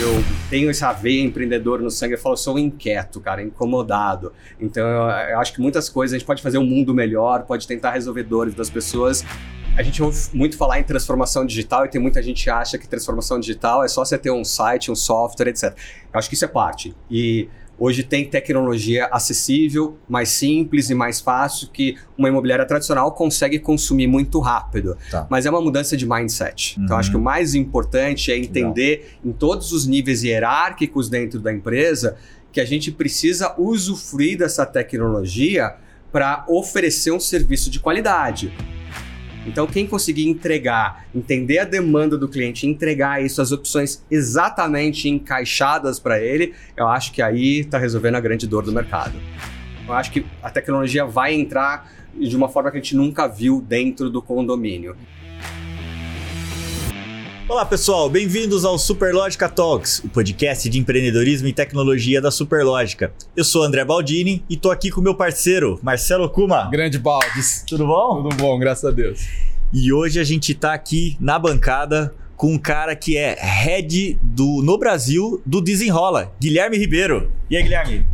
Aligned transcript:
Eu 0.00 0.22
tenho 0.48 0.70
essa 0.70 0.92
veia 0.92 1.22
empreendedor 1.24 1.80
no 1.80 1.90
sangue, 1.90 2.14
eu 2.14 2.18
falo, 2.18 2.34
eu 2.34 2.36
sou 2.36 2.56
inquieto, 2.56 3.20
cara, 3.20 3.42
incomodado. 3.42 4.32
Então 4.60 4.86
eu, 4.86 5.02
eu 5.30 5.40
acho 5.40 5.52
que 5.52 5.60
muitas 5.60 5.88
coisas 5.88 6.14
a 6.14 6.18
gente 6.18 6.26
pode 6.26 6.40
fazer 6.40 6.56
um 6.56 6.64
mundo 6.64 6.94
melhor, 6.94 7.42
pode 7.42 7.66
tentar 7.66 7.90
resolver 7.90 8.22
dores 8.22 8.54
das 8.54 8.70
pessoas. 8.70 9.24
A 9.76 9.82
gente 9.82 10.00
ouve 10.00 10.16
muito 10.32 10.56
falar 10.56 10.78
em 10.78 10.84
transformação 10.84 11.44
digital 11.44 11.84
e 11.84 11.88
tem 11.88 12.00
muita 12.00 12.22
gente 12.22 12.44
que 12.44 12.50
acha 12.50 12.78
que 12.78 12.86
transformação 12.86 13.40
digital 13.40 13.82
é 13.82 13.88
só 13.88 14.04
você 14.04 14.16
ter 14.16 14.30
um 14.30 14.44
site, 14.44 14.90
um 14.90 14.94
software, 14.94 15.48
etc. 15.48 15.76
Eu 16.12 16.18
acho 16.18 16.28
que 16.28 16.36
isso 16.36 16.44
é 16.44 16.48
parte. 16.48 16.94
E 17.10 17.48
Hoje 17.78 18.02
tem 18.02 18.24
tecnologia 18.24 19.06
acessível, 19.12 19.96
mais 20.08 20.30
simples 20.30 20.90
e 20.90 20.94
mais 20.94 21.20
fácil 21.20 21.68
que 21.72 21.96
uma 22.16 22.28
imobiliária 22.28 22.66
tradicional 22.66 23.12
consegue 23.12 23.58
consumir 23.58 24.08
muito 24.08 24.40
rápido. 24.40 24.96
Tá. 25.10 25.26
Mas 25.30 25.46
é 25.46 25.50
uma 25.50 25.60
mudança 25.60 25.96
de 25.96 26.04
mindset. 26.04 26.76
Uhum. 26.76 26.84
Então 26.84 26.96
acho 26.96 27.10
que 27.10 27.16
o 27.16 27.20
mais 27.20 27.54
importante 27.54 28.32
é 28.32 28.36
entender 28.36 28.96
Legal. 28.96 29.18
em 29.26 29.32
todos 29.32 29.72
os 29.72 29.86
níveis 29.86 30.24
hierárquicos 30.24 31.08
dentro 31.08 31.38
da 31.38 31.52
empresa 31.52 32.16
que 32.50 32.60
a 32.60 32.64
gente 32.64 32.90
precisa 32.90 33.54
usufruir 33.56 34.38
dessa 34.38 34.66
tecnologia 34.66 35.76
para 36.10 36.44
oferecer 36.48 37.12
um 37.12 37.20
serviço 37.20 37.70
de 37.70 37.78
qualidade. 37.78 38.52
Então, 39.46 39.66
quem 39.66 39.86
conseguir 39.86 40.28
entregar, 40.28 41.06
entender 41.14 41.58
a 41.58 41.64
demanda 41.64 42.18
do 42.18 42.28
cliente, 42.28 42.66
entregar 42.66 43.22
isso, 43.24 43.40
as 43.40 43.50
opções 43.52 44.04
exatamente 44.10 45.08
encaixadas 45.08 45.98
para 45.98 46.20
ele, 46.20 46.54
eu 46.76 46.86
acho 46.86 47.12
que 47.12 47.22
aí 47.22 47.60
está 47.60 47.78
resolvendo 47.78 48.16
a 48.16 48.20
grande 48.20 48.46
dor 48.46 48.62
do 48.64 48.72
mercado. 48.72 49.18
Eu 49.86 49.94
acho 49.94 50.12
que 50.12 50.26
a 50.42 50.50
tecnologia 50.50 51.06
vai 51.06 51.32
entrar 51.32 51.90
de 52.14 52.36
uma 52.36 52.48
forma 52.48 52.70
que 52.70 52.76
a 52.76 52.80
gente 52.80 52.96
nunca 52.96 53.26
viu 53.26 53.60
dentro 53.66 54.10
do 54.10 54.20
condomínio. 54.20 54.96
Olá 57.48 57.64
pessoal, 57.64 58.10
bem-vindos 58.10 58.62
ao 58.62 58.78
Superlógica 58.78 59.48
Talks, 59.48 60.00
o 60.04 60.08
podcast 60.10 60.68
de 60.68 60.78
empreendedorismo 60.78 61.48
e 61.48 61.52
tecnologia 61.52 62.20
da 62.20 62.30
Superlógica. 62.30 63.10
Eu 63.34 63.42
sou 63.42 63.62
André 63.62 63.82
Baldini 63.86 64.44
e 64.50 64.56
tô 64.56 64.70
aqui 64.70 64.90
com 64.90 65.00
meu 65.00 65.14
parceiro, 65.14 65.80
Marcelo 65.82 66.28
Kuma. 66.28 66.68
Grande 66.70 66.98
Baldes. 66.98 67.64
Tudo 67.66 67.86
bom? 67.86 68.22
Tudo 68.22 68.36
bom, 68.36 68.58
graças 68.58 68.84
a 68.84 68.90
Deus. 68.90 69.26
E 69.72 69.90
hoje 69.90 70.20
a 70.20 70.24
gente 70.24 70.54
tá 70.54 70.74
aqui 70.74 71.16
na 71.18 71.38
bancada 71.38 72.14
com 72.36 72.52
um 72.52 72.58
cara 72.58 72.94
que 72.94 73.16
é 73.16 73.34
head 73.40 74.18
do, 74.22 74.60
no 74.62 74.76
Brasil 74.76 75.40
do 75.46 75.62
Desenrola, 75.62 76.30
Guilherme 76.38 76.76
Ribeiro. 76.76 77.32
E 77.48 77.56
aí, 77.56 77.62
Guilherme? 77.62 78.06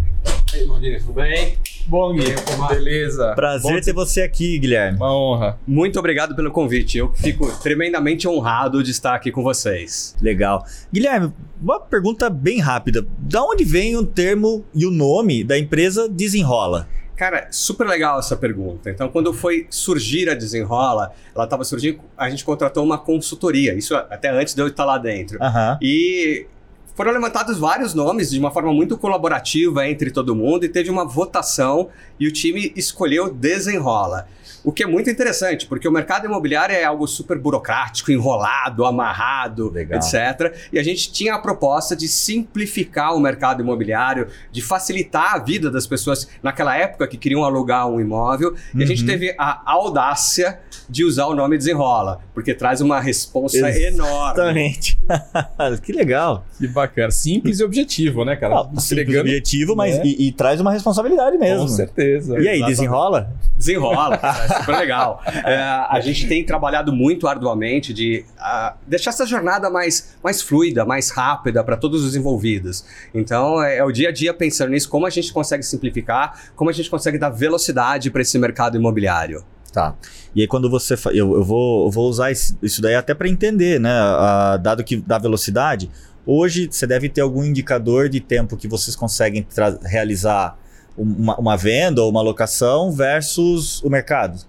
E 0.53 0.59
aí, 0.59 0.65
Baldini, 0.65 1.01
tudo 1.01 1.13
bem? 1.15 1.59
Bom, 1.87 2.15
Gui. 2.15 2.25
Beleza. 2.69 3.35
Prazer 3.35 3.75
Bom 3.75 3.81
ter 3.81 3.93
você 3.93 4.23
aqui, 4.23 4.59
Guilherme. 4.59 4.97
Uma 4.97 5.15
honra. 5.15 5.59
Muito 5.67 5.99
obrigado 5.99 6.35
pelo 6.35 6.51
convite. 6.51 6.99
Eu 6.99 7.13
fico 7.13 7.51
tremendamente 7.61 8.27
honrado 8.27 8.83
de 8.83 8.91
estar 8.91 9.15
aqui 9.15 9.31
com 9.31 9.43
vocês. 9.43 10.17
Legal. 10.21 10.65
Guilherme, 10.93 11.33
uma 11.61 11.79
pergunta 11.79 12.31
bem 12.31 12.59
rápida. 12.61 13.07
Da 13.19 13.43
onde 13.43 13.65
vem 13.65 13.97
o 13.97 14.05
termo 14.05 14.65
e 14.75 14.87
o 14.87 14.91
nome 14.91 15.45
da 15.45 15.59
empresa 15.59 16.09
Desenrola? 16.09 16.89
Cara, 17.17 17.47
super 17.51 17.87
legal 17.87 18.19
essa 18.19 18.37
pergunta. 18.37 18.91
Então, 18.91 19.09
quando 19.09 19.33
foi 19.33 19.67
surgir 19.71 20.29
a 20.29 20.35
Desenrola, 20.35 21.13
ela 21.35 21.45
estava 21.45 21.63
surgindo, 21.63 22.01
a 22.17 22.29
gente 22.29 22.45
contratou 22.45 22.85
uma 22.85 22.99
consultoria, 22.99 23.73
isso 23.75 23.95
até 23.95 24.31
antes 24.31 24.53
de 24.53 24.61
eu 24.61 24.67
estar 24.67 24.85
lá 24.85 24.99
dentro. 24.99 25.39
Uhum. 25.41 25.79
E 25.81 26.47
foram 26.95 27.13
levantados 27.13 27.59
vários 27.59 27.93
nomes 27.93 28.31
de 28.31 28.39
uma 28.39 28.51
forma 28.51 28.73
muito 28.73 28.97
colaborativa 28.97 29.87
entre 29.89 30.11
todo 30.11 30.35
mundo 30.35 30.65
e 30.65 30.69
teve 30.69 30.91
uma 30.91 31.05
votação 31.05 31.89
e 32.19 32.27
o 32.27 32.33
time 32.33 32.73
escolheu 32.77 33.33
Desenrola. 33.33 34.29
O 34.65 34.73
que 34.73 34.83
é 34.83 34.87
muito 34.87 35.11
interessante, 35.11 35.67
porque 35.67 35.87
o 35.87 35.93
mercado 35.93 36.25
imobiliário 36.25 36.75
é 36.75 36.83
algo 36.85 37.07
super 37.07 37.39
burocrático, 37.39 38.11
enrolado, 38.11 38.87
amarrado, 38.87 39.71
Legal. 39.71 39.99
etc. 39.99 40.57
E 40.73 40.79
a 40.79 40.83
gente 40.83 41.13
tinha 41.13 41.35
a 41.35 41.39
proposta 41.39 41.95
de 41.95 42.09
simplificar 42.09 43.15
o 43.15 43.21
mercado 43.21 43.63
imobiliário, 43.63 44.29
de 44.51 44.63
facilitar 44.63 45.35
a 45.35 45.39
vida 45.39 45.71
das 45.71 45.87
pessoas 45.87 46.27
naquela 46.43 46.75
época 46.79 47.07
que 47.07 47.19
queriam 47.19 47.45
alugar 47.45 47.87
um 47.87 48.01
imóvel. 48.01 48.53
Uhum. 48.53 48.81
E 48.81 48.83
a 48.83 48.87
gente 48.87 49.03
uhum. 49.03 49.07
teve 49.07 49.35
a 49.37 49.61
audácia 49.71 50.59
de 50.89 51.05
usar 51.05 51.27
o 51.27 51.35
nome 51.35 51.59
Desenrola, 51.59 52.21
porque 52.33 52.55
traz 52.55 52.81
uma 52.81 53.01
responsa 53.01 53.71
enorme. 53.71 54.41
Exatamente. 54.41 54.99
que 55.85 55.93
legal. 55.93 56.47
Que 56.59 56.67
bacana. 56.67 56.84
Simples 57.11 57.61
e 57.61 57.65
objetivo, 57.65 58.25
né, 58.25 58.37
cara? 58.37 58.61
Ah, 58.61 58.81
simples 58.81 59.15
e 59.15 59.19
objetivo, 59.19 59.77
mas 59.77 59.97
né? 59.97 60.03
e, 60.05 60.29
e, 60.29 60.33
traz 60.33 60.61
uma 60.61 60.73
responsabilidade 60.73 61.37
mesmo. 61.39 61.63
Com 61.63 61.69
certeza. 61.69 62.35
E 62.35 62.49
aí, 62.49 62.57
Exatamente. 62.57 62.67
desenrola? 62.67 63.33
Desenrola, 63.57 64.21
é 64.23 64.55
super 64.61 64.77
legal. 64.77 65.23
É, 65.45 65.57
a 65.57 66.01
gente 66.01 66.27
tem 66.27 66.43
trabalhado 66.43 66.93
muito 66.93 67.27
arduamente 67.27 67.93
de 67.93 68.25
uh, 68.39 68.75
deixar 68.87 69.11
essa 69.11 69.27
jornada 69.27 69.69
mais, 69.69 70.17
mais 70.23 70.41
fluida, 70.41 70.85
mais 70.85 71.11
rápida 71.11 71.63
para 71.63 71.77
todos 71.77 72.03
os 72.03 72.17
envolvidos. 72.17 72.85
Então, 73.13 73.63
é, 73.63 73.79
é 73.79 73.85
o 73.85 73.93
dia 73.93 74.09
a 74.09 74.13
dia 74.13 74.33
pensando 74.33 74.71
nisso, 74.71 74.89
como 74.89 75.07
a 75.07 75.11
gente 75.11 75.33
consegue 75.33 75.63
simplificar, 75.63 76.53
como 76.57 76.71
a 76.71 76.73
gente 76.73 76.89
consegue 76.89 77.19
dar 77.19 77.31
velocidade 77.31 78.11
para 78.11 78.23
esse 78.23 78.39
mercado 78.39 78.77
imobiliário. 78.77 79.45
Tá. 79.75 79.93
E 80.35 80.41
aí 80.41 80.47
quando 80.47 80.71
você. 80.71 80.95
Eu, 81.07 81.35
eu, 81.35 81.45
vou, 81.45 81.87
eu 81.87 81.91
vou 81.91 82.09
usar 82.09 82.31
isso 82.31 82.81
daí 82.81 82.95
até 82.95 83.13
para 83.13 83.29
entender, 83.29 83.81
né? 83.81 83.91
A, 83.91 84.57
dado 84.57 84.85
que 84.85 84.97
dá 84.97 85.19
velocidade, 85.19 85.91
hoje 86.27 86.69
você 86.71 86.87
deve 86.87 87.09
ter 87.09 87.21
algum 87.21 87.45
indicador 87.45 88.09
de 88.09 88.21
tempo 88.21 88.57
que 88.57 88.69
vocês 88.69 88.95
conseguem 88.97 89.47
realizar 89.83 90.57
uma, 90.97 91.37
uma, 91.37 91.57
venda 91.57 92.03
ou 92.03 92.11
uma 92.11 92.23
locação 92.23 92.93
versus 92.93 93.83
o 93.83 93.91
mercado. 93.91 94.41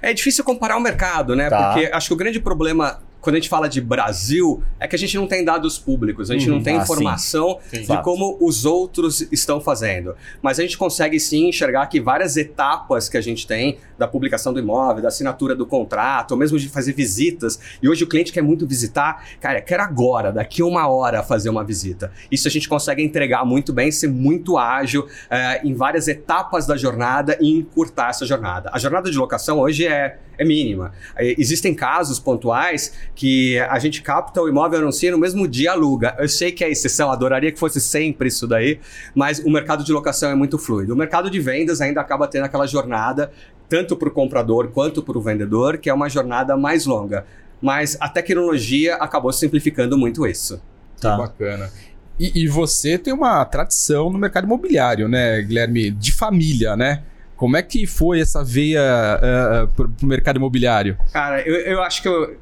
É 0.00 0.12
difícil 0.12 0.44
comparar 0.44 0.76
o 0.76 0.80
mercado, 0.80 1.34
né? 1.36 1.48
Tá. 1.48 1.72
Porque 1.72 1.90
acho 1.92 2.08
que 2.08 2.14
o 2.14 2.16
grande 2.16 2.40
problema 2.40 3.00
quando 3.24 3.36
a 3.36 3.38
gente 3.38 3.48
fala 3.48 3.68
de 3.70 3.80
Brasil, 3.80 4.62
é 4.78 4.86
que 4.86 4.94
a 4.94 4.98
gente 4.98 5.16
não 5.16 5.26
tem 5.26 5.42
dados 5.42 5.78
públicos, 5.78 6.30
a 6.30 6.34
gente 6.34 6.50
uhum. 6.50 6.56
não 6.56 6.62
tem 6.62 6.76
ah, 6.76 6.82
informação 6.82 7.58
sim. 7.70 7.82
Sim. 7.82 7.96
de 7.96 8.02
como 8.02 8.36
os 8.38 8.66
outros 8.66 9.22
estão 9.32 9.62
fazendo. 9.62 10.14
Mas 10.42 10.58
a 10.58 10.62
gente 10.62 10.76
consegue 10.76 11.18
sim 11.18 11.48
enxergar 11.48 11.86
que 11.86 11.98
várias 12.02 12.36
etapas 12.36 13.08
que 13.08 13.16
a 13.16 13.22
gente 13.22 13.46
tem, 13.46 13.78
da 13.98 14.06
publicação 14.06 14.52
do 14.52 14.60
imóvel, 14.60 15.02
da 15.02 15.08
assinatura 15.08 15.54
do 15.54 15.64
contrato, 15.64 16.32
ou 16.32 16.36
mesmo 16.36 16.58
de 16.58 16.68
fazer 16.68 16.92
visitas, 16.92 17.58
e 17.82 17.88
hoje 17.88 18.04
o 18.04 18.06
cliente 18.06 18.30
quer 18.30 18.42
muito 18.42 18.66
visitar, 18.66 19.26
cara, 19.40 19.62
quer 19.62 19.80
agora, 19.80 20.30
daqui 20.30 20.60
a 20.60 20.66
uma 20.66 20.86
hora 20.86 21.22
fazer 21.22 21.48
uma 21.48 21.64
visita. 21.64 22.12
Isso 22.30 22.46
a 22.46 22.50
gente 22.50 22.68
consegue 22.68 23.02
entregar 23.02 23.46
muito 23.46 23.72
bem, 23.72 23.90
ser 23.90 24.08
muito 24.08 24.58
ágil 24.58 25.08
é, 25.30 25.66
em 25.66 25.72
várias 25.72 26.08
etapas 26.08 26.66
da 26.66 26.76
jornada 26.76 27.38
e 27.40 27.50
encurtar 27.56 28.10
essa 28.10 28.26
jornada. 28.26 28.68
A 28.70 28.78
jornada 28.78 29.10
de 29.10 29.16
locação 29.16 29.60
hoje 29.60 29.86
é 29.86 30.18
é 30.38 30.44
mínima. 30.44 30.92
Existem 31.18 31.74
casos 31.74 32.18
pontuais 32.18 32.92
que 33.14 33.58
a 33.60 33.78
gente 33.78 34.02
capta 34.02 34.42
o 34.42 34.48
imóvel 34.48 34.80
anuncia 34.80 35.10
no 35.10 35.18
mesmo 35.18 35.46
dia 35.46 35.72
aluga. 35.72 36.16
Eu 36.18 36.28
sei 36.28 36.50
que 36.50 36.64
é 36.64 36.70
exceção, 36.70 37.10
adoraria 37.10 37.52
que 37.52 37.58
fosse 37.58 37.80
sempre 37.80 38.28
isso 38.28 38.46
daí, 38.46 38.80
mas 39.14 39.38
o 39.38 39.50
mercado 39.50 39.84
de 39.84 39.92
locação 39.92 40.30
é 40.30 40.34
muito 40.34 40.58
fluido. 40.58 40.92
O 40.92 40.96
mercado 40.96 41.30
de 41.30 41.38
vendas 41.38 41.80
ainda 41.80 42.00
acaba 42.00 42.26
tendo 42.26 42.44
aquela 42.44 42.66
jornada, 42.66 43.30
tanto 43.68 43.96
para 43.96 44.08
o 44.08 44.12
comprador 44.12 44.68
quanto 44.68 45.02
para 45.02 45.16
o 45.16 45.22
vendedor, 45.22 45.78
que 45.78 45.88
é 45.88 45.94
uma 45.94 46.08
jornada 46.08 46.56
mais 46.56 46.86
longa. 46.86 47.24
Mas 47.62 47.96
a 48.00 48.08
tecnologia 48.08 48.96
acabou 48.96 49.32
simplificando 49.32 49.96
muito 49.96 50.26
isso. 50.26 50.60
Tá. 51.00 51.12
Que 51.12 51.18
bacana. 51.18 51.70
E, 52.18 52.42
e 52.44 52.48
você 52.48 52.98
tem 52.98 53.12
uma 53.12 53.44
tradição 53.44 54.10
no 54.10 54.18
mercado 54.18 54.44
imobiliário, 54.44 55.08
né, 55.08 55.40
Guilherme? 55.42 55.90
De 55.90 56.12
família, 56.12 56.76
né? 56.76 57.02
Como 57.36 57.56
é 57.56 57.62
que 57.62 57.86
foi 57.86 58.20
essa 58.20 58.44
veia 58.44 58.80
uh, 58.80 59.68
pro, 59.68 59.88
pro 59.88 60.06
mercado 60.06 60.36
imobiliário? 60.36 60.96
Cara, 61.12 61.40
eu, 61.42 61.56
eu 61.56 61.82
acho 61.82 62.00
que 62.00 62.08
eu, 62.08 62.36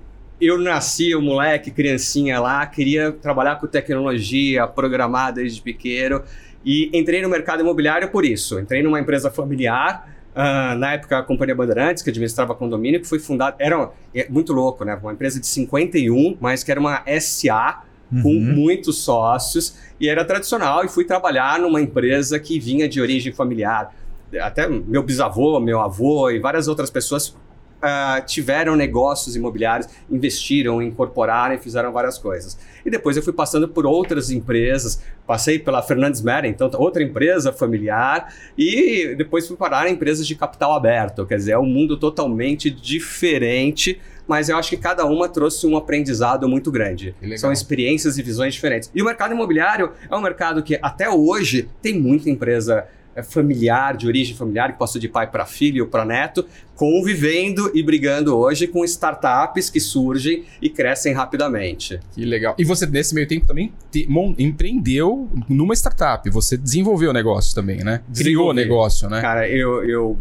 eu 0.44 0.58
nasci, 0.58 1.14
um 1.14 1.22
moleque, 1.22 1.70
criancinha 1.70 2.40
lá, 2.40 2.66
queria 2.66 3.12
trabalhar 3.12 3.56
com 3.56 3.66
tecnologia, 3.66 4.66
programar 4.66 5.32
desde 5.32 5.62
pequeno 5.62 6.22
e 6.64 6.90
entrei 6.92 7.22
no 7.22 7.28
mercado 7.28 7.60
imobiliário 7.60 8.08
por 8.08 8.24
isso. 8.24 8.58
Entrei 8.58 8.82
numa 8.82 8.98
empresa 8.98 9.30
familiar, 9.30 10.08
uh, 10.34 10.76
na 10.76 10.94
época 10.94 11.18
a 11.18 11.22
Companhia 11.22 11.54
Bandeirantes, 11.54 12.02
que 12.02 12.10
administrava 12.10 12.54
condomínio, 12.54 13.00
que 13.00 13.06
foi 13.06 13.18
fundada, 13.20 13.56
era 13.58 13.90
é 14.14 14.28
muito 14.28 14.52
louco, 14.52 14.84
né? 14.84 14.98
Uma 15.00 15.12
empresa 15.12 15.38
de 15.38 15.46
51, 15.46 16.36
mas 16.40 16.64
que 16.64 16.70
era 16.70 16.80
uma 16.80 17.04
SA, 17.20 17.82
com 18.20 18.28
uhum. 18.28 18.54
muitos 18.54 18.98
sócios 18.98 19.78
e 19.98 20.06
era 20.06 20.22
tradicional 20.22 20.84
e 20.84 20.88
fui 20.88 21.02
trabalhar 21.02 21.58
numa 21.58 21.80
empresa 21.80 22.38
que 22.38 22.60
vinha 22.60 22.86
de 22.86 23.00
origem 23.00 23.32
familiar 23.32 23.94
até 24.38 24.68
meu 24.68 25.02
bisavô, 25.02 25.58
meu 25.58 25.80
avô 25.80 26.30
e 26.30 26.38
várias 26.38 26.68
outras 26.68 26.90
pessoas 26.90 27.34
uh, 27.82 28.24
tiveram 28.24 28.76
negócios 28.76 29.34
imobiliários, 29.34 29.88
investiram, 30.10 30.80
incorporaram 30.80 31.54
e 31.54 31.58
fizeram 31.58 31.92
várias 31.92 32.18
coisas. 32.18 32.56
E 32.84 32.90
depois 32.90 33.16
eu 33.16 33.22
fui 33.22 33.32
passando 33.32 33.68
por 33.68 33.84
outras 33.84 34.30
empresas, 34.30 35.02
passei 35.26 35.58
pela 35.58 35.82
Fernandes 35.82 36.20
Mera, 36.20 36.46
então 36.46 36.70
outra 36.74 37.02
empresa 37.02 37.52
familiar, 37.52 38.32
e 38.56 39.14
depois 39.16 39.46
fui 39.46 39.56
parar 39.56 39.88
em 39.88 39.94
empresas 39.94 40.26
de 40.26 40.34
capital 40.34 40.74
aberto, 40.74 41.26
quer 41.26 41.36
dizer, 41.36 41.52
é 41.52 41.58
um 41.58 41.66
mundo 41.66 41.96
totalmente 41.96 42.70
diferente 42.70 44.00
mas 44.24 44.48
eu 44.48 44.56
acho 44.56 44.70
que 44.70 44.76
cada 44.76 45.04
uma 45.04 45.28
trouxe 45.28 45.66
um 45.66 45.76
aprendizado 45.76 46.48
muito 46.48 46.70
grande. 46.70 47.14
São 47.36 47.52
experiências 47.52 48.18
e 48.18 48.22
visões 48.22 48.54
diferentes. 48.54 48.90
E 48.94 49.02
o 49.02 49.04
mercado 49.04 49.34
imobiliário 49.34 49.92
é 50.08 50.16
um 50.16 50.20
mercado 50.20 50.62
que 50.62 50.78
até 50.80 51.10
hoje 51.10 51.68
tem 51.82 51.98
muita 52.00 52.30
empresa 52.30 52.86
familiar, 53.22 53.96
de 53.96 54.06
origem 54.06 54.34
familiar, 54.34 54.72
que 54.72 54.78
passou 54.78 55.00
de 55.00 55.08
pai 55.08 55.30
para 55.30 55.44
filho 55.44 55.84
ou 55.84 55.90
para 55.90 56.04
neto, 56.04 56.46
convivendo 56.74 57.70
e 57.74 57.82
brigando 57.82 58.36
hoje 58.36 58.66
com 58.66 58.84
startups 58.84 59.68
que 59.68 59.80
surgem 59.80 60.44
e 60.60 60.70
crescem 60.70 61.12
rapidamente. 61.12 62.00
Que 62.14 62.24
legal. 62.24 62.54
E 62.58 62.64
você, 62.64 62.86
nesse 62.86 63.14
meio 63.14 63.26
tempo, 63.26 63.46
também 63.46 63.72
te, 63.90 64.06
mon, 64.08 64.34
empreendeu 64.38 65.28
numa 65.48 65.74
startup. 65.74 66.28
Você 66.30 66.56
desenvolveu 66.56 67.10
o 67.10 67.12
negócio 67.12 67.54
também, 67.54 67.84
né? 67.84 68.00
Criou 68.14 68.50
o 68.50 68.52
negócio, 68.52 69.08
né? 69.08 69.20
Cara, 69.20 69.48
eu, 69.48 69.84
eu 69.84 70.18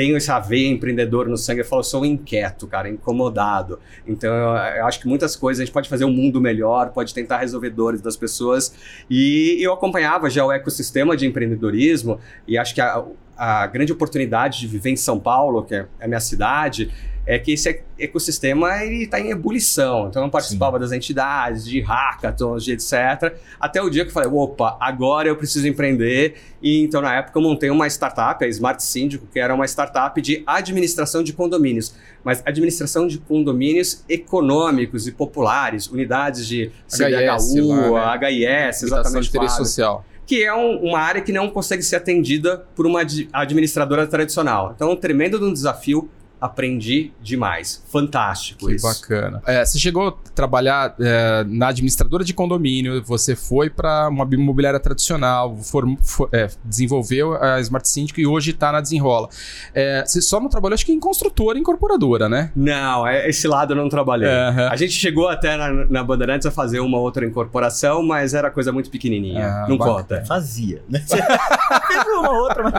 tenho 0.00 0.16
essa 0.16 0.40
veia 0.40 0.66
empreendedor 0.66 1.28
no 1.28 1.36
sangue, 1.36 1.60
eu 1.60 1.64
falo, 1.66 1.80
eu 1.80 1.84
sou 1.84 2.06
inquieto, 2.06 2.66
cara, 2.66 2.88
incomodado. 2.88 3.78
Então, 4.06 4.32
eu, 4.32 4.78
eu, 4.78 4.86
acho 4.86 4.98
que 4.98 5.06
muitas 5.06 5.36
coisas 5.36 5.60
a 5.60 5.64
gente 5.66 5.74
pode 5.74 5.90
fazer 5.90 6.06
um 6.06 6.10
mundo 6.10 6.40
melhor, 6.40 6.88
pode 6.88 7.12
tentar 7.12 7.36
resolver 7.36 7.68
dores 7.68 8.00
das 8.00 8.16
pessoas. 8.16 8.74
E 9.10 9.58
eu 9.60 9.74
acompanhava 9.74 10.30
já 10.30 10.42
o 10.42 10.50
ecossistema 10.50 11.14
de 11.14 11.26
empreendedorismo 11.26 12.18
e 12.48 12.56
acho 12.56 12.74
que 12.74 12.80
a, 12.80 13.04
a 13.36 13.66
grande 13.66 13.92
oportunidade 13.92 14.60
de 14.60 14.66
viver 14.66 14.88
em 14.88 14.96
São 14.96 15.20
Paulo, 15.20 15.64
que 15.64 15.74
é 15.74 15.86
a 16.00 16.08
minha 16.08 16.20
cidade, 16.20 16.90
é 17.26 17.38
que 17.38 17.52
esse 17.52 17.82
ecossistema 17.98 18.84
está 18.84 19.20
em 19.20 19.30
ebulição. 19.30 20.08
Então 20.08 20.24
eu 20.24 20.30
participava 20.30 20.76
Sim. 20.76 20.80
das 20.80 20.92
entidades, 20.92 21.64
de 21.64 21.80
hackathons, 21.80 22.64
de 22.64 22.72
etc. 22.72 23.34
Até 23.58 23.82
o 23.82 23.90
dia 23.90 24.04
que 24.04 24.10
eu 24.10 24.14
falei, 24.14 24.28
opa, 24.28 24.76
agora 24.80 25.28
eu 25.28 25.36
preciso 25.36 25.68
empreender. 25.68 26.34
E 26.62 26.82
então 26.82 27.00
na 27.00 27.14
época 27.14 27.38
eu 27.38 27.42
montei 27.42 27.70
uma 27.70 27.86
startup, 27.86 28.44
a 28.44 28.48
Smart 28.48 28.82
Síndico, 28.82 29.26
que 29.26 29.38
era 29.38 29.54
uma 29.54 29.66
startup 29.66 30.20
de 30.20 30.42
administração 30.46 31.22
de 31.22 31.32
condomínios. 31.32 31.94
Mas 32.24 32.42
administração 32.44 33.06
de 33.06 33.18
condomínios 33.18 34.04
econômicos 34.08 35.06
e 35.06 35.12
populares, 35.12 35.86
unidades 35.88 36.46
de 36.46 36.70
CDHU, 36.86 37.92
lá, 37.92 38.18
né? 38.18 38.30
HIS, 38.30 38.82
exatamente. 38.82 39.30
De 39.30 39.36
interesse 39.36 39.56
social 39.56 40.04
que 40.30 40.44
é 40.44 40.54
um, 40.54 40.76
uma 40.76 41.00
área 41.00 41.20
que 41.20 41.32
não 41.32 41.50
consegue 41.50 41.82
ser 41.82 41.96
atendida 41.96 42.64
por 42.76 42.86
uma 42.86 43.00
administradora 43.32 44.06
tradicional. 44.06 44.72
Então, 44.76 44.92
um 44.92 44.94
tremendo 44.94 45.44
um 45.44 45.52
desafio 45.52 46.08
aprendi 46.40 47.12
demais. 47.20 47.84
Fantástico 47.88 48.66
que 48.66 48.74
isso. 48.74 48.86
bacana. 48.86 49.42
É, 49.46 49.64
você 49.64 49.78
chegou 49.78 50.08
a 50.08 50.12
trabalhar 50.34 50.94
é, 50.98 51.44
na 51.46 51.68
administradora 51.68 52.24
de 52.24 52.32
condomínio, 52.32 53.02
você 53.02 53.36
foi 53.36 53.68
para 53.68 54.08
uma 54.08 54.26
imobiliária 54.32 54.80
tradicional, 54.80 55.56
for, 55.58 55.84
for, 56.02 56.28
é, 56.32 56.48
desenvolveu 56.64 57.34
a 57.34 57.60
Smart 57.60 57.86
Syndic 57.86 58.18
e 58.20 58.26
hoje 58.26 58.52
está 58.52 58.72
na 58.72 58.80
Desenrola. 58.80 59.28
É, 59.74 60.02
você 60.04 60.22
só 60.22 60.40
não 60.40 60.48
trabalhou, 60.48 60.74
acho 60.74 60.86
que 60.86 60.92
em 60.92 61.00
construtora 61.00 61.58
e 61.58 61.60
incorporadora, 61.60 62.28
né? 62.28 62.50
Não, 62.56 63.06
é, 63.06 63.28
esse 63.28 63.46
lado 63.46 63.72
eu 63.72 63.76
não 63.76 63.88
trabalhei. 63.88 64.28
Uhum. 64.28 64.68
A 64.70 64.76
gente 64.76 64.92
chegou 64.92 65.28
até 65.28 65.56
na, 65.56 65.70
na 65.86 66.02
Bandeirantes 66.02 66.46
a 66.46 66.50
fazer 66.50 66.80
uma 66.80 66.98
outra 66.98 67.26
incorporação, 67.26 68.02
mas 68.02 68.32
era 68.32 68.50
coisa 68.50 68.72
muito 68.72 68.90
pequenininha. 68.90 69.46
Ah, 69.46 69.66
não 69.68 69.76
bacana. 69.76 69.98
conta. 69.98 70.24
Fazia, 70.24 70.82
né? 70.88 71.04
Fez 71.06 72.06
uma 72.06 72.30
outra, 72.30 72.62
mas... 72.62 72.72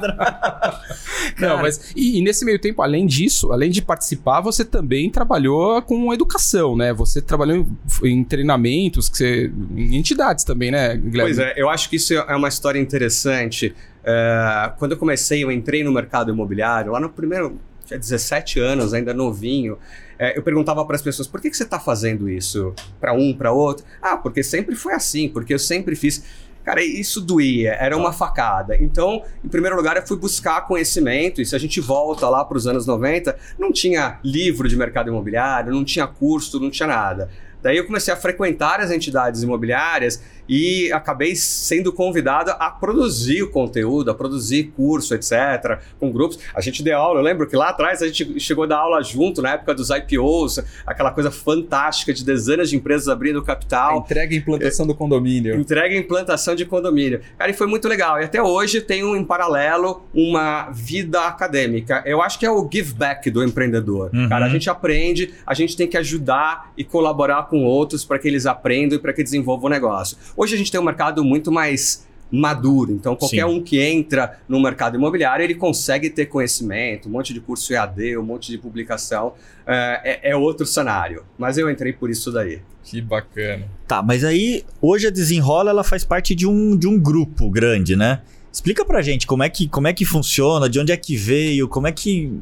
Não, 1.40 1.58
mas... 1.62 1.92
E, 1.96 2.18
e 2.18 2.22
nesse 2.24 2.44
meio 2.44 2.60
tempo, 2.60 2.82
além 2.82 3.06
disso, 3.06 3.51
além 3.52 3.70
de 3.70 3.82
participar, 3.82 4.42
você 4.42 4.64
também 4.64 5.10
trabalhou 5.10 5.82
com 5.82 6.14
educação, 6.14 6.76
né? 6.76 6.94
Você 6.94 7.22
trabalhou 7.22 7.58
em, 8.04 8.10
em 8.10 8.24
treinamentos, 8.24 9.10
que 9.10 9.18
você, 9.18 9.52
em 9.76 9.96
entidades 9.96 10.44
também, 10.44 10.72
né, 10.72 10.96
Guilherme? 10.96 11.36
Pois 11.36 11.40
é, 11.40 11.54
eu 11.56 11.70
acho 11.70 11.90
que 11.90 11.96
isso 11.96 12.14
é 12.14 12.36
uma 12.36 12.48
história 12.48 12.80
interessante. 12.80 13.74
É, 14.04 14.72
quando 14.78 14.94
eu 14.94 14.98
comecei, 14.98 15.44
eu 15.44 15.52
entrei 15.52 15.84
no 15.84 15.92
mercado 15.92 16.32
imobiliário, 16.32 16.92
lá 16.92 17.00
no 17.00 17.10
primeiro, 17.10 17.60
tinha 17.86 18.00
17 18.00 18.60
anos, 18.60 18.94
ainda 18.94 19.14
novinho. 19.14 19.78
É, 20.18 20.38
eu 20.38 20.44
perguntava 20.44 20.86
para 20.86 20.96
as 20.96 21.02
pessoas, 21.02 21.28
por 21.28 21.42
que, 21.42 21.50
que 21.50 21.58
você 21.58 21.64
está 21.64 21.80
fazendo 21.80 22.30
isso 22.30 22.74
para 23.00 23.14
um, 23.14 23.34
para 23.34 23.52
outro? 23.52 23.86
Ah, 24.02 24.18
porque 24.18 24.44
sempre 24.44 24.76
foi 24.76 24.94
assim, 24.94 25.28
porque 25.28 25.54
eu 25.54 25.60
sempre 25.60 25.96
fiz. 25.96 26.24
Cara, 26.64 26.84
isso 26.84 27.20
doía, 27.20 27.74
era 27.74 27.98
uma 27.98 28.14
facada. 28.14 28.76
Então, 28.78 29.24
em 29.44 29.48
primeiro 29.48 29.76
lugar, 29.76 29.98
eu 29.98 30.06
fui 30.06 30.18
buscar 30.18 30.62
conhecimento, 30.68 31.42
e 31.42 31.46
se 31.46 31.56
a 31.56 31.60
gente 31.60 31.82
volta 31.82 32.30
lá 32.30 32.46
para 32.46 32.58
os 32.58 32.68
anos 32.68 32.86
90, 32.86 33.36
não 33.58 33.72
tinha 33.72 34.20
livro 34.24 34.70
de 34.70 34.76
mercado 34.76 35.10
imobiliário, 35.10 35.74
não 35.74 35.84
tinha 35.84 36.06
curso, 36.06 36.60
não 36.60 36.70
tinha 36.70 36.88
nada. 36.88 37.30
Daí 37.62 37.78
eu 37.78 37.86
comecei 37.86 38.14
a 38.14 38.18
frequentar 38.18 38.80
as 38.80 38.92
entidades 38.92 39.44
imobiliárias 39.44 40.22
e 40.48 40.92
acabei 40.92 41.36
sendo 41.36 41.92
convidado 41.92 42.52
a 42.52 42.70
produzir 42.70 43.44
o 43.44 43.50
conteúdo, 43.50 44.12
a 44.12 44.16
produzir 44.16 44.72
curso, 44.76 45.14
etc., 45.14 45.80
com 46.00 46.12
grupos. 46.12 46.40
A 46.54 46.62
gente 46.62 46.84
deu 46.84 46.98
aula, 46.98 47.20
eu 47.20 47.24
lembro 47.24 47.48
que 47.48 47.56
lá 47.56 47.70
atrás 47.70 48.02
a 48.02 48.08
gente 48.08 48.40
chegou 48.40 48.64
a 48.64 48.68
dar 48.68 48.78
aula 48.78 49.02
junto, 49.02 49.42
na 49.42 49.54
época 49.54 49.74
dos 49.74 49.90
IPOs, 49.90 50.60
aquela 50.86 51.12
coisa 51.12 51.32
fantástica 51.32 52.14
de 52.14 52.24
dezenas 52.24 52.70
de 52.70 52.76
empresas 52.76 53.08
abrindo 53.08 53.42
capital. 53.44 53.96
A 53.96 53.98
entrega 53.98 54.34
e 54.34 54.38
implantação 54.38 54.86
é, 54.86 54.88
do 54.88 54.96
condomínio. 54.96 55.56
Entrega 55.56 55.96
e 55.96 55.98
implantação 55.98 56.56
de 56.56 56.66
condomínio. 56.66 57.22
Cara, 57.38 57.52
e 57.52 57.54
foi 57.54 57.68
muito 57.68 57.88
legal. 57.88 58.20
E 58.20 58.26
até 58.26 58.42
hoje 58.42 58.82
tenho 58.82 59.16
em 59.16 59.24
paralelo 59.24 60.04
uma 60.14 60.70
vida 60.72 61.22
acadêmica. 61.22 62.04
Eu 62.06 62.22
acho 62.22 62.40
que 62.40 62.46
é 62.46 62.52
o 62.52 62.68
give 62.72 62.94
back 62.94 63.30
do 63.30 63.44
empreendedor. 63.44 64.10
Uhum. 64.14 64.30
Cara, 64.30 64.46
a 64.46 64.50
gente 64.50 64.70
aprende, 64.70 65.34
a 65.46 65.54
gente 65.54 65.76
tem 65.76 65.88
que 65.88 65.98
ajudar 65.98 66.72
e 66.78 66.84
colaborar 66.84 67.44
com 67.44 67.64
outros 67.64 68.04
para 68.06 68.20
que 68.20 68.28
eles 68.28 68.46
aprendam 68.46 68.98
e 68.98 69.02
para 69.02 69.14
que 69.14 69.24
desenvolvam 69.24 69.68
o 69.68 69.70
negócio. 69.70 70.18
Hoje 70.36 70.56
a 70.56 70.58
gente 70.58 70.72
tem 70.72 70.80
um 70.80 70.84
mercado 70.84 71.24
muito 71.24 71.52
mais 71.52 72.06
maduro. 72.32 72.94
Então, 72.94 73.16
qualquer 73.16 73.46
Sim. 73.46 73.56
um 73.56 73.62
que 73.62 73.80
entra 73.80 74.40
no 74.48 74.60
mercado 74.62 74.96
imobiliário, 74.96 75.44
ele 75.44 75.56
consegue 75.56 76.10
ter 76.10 76.28
conhecimento, 76.28 77.10
um 77.10 77.12
monte 77.12 77.34
de 77.34 77.42
curso 77.42 77.74
EAD, 77.74 78.18
um 78.18 78.24
monte 78.24 78.52
de 78.52 78.58
publicação. 78.58 79.34
É, 79.68 80.30
é, 80.30 80.32
é, 80.32 80.36
outro 80.36 80.66
cenário. 80.66 81.24
Mas 81.38 81.58
eu 81.58 81.70
entrei 81.70 81.92
por 81.92 82.10
isso 82.10 82.32
daí. 82.32 82.62
Que 82.84 83.02
bacana. 83.02 83.66
Tá, 83.88 84.02
mas 84.02 84.24
aí, 84.24 84.64
hoje 84.82 85.08
a 85.08 85.10
Desenrola, 85.10 85.70
ela 85.70 85.84
faz 85.84 86.04
parte 86.04 86.34
de 86.34 86.48
um, 86.48 86.76
de 86.78 86.88
um 86.88 86.98
grupo 86.98 87.50
grande, 87.50 87.96
né? 87.96 88.22
Explica 88.52 88.84
pra 88.84 89.02
gente 89.02 89.28
como 89.28 89.44
é, 89.44 89.50
que, 89.50 89.68
como 89.68 89.88
é 89.88 89.94
que 89.94 90.04
funciona, 90.04 90.70
de 90.70 90.80
onde 90.80 90.92
é 90.92 90.98
que 90.98 91.16
veio, 91.16 91.68
como 91.68 91.88
é 91.88 91.92
que 91.92 92.34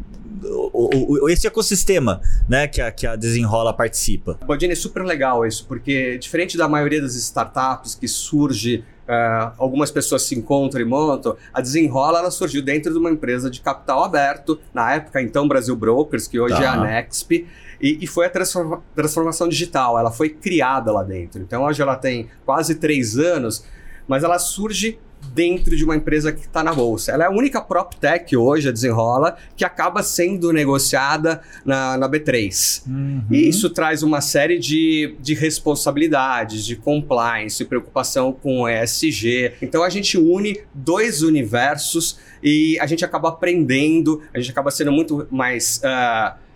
o, 0.87 1.23
o, 1.23 1.29
esse 1.29 1.47
ecossistema 1.47 2.21
né, 2.47 2.67
que, 2.67 2.81
a, 2.81 2.91
que 2.91 3.05
a 3.05 3.15
Desenrola 3.15 3.73
participa. 3.73 4.37
Bodine, 4.45 4.73
é 4.73 4.75
super 4.75 5.03
legal 5.03 5.45
isso, 5.45 5.65
porque 5.67 6.17
diferente 6.17 6.57
da 6.57 6.67
maioria 6.67 7.01
das 7.01 7.15
startups 7.15 7.95
que 7.95 8.07
surge 8.07 8.83
Uh, 9.09 9.51
algumas 9.57 9.89
pessoas 9.89 10.21
se 10.21 10.35
encontram 10.35 10.79
e 10.79 10.85
montam. 10.85 11.35
A 11.51 11.61
Desenrola 11.61 12.19
ela 12.19 12.29
surgiu 12.29 12.61
dentro 12.61 12.93
de 12.93 12.99
uma 12.99 13.09
empresa 13.09 13.49
de 13.49 13.59
capital 13.59 14.03
aberto, 14.03 14.59
na 14.71 14.93
época, 14.93 15.19
então, 15.19 15.47
Brasil 15.47 15.75
Brokers, 15.75 16.27
que 16.27 16.39
hoje 16.39 16.53
tá. 16.53 16.63
é 16.63 16.67
a 16.67 16.77
Nexp, 16.77 17.47
e, 17.81 17.97
e, 18.01 18.05
foi 18.05 18.27
a 18.27 18.29
transforma 18.29 18.83
transformação 18.93 19.49
digital. 19.49 19.97
Ela 19.97 20.11
foi 20.11 20.29
criada 20.29 20.91
lá 20.91 21.01
dentro. 21.01 21.41
Então, 21.41 21.63
hoje 21.63 21.81
ela 21.81 21.95
tem 21.95 22.29
quase 22.45 22.75
três 22.75 23.17
anos, 23.17 23.65
mas 24.07 24.23
ela 24.23 24.37
surge 24.37 24.99
dentro 25.33 25.75
de 25.75 25.83
uma 25.83 25.95
empresa 25.95 26.31
que 26.31 26.41
está 26.41 26.63
na 26.63 26.73
bolsa. 26.73 27.11
Ela 27.11 27.25
é 27.25 27.27
a 27.27 27.31
única 27.31 27.61
prop 27.61 27.95
tech 27.95 28.35
hoje, 28.35 28.69
a 28.69 28.71
Desenrola, 28.71 29.37
que 29.55 29.63
acaba 29.63 30.01
sendo 30.03 30.51
negociada 30.51 31.41
na, 31.63 31.97
na 31.97 32.09
B3. 32.09 32.83
Uhum. 32.87 33.23
E 33.31 33.47
isso 33.47 33.69
traz 33.69 34.03
uma 34.03 34.21
série 34.21 34.57
de, 34.57 35.15
de 35.19 35.33
responsabilidades, 35.33 36.65
de 36.65 36.75
compliance, 36.75 37.63
preocupação 37.65 38.33
com 38.33 38.67
ESG. 38.67 39.53
Então 39.61 39.83
a 39.83 39.89
gente 39.89 40.17
une 40.17 40.61
dois 40.73 41.21
universos 41.21 42.17
e 42.43 42.77
a 42.79 42.85
gente 42.85 43.03
acaba 43.05 43.29
aprendendo, 43.29 44.21
a 44.33 44.39
gente 44.39 44.51
acaba 44.51 44.71
sendo 44.71 44.91
muito 44.91 45.27
mais. 45.29 45.81
Uh, 45.83 46.48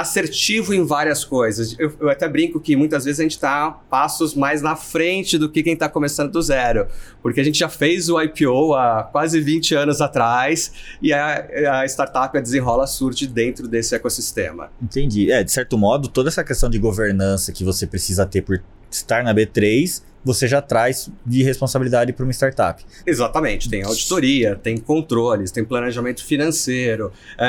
assertivo 0.00 0.72
em 0.72 0.84
várias 0.84 1.24
coisas. 1.24 1.76
Eu, 1.78 1.92
eu, 2.00 2.08
até 2.08 2.26
brinco 2.26 2.58
que 2.58 2.74
muitas 2.74 3.04
vezes 3.04 3.20
a 3.20 3.22
gente 3.22 3.32
está 3.32 3.70
passos 3.70 4.34
mais 4.34 4.62
na 4.62 4.74
frente 4.74 5.36
do 5.36 5.48
que 5.50 5.62
quem 5.62 5.74
está 5.74 5.88
começando 5.88 6.32
do 6.32 6.40
zero, 6.40 6.86
porque 7.22 7.40
a 7.40 7.44
gente 7.44 7.58
já 7.58 7.68
fez 7.68 8.08
o 8.08 8.20
IPO 8.20 8.74
há 8.74 9.02
quase 9.02 9.40
20 9.40 9.74
anos 9.74 10.00
atrás 10.00 10.72
e 11.02 11.12
a, 11.12 11.80
a 11.80 11.86
startup 11.86 12.36
a 12.36 12.40
desenrola 12.40 12.86
surge 12.86 13.26
dentro 13.26 13.68
desse 13.68 13.94
ecossistema. 13.94 14.70
Entendi. 14.82 15.30
É, 15.30 15.44
de 15.44 15.52
certo 15.52 15.76
modo, 15.76 16.08
toda 16.08 16.30
essa 16.30 16.42
questão 16.42 16.70
de 16.70 16.78
governança 16.78 17.52
que 17.52 17.62
você 17.62 17.86
precisa 17.86 18.24
ter 18.24 18.40
por 18.40 18.62
estar 18.90 19.22
na 19.22 19.34
B3 19.34 20.02
você 20.24 20.46
já 20.46 20.60
traz 20.60 21.10
de 21.24 21.42
responsabilidade 21.42 22.12
para 22.12 22.24
uma 22.24 22.32
startup. 22.32 22.84
Exatamente, 23.06 23.68
tem 23.68 23.82
auditoria, 23.82 24.56
tem 24.56 24.76
controles, 24.76 25.50
tem 25.50 25.64
planejamento 25.64 26.24
financeiro, 26.24 27.12
é, 27.38 27.46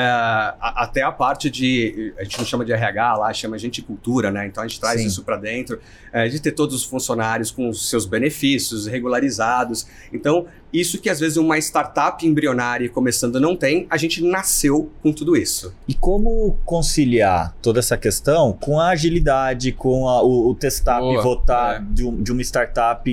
até 0.60 1.02
a 1.02 1.12
parte 1.12 1.50
de, 1.50 2.14
a 2.18 2.24
gente 2.24 2.38
não 2.38 2.46
chama 2.46 2.64
de 2.64 2.72
RH 2.72 3.16
lá, 3.16 3.32
chama 3.32 3.58
gente 3.58 3.82
cultura, 3.82 4.30
né? 4.30 4.46
Então 4.46 4.62
a 4.62 4.66
gente 4.66 4.80
traz 4.80 5.00
Sim. 5.00 5.06
isso 5.06 5.22
para 5.22 5.36
dentro, 5.36 5.80
é, 6.12 6.28
de 6.28 6.40
ter 6.40 6.52
todos 6.52 6.74
os 6.74 6.84
funcionários 6.84 7.50
com 7.50 7.68
os 7.68 7.88
seus 7.88 8.06
benefícios 8.06 8.86
regularizados. 8.86 9.86
Então 10.12 10.46
isso 10.72 10.98
que 10.98 11.10
às 11.10 11.20
vezes 11.20 11.36
uma 11.36 11.58
startup 11.58 12.26
embrionária 12.26 12.88
começando 12.88 13.38
não 13.38 13.54
tem, 13.54 13.86
a 13.90 13.96
gente 13.98 14.22
nasceu 14.24 14.90
com 15.02 15.12
tudo 15.12 15.36
isso. 15.36 15.74
E 15.86 15.92
como 15.92 16.56
conciliar 16.64 17.54
toda 17.60 17.78
essa 17.78 17.96
questão 17.96 18.54
com 18.54 18.80
a 18.80 18.88
agilidade, 18.88 19.72
com 19.72 20.08
a, 20.08 20.22
o, 20.22 20.50
o 20.50 20.54
testar, 20.54 21.00
Boa, 21.00 21.16
pivotar 21.16 21.76
é. 21.76 21.84
de, 21.92 22.04
um, 22.04 22.22
de, 22.22 22.32
uma 22.32 22.40
startup 22.40 22.61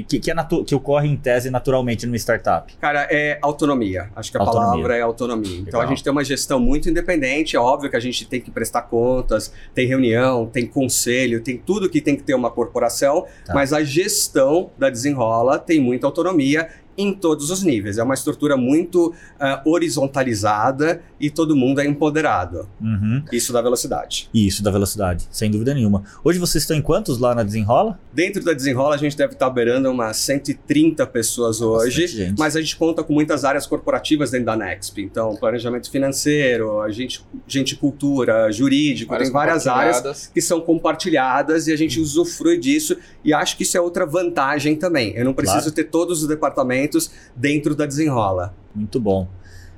que, 0.07 0.19
que, 0.19 0.31
é 0.31 0.35
que, 0.65 0.75
ocorre 0.75 1.07
em 1.07 1.15
tese 1.15 1.49
naturalmente 1.49 2.05
numa 2.05 2.17
startup? 2.17 2.73
Cara, 2.77 3.07
é 3.09 3.37
autonomia. 3.41 4.09
Acho 4.15 4.31
que 4.31 4.37
a 4.37 4.41
autonomia. 4.41 4.71
palavra 4.71 4.97
é 4.97 5.01
autonomia. 5.01 5.49
Legal. 5.49 5.65
Então 5.67 5.81
a 5.81 5.85
gente 5.85 6.03
tem 6.03 6.11
uma 6.11 6.23
gestão 6.23 6.59
muito 6.59 6.89
independente, 6.89 7.55
é 7.55 7.59
óbvio 7.59 7.89
que 7.89 7.95
a 7.95 7.99
gente 7.99 8.25
tem 8.25 8.41
que 8.41 8.51
prestar 8.51 8.83
contas, 8.83 9.53
tem 9.73 9.87
reunião, 9.87 10.45
tem 10.45 10.65
conselho, 10.65 11.41
tem 11.41 11.57
tudo 11.57 11.89
que 11.89 12.01
tem 12.01 12.15
que 12.15 12.23
ter 12.23 12.33
uma 12.33 12.51
corporação, 12.51 13.25
tá. 13.45 13.53
mas 13.53 13.73
a 13.73 13.83
gestão 13.83 14.71
da 14.77 14.89
Desenrola 14.89 15.59
tem 15.59 15.79
muita 15.79 16.07
autonomia 16.07 16.67
em 16.99 17.13
todos 17.13 17.49
os 17.49 17.63
níveis. 17.63 17.97
É 17.97 18.03
uma 18.03 18.13
estrutura 18.13 18.57
muito 18.57 19.07
uh, 19.07 19.69
horizontalizada 19.69 21.01
e 21.17 21.29
todo 21.29 21.55
mundo 21.55 21.79
é 21.79 21.85
empoderado. 21.85 22.67
Uhum. 22.81 23.23
Isso 23.31 23.53
da 23.53 23.61
velocidade. 23.61 24.29
Isso 24.33 24.61
da 24.61 24.69
velocidade, 24.69 25.25
sem 25.31 25.49
dúvida 25.49 25.73
nenhuma. 25.73 26.03
Hoje 26.23 26.37
vocês 26.37 26.63
estão 26.63 26.75
em 26.75 26.81
quantos 26.81 27.17
lá 27.17 27.33
na 27.33 27.41
Desenrola? 27.41 27.97
Dentro 28.13 28.43
da 28.43 28.51
Desenrola 28.51 28.95
a 28.95 28.97
gente 28.97 29.15
deve 29.15 29.33
estar 29.33 29.49
beirando 29.49 29.89
umas 29.89 30.17
130 30.17 31.07
pessoas 31.07 31.61
hoje, 31.61 32.33
mas 32.37 32.57
a 32.57 32.61
gente 32.61 32.75
conta 32.75 33.01
com 33.01 33.13
muitas 33.13 33.45
áreas 33.45 33.65
corporativas 33.65 34.31
dentro 34.31 34.47
da 34.47 34.57
Nexp. 34.57 34.97
Então, 34.99 35.37
planejamento 35.37 35.89
financeiro, 35.89 36.81
a 36.81 36.91
gente, 36.91 37.23
gente 37.47 37.77
cultura, 37.77 38.51
jurídico, 38.51 39.11
várias 39.11 39.29
tem 39.29 39.33
várias 39.33 39.67
áreas 39.67 40.27
que 40.27 40.41
são 40.41 40.59
compartilhadas 40.59 41.67
e 41.67 41.71
a 41.71 41.77
gente 41.77 41.97
usufrui 41.97 42.57
disso 42.57 42.97
e 43.23 43.33
acho 43.33 43.55
que 43.55 43.63
isso 43.63 43.77
é 43.77 43.81
outra 43.81 44.05
vantagem 44.05 44.75
também. 44.75 45.13
Eu 45.15 45.23
não 45.23 45.33
preciso 45.33 45.61
claro. 45.61 45.75
ter 45.75 45.85
todos 45.85 46.23
os 46.23 46.27
departamentos 46.27 46.88
dentro 47.35 47.75
da 47.75 47.85
Desenrola. 47.85 48.55
Muito 48.73 48.99
bom. 48.99 49.27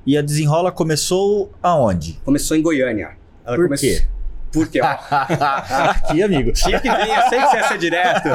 E 0.05 0.17
a 0.17 0.21
Desenrola 0.21 0.71
começou 0.71 1.51
aonde? 1.61 2.19
Começou 2.23 2.57
em 2.57 2.61
Goiânia. 2.61 3.11
Ela 3.45 3.55
Por 3.55 3.77
quê? 3.77 4.03
Porque, 4.51 4.81
ó. 4.83 4.85
Aqui, 4.85 6.21
amigo. 6.21 6.51
Tinha 6.51 6.79
que 6.79 6.89
vir, 6.89 7.09
eu 7.09 7.29
sei 7.29 7.39
que 7.39 7.47
você 7.47 7.57
ia 7.57 7.67
ser 7.67 7.77
direto. 7.77 8.29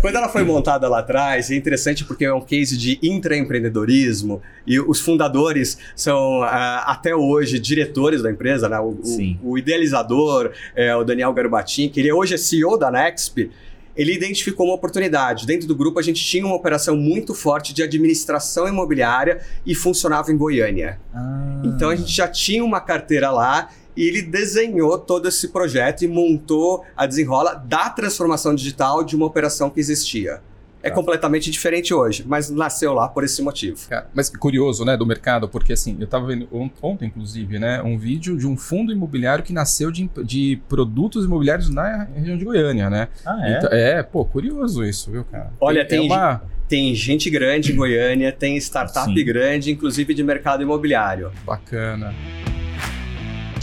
Quando 0.00 0.16
ela 0.16 0.28
foi 0.28 0.44
montada 0.44 0.88
lá 0.88 0.98
atrás, 0.98 1.50
é 1.50 1.54
interessante 1.54 2.04
porque 2.04 2.24
é 2.24 2.32
um 2.32 2.40
case 2.40 2.76
de 2.76 2.98
intraempreendedorismo 3.02 4.42
e 4.66 4.78
os 4.78 5.00
fundadores 5.00 5.78
são 5.96 6.40
uh, 6.40 6.44
até 6.84 7.14
hoje 7.14 7.58
diretores 7.58 8.22
da 8.22 8.30
empresa, 8.30 8.68
né? 8.68 8.78
O, 8.78 8.98
o, 9.42 9.52
o 9.52 9.58
idealizador 9.58 10.52
é 10.74 10.94
o 10.94 11.04
Daniel 11.04 11.32
Garbatin, 11.32 11.88
que 11.88 12.00
ele 12.00 12.12
hoje 12.12 12.34
é 12.34 12.38
CEO 12.38 12.78
da 12.78 12.90
Nexp 12.90 13.50
ele 13.96 14.14
identificou 14.14 14.66
uma 14.66 14.74
oportunidade. 14.74 15.46
Dentro 15.46 15.68
do 15.68 15.74
grupo, 15.74 15.98
a 15.98 16.02
gente 16.02 16.22
tinha 16.22 16.44
uma 16.44 16.54
operação 16.54 16.96
muito 16.96 17.34
forte 17.34 17.74
de 17.74 17.82
administração 17.82 18.66
imobiliária 18.66 19.40
e 19.66 19.74
funcionava 19.74 20.32
em 20.32 20.36
Goiânia. 20.36 21.00
Ah. 21.14 21.62
Então 21.64 21.90
a 21.90 21.96
gente 21.96 22.12
já 22.12 22.28
tinha 22.28 22.64
uma 22.64 22.80
carteira 22.80 23.30
lá 23.30 23.68
e 23.96 24.04
ele 24.06 24.22
desenhou 24.22 24.98
todo 24.98 25.28
esse 25.28 25.48
projeto 25.48 26.02
e 26.02 26.08
montou 26.08 26.84
a 26.96 27.06
desenrola 27.06 27.54
da 27.54 27.90
transformação 27.90 28.54
digital 28.54 29.04
de 29.04 29.14
uma 29.14 29.26
operação 29.26 29.68
que 29.68 29.78
existia 29.78 30.40
é 30.82 30.88
tá. 30.88 30.94
completamente 30.94 31.50
diferente 31.50 31.94
hoje, 31.94 32.24
mas 32.26 32.50
nasceu 32.50 32.92
lá 32.92 33.08
por 33.08 33.24
esse 33.24 33.40
motivo. 33.42 33.78
Cara, 33.88 34.08
mas 34.12 34.28
curioso, 34.28 34.84
né, 34.84 34.96
do 34.96 35.06
mercado, 35.06 35.48
porque 35.48 35.72
assim, 35.72 35.96
eu 35.98 36.04
estava 36.04 36.26
vendo 36.26 36.48
ontem, 36.82 37.06
inclusive, 37.06 37.58
né, 37.58 37.82
um 37.82 37.96
vídeo 37.96 38.36
de 38.36 38.46
um 38.46 38.56
fundo 38.56 38.92
imobiliário 38.92 39.44
que 39.44 39.52
nasceu 39.52 39.90
de, 39.90 40.10
de 40.24 40.60
produtos 40.68 41.24
imobiliários 41.24 41.70
na 41.70 42.08
região 42.14 42.36
de 42.36 42.44
Goiânia, 42.44 42.90
né? 42.90 43.08
Ah, 43.24 43.38
é? 43.42 43.56
Então, 43.56 43.70
é, 43.72 44.02
pô, 44.02 44.24
curioso 44.24 44.84
isso, 44.84 45.10
viu, 45.10 45.24
cara? 45.24 45.52
Olha, 45.60 45.86
tem, 45.86 46.00
tem 46.00 46.10
uma... 46.10 46.42
Tem 46.68 46.94
gente 46.94 47.28
grande 47.28 47.70
em 47.72 47.76
Goiânia, 47.76 48.32
tem 48.32 48.56
startup 48.56 49.12
Sim. 49.12 49.24
grande, 49.24 49.70
inclusive 49.70 50.14
de 50.14 50.24
mercado 50.24 50.62
imobiliário. 50.62 51.30
Bacana. 51.44 52.14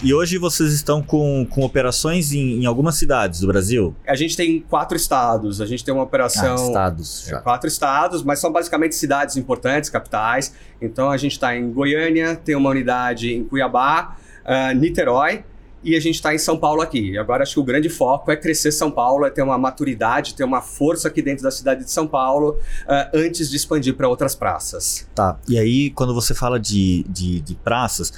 E 0.02 0.14
hoje 0.14 0.38
vocês 0.38 0.72
estão 0.72 1.02
com, 1.02 1.46
com 1.46 1.62
operações 1.62 2.32
em, 2.32 2.62
em, 2.62 2.66
algumas 2.66 2.96
cidades 2.96 3.42
do 3.42 3.48
Brasil? 3.48 3.94
A 4.08 4.16
gente 4.16 4.36
tem 4.38 4.62
quatro 4.62 4.96
estados. 4.96 5.60
A 5.60 5.66
gente 5.66 5.84
tem 5.84 5.94
uma 5.94 6.04
operação. 6.04 6.56
Ah, 6.56 6.68
estados. 6.68 7.26
Já. 7.28 7.42
Quatro 7.42 7.68
estados, 7.68 8.24
mas 8.24 8.40
são 8.40 8.50
basicamente 8.50 8.96
cidades 8.96 9.36
importantes, 9.36 9.90
capitais. 9.90 10.54
Então 10.82 11.10
a 11.10 11.18
gente 11.18 11.34
está 11.34 11.54
em 11.56 11.70
Goiânia, 11.70 12.36
tem 12.36 12.56
uma 12.56 12.70
unidade 12.70 13.34
em 13.34 13.44
Cuiabá, 13.44 14.16
uh, 14.46 14.74
Niterói 14.74 15.44
e 15.84 15.96
a 15.96 16.00
gente 16.00 16.16
está 16.16 16.34
em 16.34 16.38
São 16.38 16.58
Paulo 16.58 16.82
aqui. 16.82 17.18
Agora 17.18 17.44
acho 17.44 17.54
que 17.54 17.60
o 17.60 17.64
grande 17.64 17.90
foco 17.90 18.32
é 18.32 18.36
crescer 18.36 18.72
São 18.72 18.92
Paulo, 18.92 19.26
é 19.26 19.30
ter 19.30 19.42
uma 19.42 19.58
maturidade, 19.58 20.36
ter 20.36 20.44
uma 20.44 20.62
força 20.62 21.08
aqui 21.08 21.22
dentro 21.22 21.44
da 21.44 21.52
cidade 21.52 21.84
de 21.84 21.92
São 21.92 22.08
Paulo 22.08 22.58
uh, 22.86 23.18
antes 23.18 23.50
de 23.50 23.56
expandir 23.56 23.96
para 23.96 24.08
outras 24.08 24.36
praças. 24.36 25.08
Tá. 25.16 25.38
E 25.48 25.58
aí, 25.58 25.90
quando 25.92 26.14
você 26.14 26.34
fala 26.34 26.60
de, 26.60 27.06
de, 27.10 27.40
de 27.42 27.56
praças, 27.56 28.12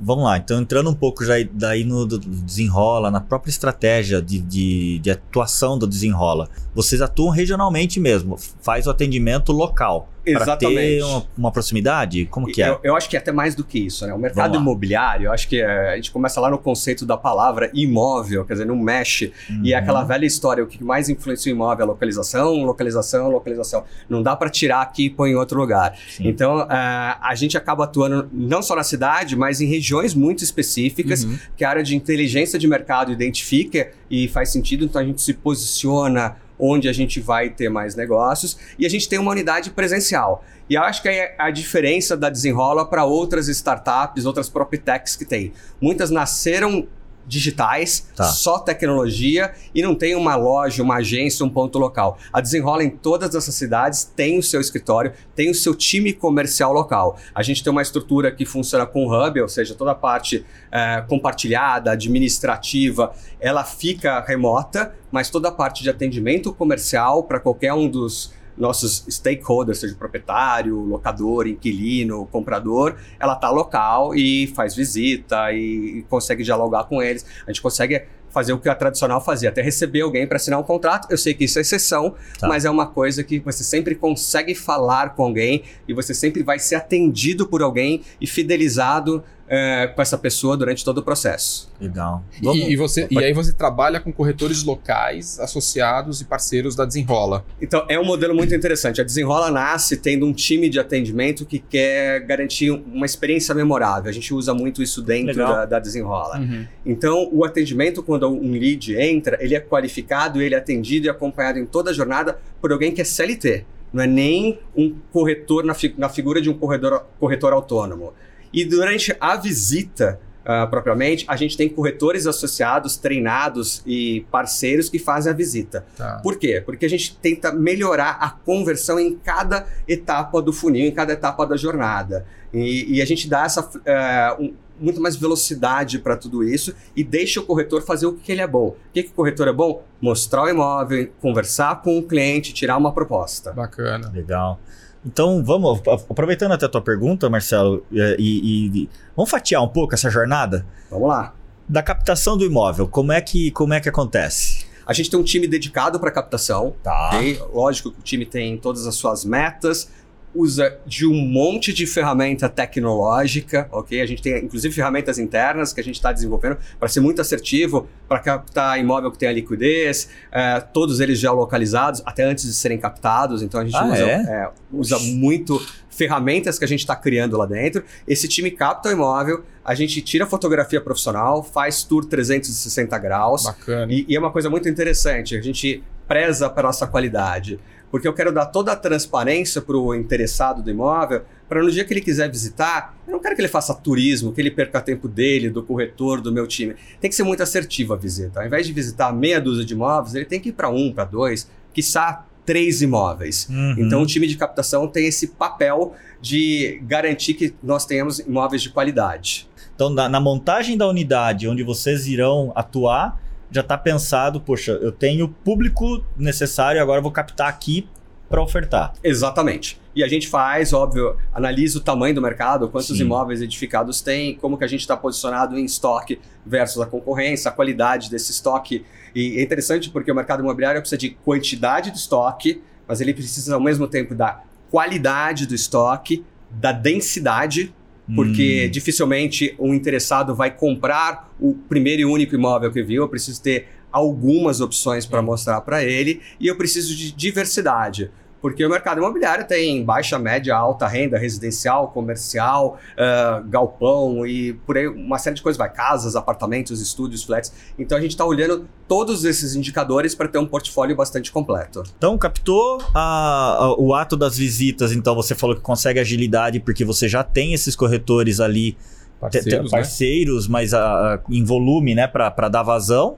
Vamos 0.00 0.24
lá, 0.24 0.38
então 0.38 0.62
entrando 0.62 0.88
um 0.88 0.94
pouco 0.94 1.22
já 1.22 1.34
daí 1.52 1.84
no 1.84 2.06
desenrola, 2.06 3.10
na 3.10 3.20
própria 3.20 3.50
estratégia 3.50 4.22
de, 4.22 4.40
de, 4.40 4.98
de 4.98 5.10
atuação 5.10 5.78
do 5.78 5.86
desenrola. 5.86 6.48
Vocês 6.74 7.02
atuam 7.02 7.28
regionalmente 7.28 8.00
mesmo, 8.00 8.38
faz 8.62 8.86
o 8.86 8.90
atendimento 8.90 9.52
local. 9.52 10.08
Exatamente. 10.26 10.98
Ter 10.98 11.02
uma, 11.02 11.26
uma, 11.36 11.52
proximidade? 11.52 12.26
Como 12.26 12.46
que 12.46 12.62
é? 12.62 12.68
Eu, 12.68 12.80
eu, 12.82 12.96
acho 12.96 13.08
que 13.08 13.16
é 13.16 13.18
até 13.18 13.32
mais 13.32 13.54
do 13.54 13.64
que 13.64 13.78
isso, 13.78 14.06
né? 14.06 14.14
O 14.14 14.18
mercado 14.18 14.56
imobiliário, 14.56 15.26
eu 15.26 15.32
acho 15.32 15.48
que 15.48 15.60
é, 15.60 15.92
a 15.92 15.96
gente 15.96 16.10
começa 16.10 16.40
lá 16.40 16.50
no 16.50 16.58
conceito 16.58 17.04
da 17.04 17.16
palavra 17.16 17.70
imóvel, 17.74 18.44
quer 18.44 18.54
dizer, 18.54 18.64
não 18.64 18.76
mexe. 18.76 19.32
Uhum. 19.48 19.60
E 19.64 19.72
é 19.72 19.76
aquela 19.76 20.00
uhum. 20.00 20.06
velha 20.06 20.26
história, 20.26 20.64
o 20.64 20.66
que 20.66 20.82
mais 20.82 21.08
influencia 21.08 21.52
o 21.52 21.56
imóvel 21.56 21.80
é 21.80 21.82
a 21.82 21.86
localização, 21.86 22.64
localização, 22.64 23.30
localização. 23.30 23.84
Não 24.08 24.22
dá 24.22 24.34
para 24.34 24.48
tirar 24.48 24.82
aqui 24.82 25.06
e 25.06 25.10
pôr 25.10 25.28
em 25.28 25.34
outro 25.34 25.58
lugar. 25.58 25.96
Sim. 26.08 26.28
Então, 26.28 26.60
uh, 26.60 26.66
a 26.68 27.34
gente 27.34 27.56
acaba 27.56 27.84
atuando 27.84 28.28
não 28.32 28.62
só 28.62 28.74
na 28.74 28.82
cidade, 28.82 29.36
mas 29.36 29.60
em 29.60 29.66
regiões 29.66 30.14
muito 30.14 30.42
específicas, 30.42 31.24
uhum. 31.24 31.38
que 31.56 31.64
a 31.64 31.70
área 31.70 31.82
de 31.82 31.94
inteligência 31.96 32.58
de 32.58 32.66
mercado 32.66 33.12
identifica 33.12 33.90
e 34.10 34.28
faz 34.28 34.50
sentido, 34.50 34.84
então 34.84 35.00
a 35.00 35.04
gente 35.04 35.20
se 35.20 35.34
posiciona 35.34 36.36
onde 36.58 36.88
a 36.88 36.92
gente 36.92 37.20
vai 37.20 37.50
ter 37.50 37.68
mais 37.68 37.94
negócios, 37.94 38.58
e 38.78 38.86
a 38.86 38.90
gente 38.90 39.08
tem 39.08 39.18
uma 39.18 39.30
unidade 39.30 39.70
presencial. 39.70 40.44
E 40.68 40.76
acho 40.76 41.02
que 41.02 41.08
é 41.08 41.34
a 41.38 41.50
diferença 41.50 42.16
da 42.16 42.30
Desenrola 42.30 42.88
para 42.88 43.04
outras 43.04 43.48
startups, 43.48 44.24
outras 44.24 44.48
PropTechs 44.48 45.14
que 45.16 45.24
tem. 45.24 45.52
Muitas 45.80 46.10
nasceram 46.10 46.86
digitais, 47.26 48.08
tá. 48.14 48.24
só 48.24 48.58
tecnologia 48.58 49.52
e 49.74 49.82
não 49.82 49.94
tem 49.94 50.14
uma 50.14 50.36
loja, 50.36 50.82
uma 50.82 50.96
agência, 50.96 51.44
um 51.44 51.48
ponto 51.48 51.78
local. 51.78 52.18
A 52.32 52.40
Desenrola 52.40 52.84
em 52.84 52.90
todas 52.90 53.34
essas 53.34 53.54
cidades 53.54 54.04
tem 54.04 54.38
o 54.38 54.42
seu 54.42 54.60
escritório, 54.60 55.12
tem 55.34 55.50
o 55.50 55.54
seu 55.54 55.74
time 55.74 56.12
comercial 56.12 56.72
local. 56.72 57.16
A 57.34 57.42
gente 57.42 57.62
tem 57.62 57.70
uma 57.70 57.82
estrutura 57.82 58.30
que 58.30 58.44
funciona 58.44 58.84
com 58.84 59.06
hub, 59.06 59.40
ou 59.40 59.48
seja, 59.48 59.74
toda 59.74 59.92
a 59.92 59.94
parte 59.94 60.44
é, 60.70 61.02
compartilhada, 61.08 61.92
administrativa, 61.92 63.14
ela 63.40 63.64
fica 63.64 64.20
remota, 64.20 64.94
mas 65.10 65.30
toda 65.30 65.48
a 65.48 65.52
parte 65.52 65.82
de 65.82 65.90
atendimento 65.90 66.52
comercial 66.52 67.22
para 67.22 67.38
qualquer 67.38 67.72
um 67.72 67.88
dos 67.88 68.32
nossos 68.56 69.04
stakeholders, 69.08 69.78
seja 69.78 69.94
proprietário, 69.94 70.76
locador, 70.76 71.46
inquilino, 71.46 72.26
comprador, 72.26 72.96
ela 73.18 73.34
está 73.34 73.50
local 73.50 74.14
e 74.14 74.46
faz 74.48 74.74
visita 74.74 75.52
e, 75.52 75.98
e 75.98 76.02
consegue 76.08 76.42
dialogar 76.42 76.84
com 76.84 77.02
eles. 77.02 77.26
A 77.46 77.50
gente 77.50 77.60
consegue 77.60 78.02
fazer 78.34 78.52
o 78.52 78.58
que 78.58 78.68
a 78.68 78.74
tradicional 78.74 79.20
fazia, 79.20 79.48
até 79.48 79.62
receber 79.62 80.00
alguém 80.00 80.26
para 80.26 80.36
assinar 80.36 80.58
um 80.58 80.64
contrato. 80.64 81.06
Eu 81.08 81.16
sei 81.16 81.32
que 81.32 81.44
isso 81.44 81.56
é 81.58 81.62
exceção, 81.62 82.16
tá. 82.38 82.48
mas 82.48 82.64
é 82.64 82.70
uma 82.70 82.86
coisa 82.86 83.22
que 83.22 83.38
você 83.38 83.62
sempre 83.62 83.94
consegue 83.94 84.56
falar 84.56 85.14
com 85.14 85.22
alguém 85.22 85.62
e 85.86 85.94
você 85.94 86.12
sempre 86.12 86.42
vai 86.42 86.58
ser 86.58 86.74
atendido 86.74 87.46
por 87.46 87.62
alguém 87.62 88.02
e 88.20 88.26
fidelizado 88.26 89.22
é, 89.48 89.86
com 89.94 90.00
essa 90.00 90.16
pessoa 90.16 90.56
durante 90.56 90.84
todo 90.84 90.98
o 90.98 91.02
processo. 91.02 91.70
Legal. 91.80 92.24
E, 92.42 92.72
e, 92.72 92.76
você, 92.76 93.06
e 93.10 93.18
aí 93.18 93.32
você 93.32 93.52
trabalha 93.52 94.00
com 94.00 94.12
corretores 94.12 94.62
locais, 94.64 95.38
associados 95.38 96.20
e 96.20 96.24
parceiros 96.24 96.74
da 96.74 96.84
Desenrola. 96.84 97.44
Então, 97.60 97.84
é 97.88 97.98
um 97.98 98.04
modelo 98.04 98.34
muito 98.34 98.54
interessante. 98.54 99.00
A 99.00 99.04
Desenrola 99.04 99.50
nasce 99.50 99.96
tendo 99.96 100.26
um 100.26 100.32
time 100.32 100.68
de 100.68 100.80
atendimento 100.80 101.44
que 101.44 101.58
quer 101.58 102.20
garantir 102.20 102.70
uma 102.70 103.06
experiência 103.06 103.54
memorável. 103.54 104.08
A 104.08 104.12
gente 104.12 104.32
usa 104.32 104.54
muito 104.54 104.82
isso 104.82 105.02
dentro 105.02 105.36
da, 105.36 105.66
da, 105.66 105.78
Desenrola. 105.78 106.38
Uhum. 106.38 106.66
Então, 106.86 107.28
o 107.32 107.44
atendimento, 107.44 108.02
quando 108.02 108.28
um 108.28 108.52
lead 108.52 108.96
entra, 108.96 109.36
ele 109.40 109.54
é 109.54 109.60
qualificado, 109.60 110.40
ele 110.40 110.54
é 110.54 110.58
atendido 110.58 111.06
e 111.06 111.10
acompanhado 111.10 111.58
em 111.58 111.66
toda 111.66 111.90
a 111.90 111.92
jornada 111.92 112.38
por 112.60 112.72
alguém 112.72 112.92
que 112.92 113.00
é 113.00 113.04
CLT. 113.04 113.66
Não 113.92 114.02
é 114.02 114.06
nem 114.06 114.58
um 114.76 114.92
corretor 115.12 115.64
na, 115.64 115.72
fi 115.72 115.94
na 115.96 116.08
figura 116.08 116.40
de 116.40 116.50
um 116.50 116.54
corretor, 116.54 117.06
corretor 117.20 117.52
autônomo. 117.52 118.12
E 118.54 118.64
durante 118.64 119.14
a 119.20 119.34
visita, 119.34 120.20
uh, 120.44 120.70
propriamente, 120.70 121.24
a 121.26 121.34
gente 121.34 121.56
tem 121.56 121.68
corretores 121.68 122.24
associados, 122.24 122.96
treinados 122.96 123.82
e 123.84 124.24
parceiros 124.30 124.88
que 124.88 124.96
fazem 124.96 125.32
a 125.32 125.34
visita. 125.34 125.84
Tá. 125.96 126.20
Por 126.22 126.38
quê? 126.38 126.62
Porque 126.64 126.86
a 126.86 126.88
gente 126.88 127.16
tenta 127.16 127.52
melhorar 127.52 128.16
a 128.20 128.30
conversão 128.30 129.00
em 129.00 129.16
cada 129.16 129.66
etapa 129.88 130.40
do 130.40 130.52
funil, 130.52 130.86
em 130.86 130.92
cada 130.92 131.12
etapa 131.12 131.44
da 131.44 131.56
jornada. 131.56 132.24
E, 132.52 132.98
e 132.98 133.02
a 133.02 133.04
gente 133.04 133.28
dá 133.28 133.44
essa, 133.44 133.60
uh, 133.60 134.40
um, 134.40 134.54
muito 134.78 135.00
mais 135.00 135.16
velocidade 135.16 135.98
para 135.98 136.16
tudo 136.16 136.44
isso 136.44 136.74
e 136.94 137.02
deixa 137.02 137.40
o 137.40 137.44
corretor 137.44 137.82
fazer 137.82 138.06
o 138.06 138.12
que 138.12 138.30
ele 138.30 138.40
é 138.40 138.46
bom. 138.46 138.68
O 138.68 138.76
que, 138.92 139.02
que 139.02 139.10
o 139.10 139.14
corretor 139.14 139.48
é 139.48 139.52
bom? 139.52 139.82
Mostrar 140.00 140.44
o 140.44 140.48
imóvel, 140.48 141.10
conversar 141.20 141.82
com 141.82 141.98
o 141.98 142.02
cliente, 142.04 142.52
tirar 142.52 142.76
uma 142.76 142.92
proposta. 142.92 143.52
Bacana. 143.52 144.12
Legal. 144.14 144.60
Então, 145.04 145.44
vamos, 145.44 145.80
aproveitando 146.08 146.52
até 146.52 146.66
a 146.66 146.68
tua 146.68 146.80
pergunta, 146.80 147.28
Marcelo, 147.28 147.84
é, 147.92 148.16
e, 148.18 148.84
e, 148.84 148.90
vamos 149.14 149.30
fatiar 149.30 149.62
um 149.62 149.68
pouco 149.68 149.94
essa 149.94 150.08
jornada? 150.08 150.64
Vamos 150.90 151.08
lá. 151.08 151.34
Da 151.68 151.82
captação 151.82 152.36
do 152.36 152.44
imóvel, 152.44 152.88
como 152.88 153.12
é 153.12 153.20
que, 153.20 153.50
como 153.50 153.74
é 153.74 153.80
que 153.80 153.88
acontece? 153.88 154.66
A 154.86 154.92
gente 154.92 155.10
tem 155.10 155.18
um 155.18 155.22
time 155.22 155.46
dedicado 155.46 155.98
para 155.98 156.10
captação. 156.10 156.74
Tá. 156.82 157.10
Okay? 157.14 157.40
Lógico 157.52 157.90
que 157.90 158.00
o 158.00 158.02
time 158.02 158.26
tem 158.26 158.56
todas 158.58 158.86
as 158.86 158.94
suas 158.94 159.24
metas. 159.24 159.90
Usa 160.34 160.76
de 160.84 161.06
um 161.06 161.14
monte 161.14 161.72
de 161.72 161.86
ferramenta 161.86 162.48
tecnológica, 162.48 163.68
ok? 163.70 164.00
A 164.00 164.06
gente 164.06 164.20
tem 164.20 164.44
inclusive 164.44 164.74
ferramentas 164.74 165.18
internas 165.18 165.72
que 165.72 165.80
a 165.80 165.84
gente 165.84 165.94
está 165.94 166.12
desenvolvendo 166.12 166.58
para 166.78 166.88
ser 166.88 167.00
muito 167.00 167.20
assertivo, 167.20 167.88
para 168.08 168.18
captar 168.18 168.78
imóvel 168.78 169.10
que 169.10 169.18
tenha 169.18 169.32
liquidez, 169.32 170.08
é, 170.32 170.60
todos 170.60 171.00
eles 171.00 171.18
geolocalizados, 171.18 172.02
até 172.04 172.24
antes 172.24 172.44
de 172.44 172.54
serem 172.54 172.78
captados. 172.78 173.42
Então 173.42 173.60
a 173.60 173.64
gente 173.64 173.76
ah, 173.76 173.86
usa, 173.86 174.04
é? 174.04 174.14
É, 174.14 174.50
usa 174.72 174.98
muito 174.98 175.64
ferramentas 175.88 176.58
que 176.58 176.64
a 176.64 176.68
gente 176.68 176.80
está 176.80 176.96
criando 176.96 177.36
lá 177.36 177.46
dentro. 177.46 177.84
Esse 178.06 178.26
time 178.26 178.50
capta 178.50 178.88
o 178.88 178.92
imóvel, 178.92 179.44
a 179.64 179.74
gente 179.74 180.02
tira 180.02 180.26
fotografia 180.26 180.80
profissional, 180.80 181.42
faz 181.42 181.84
tour 181.84 182.04
360 182.04 182.98
graus. 182.98 183.44
Bacana. 183.44 183.92
E, 183.92 184.04
e 184.08 184.16
é 184.16 184.18
uma 184.18 184.32
coisa 184.32 184.50
muito 184.50 184.68
interessante, 184.68 185.36
a 185.36 185.40
gente 185.40 185.82
preza 186.06 186.50
para 186.50 186.64
nossa 186.64 186.86
qualidade 186.86 187.58
porque 187.94 188.08
eu 188.08 188.12
quero 188.12 188.32
dar 188.32 188.46
toda 188.46 188.72
a 188.72 188.76
transparência 188.76 189.62
para 189.62 189.76
o 189.76 189.94
interessado 189.94 190.60
do 190.60 190.68
imóvel, 190.68 191.22
para 191.48 191.62
no 191.62 191.70
dia 191.70 191.84
que 191.84 191.92
ele 191.92 192.00
quiser 192.00 192.28
visitar, 192.28 192.92
eu 193.06 193.12
não 193.12 193.20
quero 193.20 193.36
que 193.36 193.40
ele 193.40 193.46
faça 193.46 193.72
turismo, 193.72 194.32
que 194.32 194.40
ele 194.40 194.50
perca 194.50 194.80
tempo 194.80 195.06
dele, 195.06 195.48
do 195.48 195.62
corretor, 195.62 196.20
do 196.20 196.32
meu 196.32 196.44
time. 196.44 196.74
Tem 197.00 197.08
que 197.08 197.14
ser 197.14 197.22
muito 197.22 197.44
assertiva 197.44 197.94
a 197.94 197.96
visita. 197.96 198.40
Ao 198.40 198.46
invés 198.46 198.66
de 198.66 198.72
visitar 198.72 199.12
meia 199.12 199.40
dúzia 199.40 199.64
de 199.64 199.74
imóveis, 199.74 200.12
ele 200.16 200.24
tem 200.24 200.40
que 200.40 200.48
ir 200.48 200.52
para 200.54 200.68
um, 200.68 200.92
para 200.92 201.04
dois, 201.04 201.48
quiçá 201.72 202.26
três 202.44 202.82
imóveis. 202.82 203.46
Uhum. 203.48 203.76
Então 203.78 204.02
o 204.02 204.06
time 204.06 204.26
de 204.26 204.36
captação 204.36 204.88
tem 204.88 205.06
esse 205.06 205.28
papel 205.28 205.94
de 206.20 206.80
garantir 206.82 207.34
que 207.34 207.54
nós 207.62 207.86
tenhamos 207.86 208.18
imóveis 208.18 208.60
de 208.60 208.70
qualidade. 208.70 209.48
Então, 209.72 209.88
na, 209.88 210.08
na 210.08 210.18
montagem 210.18 210.76
da 210.76 210.88
unidade 210.88 211.46
onde 211.46 211.62
vocês 211.62 212.08
irão 212.08 212.50
atuar, 212.56 213.20
já 213.50 213.60
está 213.60 213.76
pensado, 213.76 214.40
poxa, 214.40 214.72
eu 214.72 214.92
tenho 214.92 215.28
público 215.28 216.04
necessário, 216.16 216.80
agora 216.80 216.98
eu 216.98 217.02
vou 217.02 217.12
captar 217.12 217.48
aqui 217.48 217.88
para 218.28 218.42
ofertar. 218.42 218.92
Exatamente. 219.02 219.80
E 219.94 220.02
a 220.02 220.08
gente 220.08 220.26
faz, 220.26 220.72
óbvio, 220.72 221.16
analisa 221.32 221.78
o 221.78 221.80
tamanho 221.80 222.14
do 222.14 222.20
mercado, 222.20 222.68
quantos 222.68 222.96
Sim. 222.96 223.04
imóveis 223.04 223.40
edificados 223.40 224.00
tem, 224.00 224.34
como 224.34 224.58
que 224.58 224.64
a 224.64 224.66
gente 224.66 224.80
está 224.80 224.96
posicionado 224.96 225.56
em 225.56 225.64
estoque 225.64 226.18
versus 226.44 226.82
a 226.82 226.86
concorrência, 226.86 227.48
a 227.48 227.52
qualidade 227.52 228.10
desse 228.10 228.32
estoque. 228.32 228.84
E 229.14 229.38
é 229.38 229.42
interessante 229.42 229.90
porque 229.90 230.10
o 230.10 230.14
mercado 230.14 230.42
imobiliário 230.42 230.80
precisa 230.80 230.98
de 230.98 231.10
quantidade 231.10 231.92
de 231.92 231.98
estoque, 231.98 232.60
mas 232.88 233.00
ele 233.00 233.14
precisa 233.14 233.54
ao 233.54 233.60
mesmo 233.60 233.86
tempo 233.86 234.14
da 234.14 234.42
qualidade 234.68 235.46
do 235.46 235.54
estoque, 235.54 236.24
da 236.50 236.72
densidade, 236.72 237.72
porque 238.14 238.64
Hum. 238.66 238.70
dificilmente 238.70 239.54
um 239.58 239.72
interessado 239.72 240.34
vai 240.34 240.50
comprar 240.50 241.32
o 241.40 241.54
primeiro 241.54 242.02
e 242.02 242.04
único 242.04 242.34
imóvel 242.34 242.70
que 242.72 242.82
viu. 242.82 243.02
Eu 243.02 243.08
preciso 243.08 243.42
ter 243.42 243.68
algumas 243.90 244.60
opções 244.60 245.06
para 245.06 245.22
mostrar 245.22 245.60
para 245.60 245.84
ele 245.84 246.20
e 246.40 246.46
eu 246.48 246.56
preciso 246.56 246.94
de 246.96 247.12
diversidade. 247.12 248.10
Porque 248.44 248.62
o 248.62 248.68
mercado 248.68 248.98
imobiliário 248.98 249.46
tem 249.46 249.82
baixa, 249.82 250.18
média, 250.18 250.54
alta 250.54 250.86
renda, 250.86 251.16
residencial, 251.16 251.88
comercial, 251.88 252.78
ah, 252.98 253.42
galpão 253.48 254.26
e 254.26 254.52
por 254.66 254.76
aí 254.76 254.86
uma 254.86 255.16
série 255.18 255.34
de 255.36 255.40
coisas. 255.40 255.56
Vai, 255.56 255.72
casas, 255.72 256.14
apartamentos, 256.14 256.78
estúdios, 256.78 257.24
flats. 257.24 257.50
Então 257.78 257.96
a 257.96 258.00
gente 258.02 258.10
está 258.10 258.26
olhando 258.26 258.68
todos 258.86 259.24
esses 259.24 259.54
indicadores 259.54 260.14
para 260.14 260.28
ter 260.28 260.36
um 260.36 260.44
portfólio 260.44 260.94
bastante 260.94 261.32
completo. 261.32 261.82
Então, 261.96 262.18
captou 262.18 262.82
a- 262.94 263.56
a- 263.60 263.76
o 263.80 263.94
ato 263.94 264.14
das 264.14 264.36
visitas, 264.36 264.92
então 264.92 265.14
você 265.14 265.34
falou 265.34 265.56
que 265.56 265.62
consegue 265.62 265.98
agilidade 265.98 266.60
porque 266.60 266.84
você 266.84 267.08
já 267.08 267.22
tem 267.24 267.54
esses 267.54 267.74
corretores 267.74 268.40
ali, 268.40 268.72
te- 268.72 268.76
te- 268.76 268.80
Parceiros, 269.20 269.72
né? 269.72 269.78
parceiros 269.78 270.48
mas 270.48 270.74
a- 270.74 271.14
a- 271.14 271.20
em 271.30 271.42
volume, 271.42 271.94
né, 271.94 272.06
para 272.06 272.50
dar 272.50 272.62
vazão. 272.62 273.16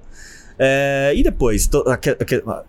É, 0.58 1.12
e 1.14 1.22
depois, 1.22 1.68
aque- 1.86 2.16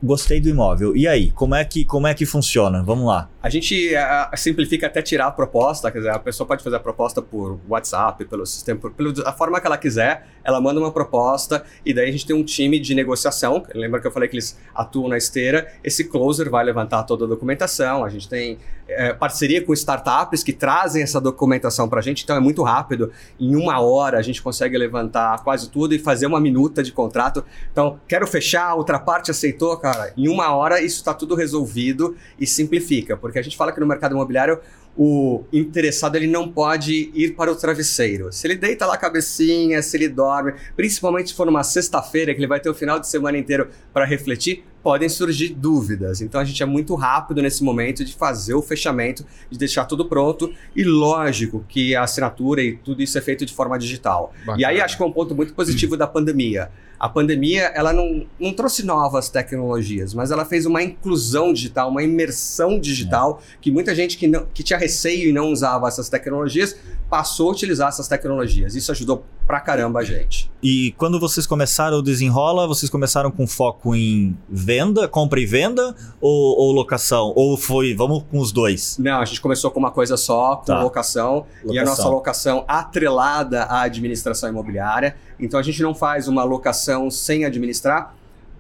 gostei 0.04 0.40
do 0.42 0.50
imóvel. 0.50 0.96
E 0.96 1.08
aí, 1.08 1.32
como 1.32 1.56
é 1.56 1.64
que, 1.64 1.86
como 1.86 2.08
é 2.08 2.14
que 2.14 2.26
funciona? 2.26 2.84
Vamos 2.84 3.06
lá. 3.08 3.30
A 3.48 3.50
gente 3.50 3.96
ah, 3.96 4.30
simplifica 4.36 4.88
até 4.88 5.02
tirar 5.02 5.28
a 5.28 5.32
proposta, 5.32 5.90
quer 5.90 6.00
dizer, 6.00 6.10
a 6.10 6.20
pessoa 6.20 6.46
pode 6.46 6.62
fazer 6.62 6.76
a 6.76 6.82
proposta 6.82 7.22
por 7.22 7.58
WhatsApp, 7.70 8.26
pelo 8.26 8.46
sistema, 8.46 8.78
por, 8.78 8.92
pelo, 8.92 9.14
a 9.26 9.32
forma 9.32 9.62
que 9.62 9.66
ela 9.66 9.78
quiser, 9.78 10.28
ela 10.44 10.60
manda 10.60 10.82
uma 10.82 10.92
proposta 10.92 11.64
e 11.86 11.94
daí 11.94 12.10
a 12.10 12.12
gente 12.12 12.26
tem 12.26 12.36
um 12.36 12.44
time 12.44 12.78
de 12.78 12.94
negociação. 12.94 13.66
Lembra 13.74 14.02
que 14.02 14.08
eu 14.08 14.12
falei 14.12 14.28
que 14.28 14.36
eles 14.36 14.60
atuam 14.76 15.08
na 15.08 15.18
esteira? 15.18 15.74
Esse 15.82 16.04
closer 16.04 16.50
vai 16.50 16.66
levantar 16.66 17.04
toda 17.04 17.24
a 17.24 17.28
documentação. 17.28 18.04
A 18.04 18.10
gente 18.10 18.28
tem 18.28 18.58
eh, 18.88 19.14
parceria 19.14 19.62
com 19.62 19.74
startups 19.74 20.44
que 20.44 20.54
trazem 20.54 21.04
essa 21.04 21.20
documentação 21.20 21.90
para 21.90 22.00
a 22.00 22.02
gente, 22.02 22.24
então 22.24 22.38
é 22.38 22.40
muito 22.40 22.64
rápido. 22.64 23.12
Em 23.38 23.56
uma 23.56 23.82
hora 23.82 24.18
a 24.18 24.22
gente 24.22 24.42
consegue 24.42 24.78
levantar 24.78 25.44
quase 25.44 25.70
tudo 25.70 25.94
e 25.94 26.00
fazer 26.00 26.26
uma 26.26 26.40
minuta 26.40 26.82
de 26.82 26.94
contrato. 26.94 27.44
Então, 27.70 28.00
quero 28.08 28.26
fechar, 28.26 28.74
outra 28.76 28.98
parte 29.00 29.30
aceitou, 29.30 29.76
cara. 29.78 30.14
Em 30.16 30.30
uma 30.30 30.56
hora 30.56 30.82
isso 30.82 30.98
está 30.98 31.14
tudo 31.14 31.36
resolvido 31.36 32.16
e 32.40 32.48
simplifica, 32.48 33.18
porque 33.18 33.37
a 33.40 33.42
gente 33.42 33.58
fala 33.58 33.72
que 33.72 33.80
no 33.80 33.86
mercado 33.86 34.14
imobiliário 34.14 34.60
o 34.98 35.44
interessado 35.54 36.16
ele 36.16 36.26
não 36.26 36.52
pode 36.52 37.12
ir 37.14 37.36
para 37.36 37.52
o 37.52 37.56
travesseiro. 37.56 38.32
Se 38.32 38.48
ele 38.48 38.56
deita 38.56 38.86
lá 38.86 38.96
a 38.96 38.98
cabecinha, 38.98 39.82
se 39.82 39.96
ele 39.96 40.10
dorme, 40.10 40.54
principalmente 40.76 41.30
se 41.30 41.36
for 41.36 41.46
numa 41.46 41.64
sexta-feira 41.64 42.34
que 42.34 42.40
ele 42.40 42.48
vai 42.48 42.60
ter 42.60 42.70
o 42.70 42.74
final 42.74 43.00
de 43.00 43.08
semana 43.08 43.38
inteiro 43.38 43.70
para 43.94 44.06
refletir, 44.06 44.64
podem 44.82 45.10
surgir 45.10 45.50
dúvidas. 45.50 46.22
Então 46.22 46.40
a 46.40 46.46
gente 46.46 46.62
é 46.62 46.66
muito 46.66 46.96
rápido 46.96 47.42
nesse 47.42 47.64
momento 47.64 48.06
de 48.06 48.14
fazer 48.14 48.54
o 48.54 48.62
fechamento, 48.62 49.26
de 49.50 49.58
deixar 49.58 49.86
tudo 49.86 50.06
pronto 50.06 50.54
e 50.76 50.84
lógico 50.84 51.66
que 51.68 51.96
a 51.96 52.04
assinatura 52.04 52.62
e 52.62 52.78
tudo 52.78 53.02
isso 53.02 53.18
é 53.18 53.22
feito 53.22 53.46
de 53.46 53.54
forma 53.54 53.78
digital. 53.78 54.34
E 54.58 54.66
aí 54.66 54.76
Bacana. 54.76 54.86
acho 54.86 54.98
que 54.98 55.04
é 55.04 55.06
um 55.06 55.12
ponto 55.12 55.36
muito 55.36 55.54
positivo 55.54 55.98
da 55.98 56.08
pandemia. 56.08 56.70
A 57.00 57.08
pandemia, 57.08 57.72
ela 57.76 57.94
não, 57.94 58.26
não 58.40 58.52
trouxe 58.52 58.84
novas 58.84 59.30
tecnologias, 59.30 60.16
mas 60.16 60.32
ela 60.32 60.44
fez 60.44 60.66
uma 60.66 60.82
inclusão 60.82 61.54
digital, 61.54 61.92
uma 61.92 62.02
imersão 62.02 62.80
digital, 62.80 63.40
que 63.62 63.70
muita 63.70 63.94
gente 63.94 64.18
que, 64.18 64.28
não, 64.28 64.48
que 64.52 64.64
tinha 64.64 64.80
receio 64.80 65.30
e 65.30 65.34
não 65.34 65.52
usava 65.52 65.88
essas 65.88 66.10
tecnologias, 66.10 66.76
passou 67.08 67.50
a 67.50 67.52
utilizar 67.52 67.90
essas 67.90 68.08
tecnologias. 68.08 68.76
Isso 68.76 68.92
ajudou 68.92 69.24
pra 69.46 69.60
caramba 69.60 70.00
a 70.00 70.04
gente. 70.04 70.52
E 70.62 70.94
quando 70.98 71.20
vocês 71.20 71.46
começaram 71.46 72.00
o 72.00 72.02
Desenrola, 72.02 72.68
vocês 72.68 72.90
começaram 72.90 73.30
com 73.30 73.46
foco 73.46 73.96
em 73.96 74.36
venda, 74.68 75.08
compra 75.08 75.40
e 75.40 75.46
venda 75.46 75.96
ou, 76.20 76.60
ou 76.60 76.72
locação? 76.74 77.32
Ou 77.38 77.56
foi, 77.56 77.94
vamos 77.94 78.24
com 78.30 78.38
os 78.40 78.52
dois? 78.52 78.98
Não, 79.00 79.22
a 79.22 79.26
gente 79.26 79.40
começou 79.40 79.72
com 79.72 79.80
uma 79.80 79.92
coisa 79.92 80.18
só, 80.18 80.58
com 80.58 80.66
Tá. 80.66 80.82
locação, 80.84 81.46
e 81.64 81.80
a 81.80 81.84
Locação. 81.84 81.86
nossa 81.86 82.10
locação 82.10 82.66
atrelada 82.68 83.64
à 83.64 83.84
administração 83.84 84.50
imobiliária. 84.50 85.16
Então 85.40 85.58
a 85.58 85.64
gente 85.64 85.82
não 85.82 85.96
faz 85.96 86.28
uma 86.28 86.44
locação 86.44 87.10
sem 87.10 87.46
administrar. 87.46 88.14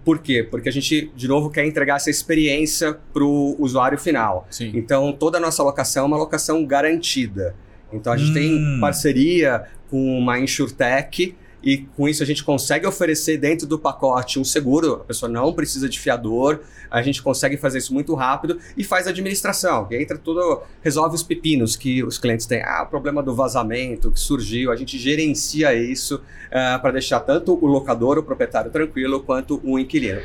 Por 0.05 0.19
quê? 0.19 0.41
Porque 0.49 0.69
a 0.69 0.71
gente, 0.71 1.11
de 1.13 1.27
novo, 1.27 1.49
quer 1.49 1.65
entregar 1.65 1.97
essa 1.97 2.09
experiência 2.09 2.97
para 3.11 3.25
o 3.25 3.57
usuário 3.59 3.97
final. 3.99 4.47
Sim. 4.49 4.71
Então 4.73 5.11
toda 5.11 5.37
a 5.37 5.41
nossa 5.41 5.61
locação 5.61 6.03
é 6.05 6.07
uma 6.07 6.17
locação 6.17 6.65
garantida. 6.65 7.53
Então 7.91 8.13
a 8.13 8.17
gente 8.17 8.31
Hum. 8.31 8.33
tem 8.33 8.79
parceria 8.79 9.65
com 9.89 10.17
uma 10.17 10.39
InsurTech 10.39 11.35
e 11.67 11.79
com 11.97 12.07
isso 12.07 12.23
a 12.23 12.25
gente 12.25 12.45
consegue 12.45 12.87
oferecer 12.87 13.37
dentro 13.37 13.67
do 13.67 13.77
pacote 13.77 14.39
um 14.39 14.43
seguro, 14.45 14.93
a 14.93 15.03
pessoa 15.03 15.29
não 15.29 15.51
precisa 15.51 15.89
de 15.89 15.99
fiador, 15.99 16.61
a 16.89 17.01
gente 17.01 17.21
consegue 17.21 17.57
fazer 17.57 17.79
isso 17.79 17.93
muito 17.93 18.15
rápido 18.15 18.57
e 18.77 18.85
faz 18.85 19.05
a 19.05 19.09
administração, 19.09 19.85
que 19.85 20.01
entra 20.01 20.17
tudo, 20.17 20.61
resolve 20.81 21.15
os 21.15 21.23
pepinos 21.23 21.75
que 21.75 22.01
os 22.05 22.17
clientes 22.17 22.45
têm. 22.45 22.63
Ah, 22.63 22.83
o 22.83 22.89
problema 22.89 23.21
do 23.21 23.35
vazamento 23.35 24.09
que 24.09 24.17
surgiu, 24.17 24.71
a 24.71 24.77
gente 24.77 24.97
gerencia 24.97 25.73
isso 25.75 26.21
para 26.49 26.91
deixar 26.91 27.19
tanto 27.19 27.53
o 27.61 27.67
locador, 27.67 28.17
o 28.17 28.23
proprietário 28.23 28.71
tranquilo, 28.71 29.19
quanto 29.19 29.59
o 29.61 29.77
inquilino. 29.77 30.21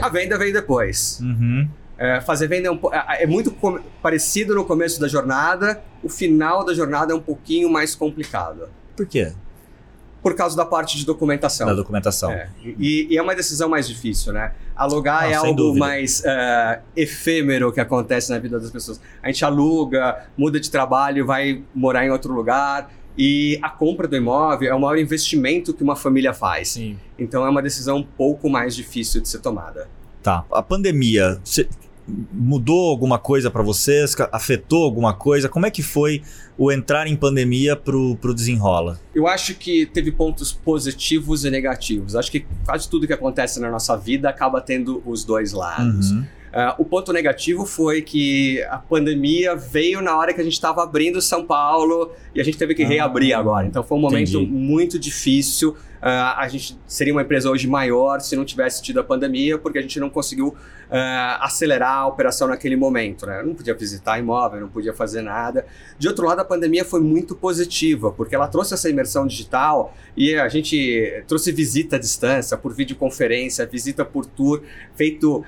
A 0.00 0.08
venda 0.08 0.38
vem 0.38 0.52
depois. 0.52 1.18
Uhum. 1.20 1.68
É, 1.98 2.20
fazer 2.20 2.46
venda 2.46 2.68
é, 2.68 2.70
um 2.70 2.78
é- 2.92 3.24
é 3.24 3.26
muito 3.26 3.52
parecido 4.00 4.54
no 4.54 4.64
começo 4.64 5.00
da 5.00 5.08
jornada, 5.08 5.82
o 6.04 6.08
final 6.08 6.64
da 6.64 6.72
jornada 6.72 7.12
é 7.12 7.16
um 7.16 7.20
pouquinho 7.20 7.68
mais 7.68 7.96
complicado. 7.96 8.68
Por 8.96 9.06
quê? 9.06 9.32
Por 10.24 10.34
causa 10.34 10.56
da 10.56 10.64
parte 10.64 10.96
de 10.96 11.04
documentação. 11.04 11.66
Da 11.66 11.74
documentação. 11.74 12.32
É, 12.32 12.48
e, 12.64 13.06
e 13.10 13.18
é 13.18 13.22
uma 13.22 13.34
decisão 13.34 13.68
mais 13.68 13.86
difícil, 13.86 14.32
né? 14.32 14.52
Alugar 14.74 15.24
Não, 15.24 15.30
é 15.30 15.34
algo 15.34 15.52
dúvida. 15.52 15.84
mais 15.84 16.24
é, 16.24 16.80
efêmero 16.96 17.70
que 17.70 17.78
acontece 17.78 18.30
na 18.30 18.38
vida 18.38 18.58
das 18.58 18.70
pessoas. 18.70 18.98
A 19.22 19.26
gente 19.26 19.44
aluga, 19.44 20.26
muda 20.34 20.58
de 20.58 20.70
trabalho, 20.70 21.26
vai 21.26 21.62
morar 21.74 22.06
em 22.06 22.10
outro 22.10 22.32
lugar. 22.32 22.90
E 23.18 23.58
a 23.62 23.68
compra 23.68 24.08
do 24.08 24.16
imóvel 24.16 24.72
é 24.72 24.74
o 24.74 24.80
maior 24.80 24.98
investimento 24.98 25.74
que 25.74 25.84
uma 25.84 25.94
família 25.94 26.32
faz. 26.32 26.70
Sim. 26.70 26.98
Então 27.18 27.44
é 27.44 27.50
uma 27.50 27.60
decisão 27.60 27.98
um 27.98 28.02
pouco 28.02 28.48
mais 28.48 28.74
difícil 28.74 29.20
de 29.20 29.28
ser 29.28 29.40
tomada. 29.40 29.88
Tá. 30.22 30.42
A 30.50 30.62
pandemia 30.62 31.38
mudou 32.06 32.90
alguma 32.90 33.18
coisa 33.18 33.50
pra 33.50 33.62
vocês? 33.62 34.14
Afetou 34.30 34.84
alguma 34.84 35.14
coisa? 35.14 35.48
Como 35.48 35.66
é 35.66 35.70
que 35.70 35.82
foi 35.82 36.22
o 36.56 36.70
entrar 36.70 37.06
em 37.06 37.16
pandemia 37.16 37.74
pro, 37.74 38.16
pro 38.16 38.34
desenrola? 38.34 39.00
Eu 39.14 39.26
acho 39.26 39.54
que 39.54 39.86
teve 39.86 40.12
pontos 40.12 40.52
positivos 40.52 41.44
e 41.44 41.50
negativos. 41.50 42.14
Acho 42.14 42.30
que 42.30 42.46
quase 42.64 42.88
tudo 42.88 43.06
que 43.06 43.12
acontece 43.12 43.60
na 43.60 43.70
nossa 43.70 43.96
vida 43.96 44.28
acaba 44.28 44.60
tendo 44.60 45.02
os 45.06 45.24
dois 45.24 45.52
lados. 45.52 46.10
Uhum. 46.10 46.24
Uh, 46.54 46.70
o 46.78 46.84
ponto 46.84 47.12
negativo 47.12 47.66
foi 47.66 48.00
que 48.00 48.62
a 48.70 48.78
pandemia 48.78 49.56
veio 49.56 50.00
na 50.00 50.16
hora 50.16 50.32
que 50.32 50.40
a 50.40 50.44
gente 50.44 50.52
estava 50.52 50.84
abrindo 50.84 51.20
São 51.20 51.44
Paulo 51.44 52.12
e 52.32 52.40
a 52.40 52.44
gente 52.44 52.56
teve 52.56 52.76
que 52.76 52.84
ah, 52.84 52.88
reabrir 52.88 53.32
agora. 53.32 53.66
Então 53.66 53.82
foi 53.82 53.98
um 53.98 54.00
momento 54.00 54.28
entendi. 54.36 54.52
muito 54.52 54.96
difícil. 54.96 55.76
Uh, 56.04 56.36
a 56.36 56.46
gente 56.48 56.78
seria 56.86 57.14
uma 57.14 57.22
empresa 57.22 57.48
hoje 57.48 57.66
maior 57.66 58.20
se 58.20 58.36
não 58.36 58.44
tivesse 58.44 58.82
tido 58.82 59.00
a 59.00 59.02
pandemia, 59.02 59.56
porque 59.56 59.78
a 59.78 59.80
gente 59.80 59.98
não 59.98 60.10
conseguiu 60.10 60.48
uh, 60.48 60.54
acelerar 61.40 62.00
a 62.00 62.06
operação 62.06 62.46
naquele 62.46 62.76
momento. 62.76 63.24
Né? 63.24 63.42
Não 63.42 63.54
podia 63.54 63.72
visitar 63.72 64.18
imóvel, 64.18 64.60
não 64.60 64.68
podia 64.68 64.92
fazer 64.92 65.22
nada. 65.22 65.64
De 65.98 66.06
outro 66.06 66.26
lado, 66.26 66.40
a 66.40 66.44
pandemia 66.44 66.84
foi 66.84 67.00
muito 67.00 67.34
positiva, 67.34 68.12
porque 68.12 68.34
ela 68.34 68.46
trouxe 68.46 68.74
essa 68.74 68.90
imersão 68.90 69.26
digital 69.26 69.94
e 70.14 70.34
a 70.34 70.46
gente 70.46 71.24
trouxe 71.26 71.50
visita 71.52 71.96
à 71.96 71.98
distância, 71.98 72.54
por 72.58 72.74
videoconferência, 72.74 73.64
visita 73.64 74.04
por 74.04 74.26
tour, 74.26 74.60
feito 74.94 75.38
uh, 75.38 75.44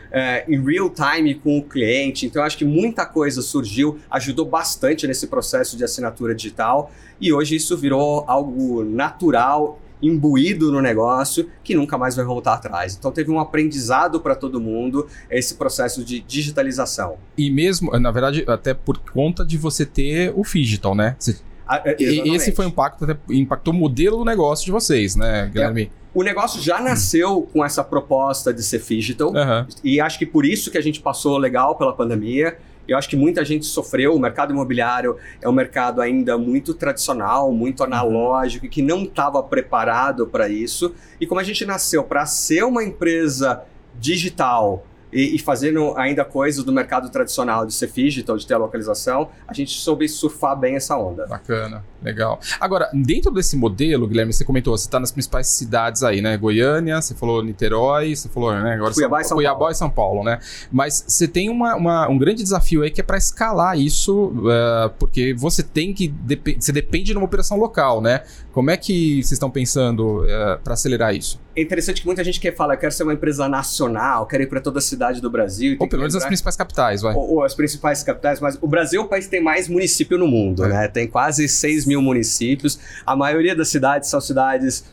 em 0.51 0.59
real 0.65 0.89
time 0.89 1.35
com 1.35 1.59
o 1.59 1.63
cliente. 1.63 2.25
Então, 2.25 2.43
acho 2.43 2.57
que 2.57 2.65
muita 2.65 3.05
coisa 3.05 3.43
surgiu, 3.43 3.99
ajudou 4.11 4.47
bastante 4.47 5.07
nesse 5.07 5.27
processo 5.27 5.77
de 5.77 5.85
assinatura 5.85 6.35
digital 6.35 6.91
e 7.21 7.31
hoje 7.31 7.57
isso 7.57 7.77
virou 7.77 8.25
algo 8.27 8.83
natural 8.83 9.83
imbuído 10.01 10.71
no 10.71 10.81
negócio 10.81 11.49
que 11.65 11.75
nunca 11.75 11.97
mais 11.97 12.15
vai 12.17 12.25
voltar 12.25 12.55
atrás. 12.55 12.97
Então 12.97 13.11
teve 13.11 13.31
um 13.31 13.39
aprendizado 13.39 14.21
para 14.21 14.35
todo 14.35 14.61
mundo 14.61 15.07
esse 15.31 15.55
processo 15.55 16.05
de 16.05 16.21
digitalização. 16.21 17.17
E 17.37 17.51
mesmo, 17.51 17.91
na 17.99 18.11
verdade, 18.11 18.45
até 18.47 18.75
por 18.75 18.99
conta 18.99 19.45
de 19.45 19.57
você 19.57 19.85
ter 19.85 20.33
o 20.37 20.43
digital, 20.43 20.95
né? 20.95 21.17
Você... 21.19 21.37
Ah, 21.69 21.83
esse 21.99 22.53
foi 22.53 22.67
um 22.67 22.69
impacto, 22.69 23.05
até, 23.05 23.17
impactou 23.29 23.75
o 23.75 23.77
modelo 23.77 24.19
do 24.19 24.25
negócio 24.25 24.65
de 24.65 24.71
vocês, 24.71 25.17
né, 25.17 25.51
Guilherme? 25.53 25.91
É. 25.93 26.07
O 26.15 26.23
negócio 26.23 26.63
já 26.63 26.81
nasceu 26.81 27.43
com 27.53 27.65
essa 27.65 27.85
proposta 27.85 28.55
de 28.55 28.63
ser 28.63 28.81
digital 28.81 29.31
uhum. 29.31 29.67
e 29.83 30.01
acho 30.01 30.19
que 30.19 30.25
por 30.25 30.47
isso 30.47 30.71
que 30.71 30.79
a 30.79 30.81
gente 30.81 31.01
passou 31.01 31.37
legal 31.37 31.77
pela 31.77 31.93
pandemia. 31.93 32.57
Eu 32.87 32.97
acho 32.97 33.09
que 33.09 33.17
muita 33.17 33.45
gente 33.45 33.67
sofreu. 33.67 34.15
O 34.15 34.19
mercado 34.19 34.53
imobiliário 34.53 35.17
é 35.41 35.49
um 35.49 35.53
mercado 35.53 36.01
ainda 36.01 36.39
muito 36.39 36.75
tradicional, 36.75 37.53
muito 37.53 37.81
uhum. 37.81 37.87
analógico, 37.87 38.69
que 38.69 38.83
não 38.83 39.05
estava 39.05 39.43
preparado 39.43 40.27
para 40.27 40.49
isso. 40.49 40.95
E 41.21 41.27
como 41.27 41.41
a 41.41 41.45
gente 41.45 41.65
nasceu 41.65 42.05
para 42.05 42.25
ser 42.27 42.65
uma 42.65 42.85
empresa 42.85 43.63
digital 43.99 44.85
e, 45.13 45.37
e, 45.37 45.39
fazendo 45.39 45.97
ainda 45.97 46.25
coisas 46.25 46.65
do 46.65 46.73
mercado 46.73 47.09
tradicional 47.11 47.65
de 47.65 47.73
ser 47.73 47.91
digital, 47.91 48.37
de 48.37 48.47
ter 48.47 48.55
a 48.55 48.59
localização, 48.59 49.31
a 49.47 49.53
gente 49.53 49.79
soube 49.79 50.09
surfar 50.09 50.59
bem 50.59 50.77
essa 50.77 50.97
onda. 50.97 51.27
Bacana, 51.27 51.85
legal. 52.03 52.41
Agora, 52.61 52.91
dentro 52.93 53.31
desse 53.31 53.57
modelo, 53.57 54.07
Guilherme, 54.07 54.33
você 54.33 54.45
comentou, 54.45 54.77
você 54.77 54.87
está 54.87 54.99
nas 54.99 55.13
principais 55.13 55.47
cidades 55.49 56.03
aí, 56.03 56.21
né? 56.21 56.37
Goiânia, 56.37 57.01
você 57.01 57.15
falou 57.15 57.43
Niterói, 57.43 58.15
você 58.15 58.29
falou, 58.29 58.53
né? 58.53 58.75
Agora 58.75 58.93
Cuiabá, 58.93 59.19
São, 59.19 59.23
e 59.23 59.29
São 59.29 59.37
Cuiabá 59.37 59.59
Paulo. 59.59 59.73
e 59.73 59.75
São 59.75 59.91
Paulo, 59.91 60.25
né? 60.25 60.39
Mas 60.71 61.05
você 61.07 61.29
tem 61.29 61.49
uma, 61.49 61.77
uma, 61.77 62.09
um 62.09 62.19
grande 62.19 62.43
desafio 62.43 62.83
aí 62.83 62.91
que 62.91 63.01
é 63.01 63.05
para 63.05 63.17
escalar 63.17 63.79
isso, 63.79 64.27
uh, 64.27 64.91
porque 64.99 65.35
você 65.35 65.63
tem 65.63 65.95
que. 65.95 66.09
Dep 66.09 66.57
você 66.59 66.73
depende 66.73 67.13
de 67.13 67.17
uma 67.17 67.25
operação 67.25 67.59
local, 67.59 68.01
né? 68.01 68.23
Como 68.53 68.71
é 68.71 68.77
que 68.77 69.17
vocês 69.23 69.33
estão 69.33 69.51
pensando 69.51 70.21
uh, 70.21 70.27
eh, 70.27 70.59
para 70.63 70.75
acelerar 70.75 71.15
isso? 71.15 71.41
É 71.57 71.63
interessante 71.63 72.03
que 72.03 72.07
muita 72.07 72.23
gente 72.23 72.39
quer 72.39 72.55
falar, 72.55 72.75
eu 72.75 72.79
quero 72.79 72.93
ser 72.93 73.03
uma 73.03 73.15
empresa 73.15 73.49
nacional, 73.49 74.27
quero 74.27 74.43
ir 74.43 74.47
para 74.47 74.61
toda 74.61 74.79
a 74.79 74.83
cidade 74.83 75.23
do 75.23 75.31
Brasil. 75.31 75.77
Ou 75.81 75.89
pelo 75.89 76.03
menos 76.03 76.15
as 76.15 76.27
principais 76.27 76.55
capitais, 76.55 77.01
vai. 77.01 77.15
Ou, 77.15 77.37
ou, 77.37 77.45
as 77.45 77.55
principais 77.55 78.03
capitais, 78.03 78.41
mas 78.41 78.59
o 78.61 78.67
Brasil 78.67 79.01
é 79.01 79.05
o 79.05 79.09
país 79.09 79.25
que 79.25 79.31
tem 79.31 79.43
mais 79.43 79.67
município 79.67 80.19
no 80.19 80.27
mundo, 80.27 80.65
é. 80.65 80.69
né? 80.69 80.89
Tem 80.89 81.09
quase 81.09 81.49
6 81.49 81.87
mil 81.87 82.03
municípios. 82.03 82.79
A 83.07 83.17
maioria 83.17 83.57
das 83.57 83.69
cidades 83.69 84.11
são 84.11 84.21
cidades 84.21 84.85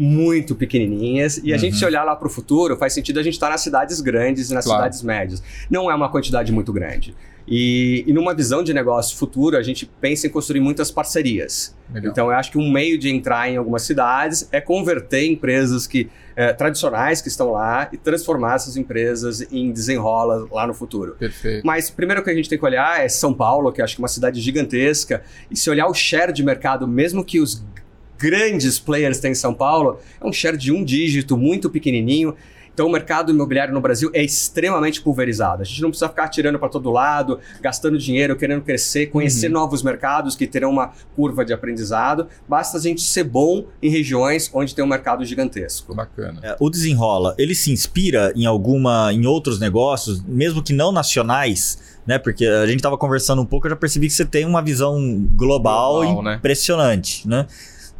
muito 0.00 0.54
pequenininhas. 0.54 1.40
E 1.42 1.52
a 1.52 1.56
gente, 1.56 1.76
se 1.76 1.84
uhum. 1.84 1.88
olhar 1.88 2.04
lá 2.04 2.14
para 2.16 2.26
o 2.26 2.30
futuro, 2.30 2.76
faz 2.76 2.92
sentido 2.92 3.18
a 3.18 3.22
gente 3.22 3.34
estar 3.34 3.46
tá 3.46 3.52
nas 3.52 3.62
cidades 3.62 4.00
grandes 4.00 4.50
e 4.50 4.54
nas 4.54 4.64
claro. 4.64 4.82
cidades 4.82 5.02
médias. 5.02 5.42
Não 5.70 5.90
é 5.90 5.94
uma 5.94 6.10
quantidade 6.10 6.52
muito 6.52 6.72
grande. 6.72 7.14
E, 7.50 8.04
e 8.06 8.12
numa 8.12 8.32
visão 8.32 8.62
de 8.62 8.72
negócio 8.72 9.16
futuro, 9.16 9.56
a 9.56 9.62
gente 9.62 9.84
pensa 9.84 10.28
em 10.28 10.30
construir 10.30 10.60
muitas 10.60 10.88
parcerias. 10.88 11.74
Legal. 11.92 12.12
Então, 12.12 12.26
eu 12.28 12.36
acho 12.36 12.52
que 12.52 12.58
um 12.58 12.70
meio 12.70 12.96
de 12.96 13.10
entrar 13.10 13.50
em 13.50 13.56
algumas 13.56 13.82
cidades 13.82 14.48
é 14.52 14.60
converter 14.60 15.26
empresas 15.26 15.84
que 15.84 16.08
é, 16.36 16.52
tradicionais 16.52 17.20
que 17.20 17.26
estão 17.26 17.50
lá 17.50 17.88
e 17.92 17.96
transformar 17.96 18.54
essas 18.54 18.76
empresas 18.76 19.44
em 19.50 19.72
desenrola 19.72 20.46
lá 20.52 20.64
no 20.64 20.72
futuro. 20.72 21.16
Perfeito. 21.18 21.66
Mas 21.66 21.90
primeiro 21.90 22.22
que 22.22 22.30
a 22.30 22.34
gente 22.34 22.48
tem 22.48 22.56
que 22.56 22.64
olhar 22.64 23.04
é 23.04 23.08
São 23.08 23.34
Paulo, 23.34 23.72
que 23.72 23.82
acho 23.82 23.96
que 23.96 24.00
é 24.00 24.04
uma 24.04 24.08
cidade 24.08 24.40
gigantesca, 24.40 25.22
e 25.50 25.56
se 25.56 25.68
olhar 25.68 25.88
o 25.88 25.94
share 25.94 26.32
de 26.32 26.44
mercado, 26.44 26.86
mesmo 26.86 27.24
que 27.24 27.40
os 27.40 27.64
grandes 28.16 28.78
players 28.78 29.18
têm 29.18 29.32
em 29.32 29.34
São 29.34 29.52
Paulo, 29.52 29.98
é 30.20 30.26
um 30.26 30.32
share 30.32 30.56
de 30.56 30.70
um 30.70 30.84
dígito 30.84 31.36
muito 31.36 31.68
pequenininho. 31.68 32.36
Então, 32.72 32.86
o 32.86 32.90
mercado 32.90 33.30
imobiliário 33.30 33.74
no 33.74 33.80
Brasil 33.80 34.10
é 34.14 34.22
extremamente 34.22 35.00
pulverizado. 35.00 35.62
A 35.62 35.64
gente 35.64 35.82
não 35.82 35.90
precisa 35.90 36.08
ficar 36.08 36.28
tirando 36.28 36.58
para 36.58 36.68
todo 36.68 36.90
lado, 36.90 37.38
gastando 37.60 37.98
dinheiro, 37.98 38.36
querendo 38.36 38.62
crescer, 38.62 39.06
conhecer 39.06 39.48
uhum. 39.48 39.54
novos 39.54 39.82
mercados 39.82 40.34
que 40.34 40.46
terão 40.46 40.70
uma 40.70 40.92
curva 41.14 41.44
de 41.44 41.52
aprendizado. 41.52 42.26
Basta 42.48 42.78
a 42.78 42.80
gente 42.80 43.02
ser 43.02 43.24
bom 43.24 43.66
em 43.82 43.90
regiões 43.90 44.50
onde 44.52 44.74
tem 44.74 44.84
um 44.84 44.88
mercado 44.88 45.24
gigantesco. 45.24 45.94
Bacana. 45.94 46.40
É, 46.42 46.56
o 46.58 46.70
desenrola, 46.70 47.34
ele 47.38 47.54
se 47.54 47.70
inspira 47.70 48.32
em 48.34 48.46
alguma, 48.46 49.12
em 49.12 49.26
outros 49.26 49.58
negócios, 49.58 50.22
mesmo 50.22 50.62
que 50.62 50.72
não 50.72 50.92
nacionais, 50.92 51.98
né? 52.06 52.18
Porque 52.18 52.46
a 52.46 52.66
gente 52.66 52.76
estava 52.76 52.96
conversando 52.96 53.42
um 53.42 53.46
pouco, 53.46 53.66
eu 53.66 53.70
já 53.70 53.76
percebi 53.76 54.06
que 54.06 54.14
você 54.14 54.24
tem 54.24 54.46
uma 54.46 54.62
visão 54.62 54.98
global, 55.34 56.00
global 56.02 56.22
né? 56.22 56.34
impressionante, 56.36 57.28
né? 57.28 57.42
né? 57.42 57.46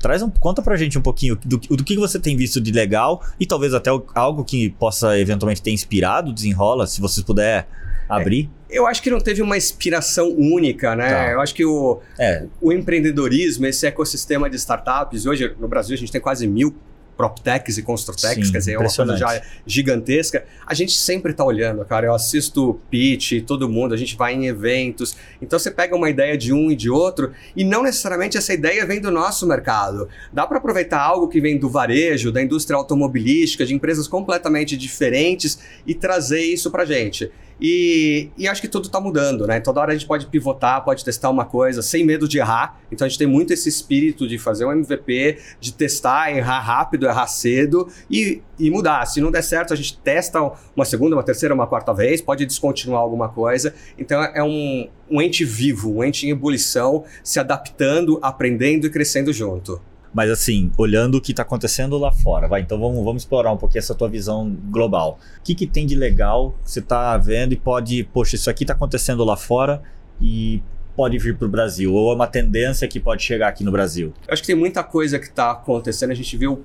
Traz 0.00 0.22
um, 0.22 0.30
conta 0.30 0.62
pra 0.62 0.76
gente 0.76 0.98
um 0.98 1.02
pouquinho 1.02 1.36
do, 1.44 1.58
do 1.58 1.84
que 1.84 1.96
você 1.96 2.18
tem 2.18 2.36
visto 2.36 2.60
de 2.60 2.72
legal 2.72 3.22
e 3.38 3.46
talvez 3.46 3.74
até 3.74 3.90
algo 4.14 4.44
que 4.44 4.70
possa 4.70 5.18
eventualmente 5.18 5.62
ter 5.62 5.70
inspirado 5.70 6.32
Desenrola, 6.32 6.86
se 6.86 7.00
vocês 7.00 7.24
puder 7.24 7.68
abrir. 8.08 8.50
É, 8.68 8.78
eu 8.78 8.86
acho 8.86 9.02
que 9.02 9.10
não 9.10 9.20
teve 9.20 9.40
uma 9.42 9.56
inspiração 9.56 10.34
única, 10.36 10.96
né? 10.96 11.10
Tá. 11.10 11.30
Eu 11.30 11.40
acho 11.40 11.54
que 11.54 11.64
o, 11.64 12.00
é. 12.18 12.46
o 12.60 12.72
empreendedorismo, 12.72 13.66
esse 13.66 13.86
ecossistema 13.86 14.50
de 14.50 14.56
startups, 14.56 15.26
hoje 15.26 15.54
no 15.58 15.68
Brasil 15.68 15.94
a 15.94 15.98
gente 15.98 16.10
tem 16.10 16.20
quase 16.20 16.46
mil 16.46 16.74
PropTechs 17.20 17.76
e 17.76 17.82
Construtechs, 17.82 18.46
Sim, 18.46 18.52
quer 18.52 18.58
dizer, 18.58 18.72
é 18.72 18.78
uma 18.78 18.90
coisa 18.90 19.14
já 19.14 19.42
gigantesca. 19.66 20.42
A 20.66 20.72
gente 20.72 20.92
sempre 20.92 21.32
está 21.32 21.44
olhando, 21.44 21.84
cara. 21.84 22.06
Eu 22.06 22.14
assisto 22.14 22.80
pitch, 22.90 23.44
todo 23.46 23.68
mundo, 23.68 23.92
a 23.92 23.96
gente 23.96 24.16
vai 24.16 24.32
em 24.32 24.46
eventos. 24.46 25.14
Então 25.42 25.58
você 25.58 25.70
pega 25.70 25.94
uma 25.94 26.08
ideia 26.08 26.38
de 26.38 26.50
um 26.50 26.70
e 26.70 26.76
de 26.76 26.88
outro, 26.88 27.32
e 27.54 27.62
não 27.62 27.82
necessariamente 27.82 28.38
essa 28.38 28.54
ideia 28.54 28.86
vem 28.86 29.00
do 29.00 29.10
nosso 29.10 29.46
mercado. 29.46 30.08
Dá 30.32 30.46
para 30.46 30.56
aproveitar 30.56 31.02
algo 31.02 31.28
que 31.28 31.42
vem 31.42 31.58
do 31.58 31.68
varejo, 31.68 32.32
da 32.32 32.42
indústria 32.42 32.76
automobilística, 32.76 33.66
de 33.66 33.74
empresas 33.74 34.08
completamente 34.08 34.74
diferentes 34.74 35.58
e 35.86 35.94
trazer 35.94 36.40
isso 36.40 36.70
para 36.70 36.86
gente. 36.86 37.30
E, 37.60 38.30
e, 38.38 38.48
acho 38.48 38.60
que 38.60 38.68
tudo 38.68 38.86
está 38.86 39.00
mudando, 39.00 39.46
né? 39.46 39.60
Toda 39.60 39.80
hora 39.80 39.92
a 39.92 39.94
gente 39.94 40.06
pode 40.06 40.26
pivotar, 40.26 40.82
pode 40.82 41.04
testar 41.04 41.28
uma 41.28 41.44
coisa 41.44 41.82
sem 41.82 42.04
medo 42.04 42.26
de 42.26 42.38
errar. 42.38 42.80
Então 42.90 43.04
a 43.04 43.08
gente 43.08 43.18
tem 43.18 43.26
muito 43.26 43.52
esse 43.52 43.68
espírito 43.68 44.26
de 44.26 44.38
fazer 44.38 44.64
um 44.64 44.72
MVP, 44.72 45.38
de 45.60 45.74
testar, 45.74 46.34
errar 46.34 46.60
rápido, 46.60 47.06
errar 47.06 47.26
cedo 47.26 47.88
e, 48.10 48.40
e 48.58 48.70
mudar. 48.70 49.04
Se 49.06 49.20
não 49.20 49.30
der 49.30 49.42
certo, 49.42 49.74
a 49.74 49.76
gente 49.76 49.98
testa 49.98 50.40
uma 50.74 50.84
segunda, 50.84 51.14
uma 51.14 51.22
terceira, 51.22 51.54
uma 51.54 51.66
quarta 51.66 51.92
vez, 51.92 52.22
pode 52.22 52.46
descontinuar 52.46 53.02
alguma 53.02 53.28
coisa. 53.28 53.74
Então 53.98 54.22
é 54.22 54.42
um, 54.42 54.88
um 55.10 55.20
ente 55.20 55.44
vivo, 55.44 55.96
um 55.96 56.04
ente 56.04 56.26
em 56.26 56.30
ebulição, 56.30 57.04
se 57.22 57.38
adaptando, 57.38 58.18
aprendendo 58.22 58.86
e 58.86 58.90
crescendo 58.90 59.32
junto. 59.32 59.80
Mas 60.12 60.30
assim, 60.30 60.72
olhando 60.76 61.16
o 61.16 61.20
que 61.20 61.32
está 61.32 61.42
acontecendo 61.42 61.96
lá 61.96 62.10
fora, 62.10 62.48
vai. 62.48 62.60
Então 62.62 62.78
vamos, 62.78 63.04
vamos 63.04 63.22
explorar 63.22 63.52
um 63.52 63.56
pouquinho 63.56 63.78
essa 63.78 63.94
tua 63.94 64.08
visão 64.08 64.50
global. 64.70 65.18
O 65.38 65.42
que, 65.42 65.54
que 65.54 65.66
tem 65.66 65.86
de 65.86 65.94
legal 65.94 66.54
que 66.64 66.70
você 66.70 66.80
está 66.80 67.16
vendo 67.16 67.52
e 67.52 67.56
pode, 67.56 68.04
poxa, 68.04 68.36
isso 68.36 68.50
aqui 68.50 68.64
está 68.64 68.74
acontecendo 68.74 69.24
lá 69.24 69.36
fora 69.36 69.82
e 70.20 70.62
pode 70.96 71.16
vir 71.18 71.36
para 71.36 71.46
o 71.46 71.48
Brasil? 71.48 71.94
Ou 71.94 72.12
é 72.12 72.14
uma 72.14 72.26
tendência 72.26 72.86
que 72.88 72.98
pode 72.98 73.22
chegar 73.22 73.48
aqui 73.48 73.62
no 73.62 73.70
Brasil? 73.70 74.12
Eu 74.26 74.32
acho 74.32 74.42
que 74.42 74.48
tem 74.48 74.56
muita 74.56 74.82
coisa 74.82 75.18
que 75.18 75.26
está 75.26 75.52
acontecendo. 75.52 76.10
A 76.10 76.14
gente 76.14 76.36
viu 76.36 76.64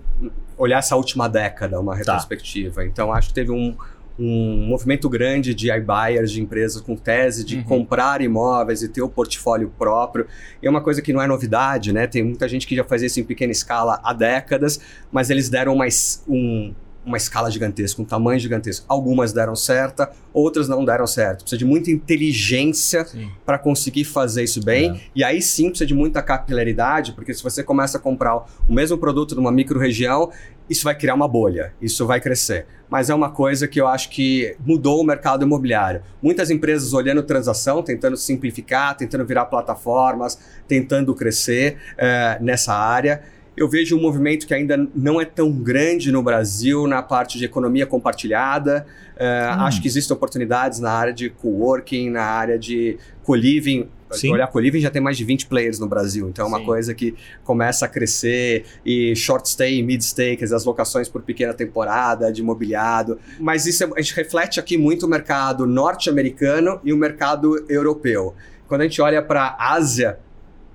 olhar 0.57 0.79
essa 0.79 0.95
última 0.95 1.29
década, 1.29 1.79
uma 1.79 1.91
tá. 1.91 1.97
retrospectiva. 1.99 2.81
Tá. 2.81 2.85
Então 2.85 3.13
acho 3.13 3.27
que 3.29 3.33
teve 3.35 3.51
um, 3.51 3.77
um 4.17 4.65
movimento 4.67 5.09
grande 5.09 5.53
de 5.53 5.69
iBuyers, 5.69 6.31
de 6.31 6.41
empresas 6.41 6.81
com 6.81 6.95
tese 6.95 7.43
de 7.43 7.57
uhum. 7.57 7.63
comprar 7.63 8.21
imóveis 8.21 8.81
e 8.81 8.87
ter 8.87 9.01
o 9.01 9.09
portfólio 9.09 9.71
próprio. 9.77 10.25
E 10.61 10.67
é 10.67 10.69
uma 10.69 10.81
coisa 10.81 11.01
que 11.01 11.11
não 11.11 11.21
é 11.21 11.27
novidade, 11.27 11.91
né? 11.91 12.07
Tem 12.07 12.23
muita 12.23 12.47
gente 12.47 12.65
que 12.65 12.75
já 12.75 12.83
fazia 12.83 13.07
isso 13.07 13.19
em 13.19 13.23
pequena 13.23 13.51
escala 13.51 13.99
há 14.03 14.13
décadas, 14.13 14.79
mas 15.11 15.29
eles 15.29 15.49
deram 15.49 15.75
mais 15.75 16.23
um, 16.27 16.73
uma 17.05 17.17
escala 17.17 17.51
gigantesca, 17.51 18.01
um 18.01 18.05
tamanho 18.05 18.39
gigantesco. 18.39 18.85
Algumas 18.89 19.31
deram 19.31 19.55
certa, 19.55 20.11
outras 20.33 20.67
não 20.67 20.83
deram 20.83 21.05
certo. 21.05 21.41
Precisa 21.41 21.57
de 21.57 21.65
muita 21.65 21.91
inteligência 21.91 23.05
para 23.45 23.59
conseguir 23.59 24.05
fazer 24.05 24.43
isso 24.43 24.63
bem. 24.63 24.91
É. 24.91 24.99
E 25.15 25.23
aí 25.23 25.41
sim 25.41 25.69
precisa 25.69 25.85
de 25.85 25.93
muita 25.93 26.21
capilaridade, 26.21 27.13
porque 27.13 27.33
se 27.33 27.43
você 27.43 27.63
começa 27.63 27.97
a 27.97 28.01
comprar 28.01 28.35
o 28.67 28.73
mesmo 28.73 28.97
produto 28.97 29.35
numa 29.35 29.51
micro-região, 29.51 30.31
isso 30.69 30.83
vai 30.83 30.95
criar 30.97 31.13
uma 31.13 31.27
bolha, 31.27 31.73
isso 31.79 32.05
vai 32.07 32.19
crescer. 32.19 32.65
Mas 32.89 33.09
é 33.09 33.15
uma 33.15 33.29
coisa 33.29 33.67
que 33.67 33.79
eu 33.79 33.87
acho 33.87 34.09
que 34.09 34.55
mudou 34.65 35.01
o 35.01 35.03
mercado 35.03 35.43
imobiliário. 35.43 36.01
Muitas 36.21 36.49
empresas 36.49 36.93
olhando 36.93 37.21
transação, 37.21 37.83
tentando 37.83 38.17
simplificar, 38.17 38.95
tentando 38.97 39.25
virar 39.25 39.45
plataformas, 39.45 40.39
tentando 40.67 41.13
crescer 41.13 41.77
é, 41.97 42.37
nessa 42.41 42.73
área. 42.73 43.21
Eu 43.55 43.69
vejo 43.69 43.97
um 43.97 44.01
movimento 44.01 44.45
que 44.45 44.53
ainda 44.53 44.87
não 44.93 45.19
é 45.19 45.25
tão 45.25 45.51
grande 45.51 46.11
no 46.11 46.21
Brasil 46.21 46.87
na 46.87 47.01
parte 47.01 47.37
de 47.37 47.45
economia 47.45 47.85
compartilhada. 47.85 48.85
Uh, 49.15 49.21
hum. 49.21 49.61
Acho 49.61 49.81
que 49.81 49.87
existem 49.87 50.15
oportunidades 50.15 50.79
na 50.79 50.91
área 50.91 51.13
de 51.13 51.29
coworking, 51.29 52.09
na 52.09 52.23
área 52.23 52.59
de 52.59 52.97
co-living. 53.23 53.87
Sim. 54.11 54.31
Olhar 54.31 54.47
co-living 54.47 54.79
já 54.79 54.91
tem 54.91 55.01
mais 55.01 55.17
de 55.17 55.23
20 55.23 55.47
players 55.47 55.79
no 55.79 55.87
Brasil, 55.87 56.29
então 56.29 56.45
é 56.45 56.47
uma 56.47 56.59
Sim. 56.59 56.65
coisa 56.65 56.93
que 56.93 57.15
começa 57.43 57.85
a 57.85 57.87
crescer. 57.87 58.65
E 58.85 59.15
short 59.15 59.47
stay, 59.49 59.81
mid 59.81 60.01
stay, 60.01 60.35
quer 60.35 60.45
dizer, 60.45 60.55
as 60.55 60.65
locações 60.65 61.09
por 61.09 61.21
pequena 61.21 61.53
temporada, 61.53 62.31
de 62.31 62.41
imobiliado. 62.41 63.17
Mas 63.39 63.65
isso 63.65 63.83
é, 63.83 63.89
a 63.95 64.01
gente 64.01 64.15
reflete 64.15 64.59
aqui 64.59 64.77
muito 64.77 65.05
o 65.05 65.09
mercado 65.09 65.65
norte-americano 65.65 66.79
e 66.83 66.93
o 66.93 66.97
mercado 66.97 67.65
europeu. 67.69 68.35
Quando 68.67 68.81
a 68.81 68.83
gente 68.85 69.01
olha 69.01 69.21
para 69.21 69.43
a 69.43 69.73
Ásia, 69.73 70.19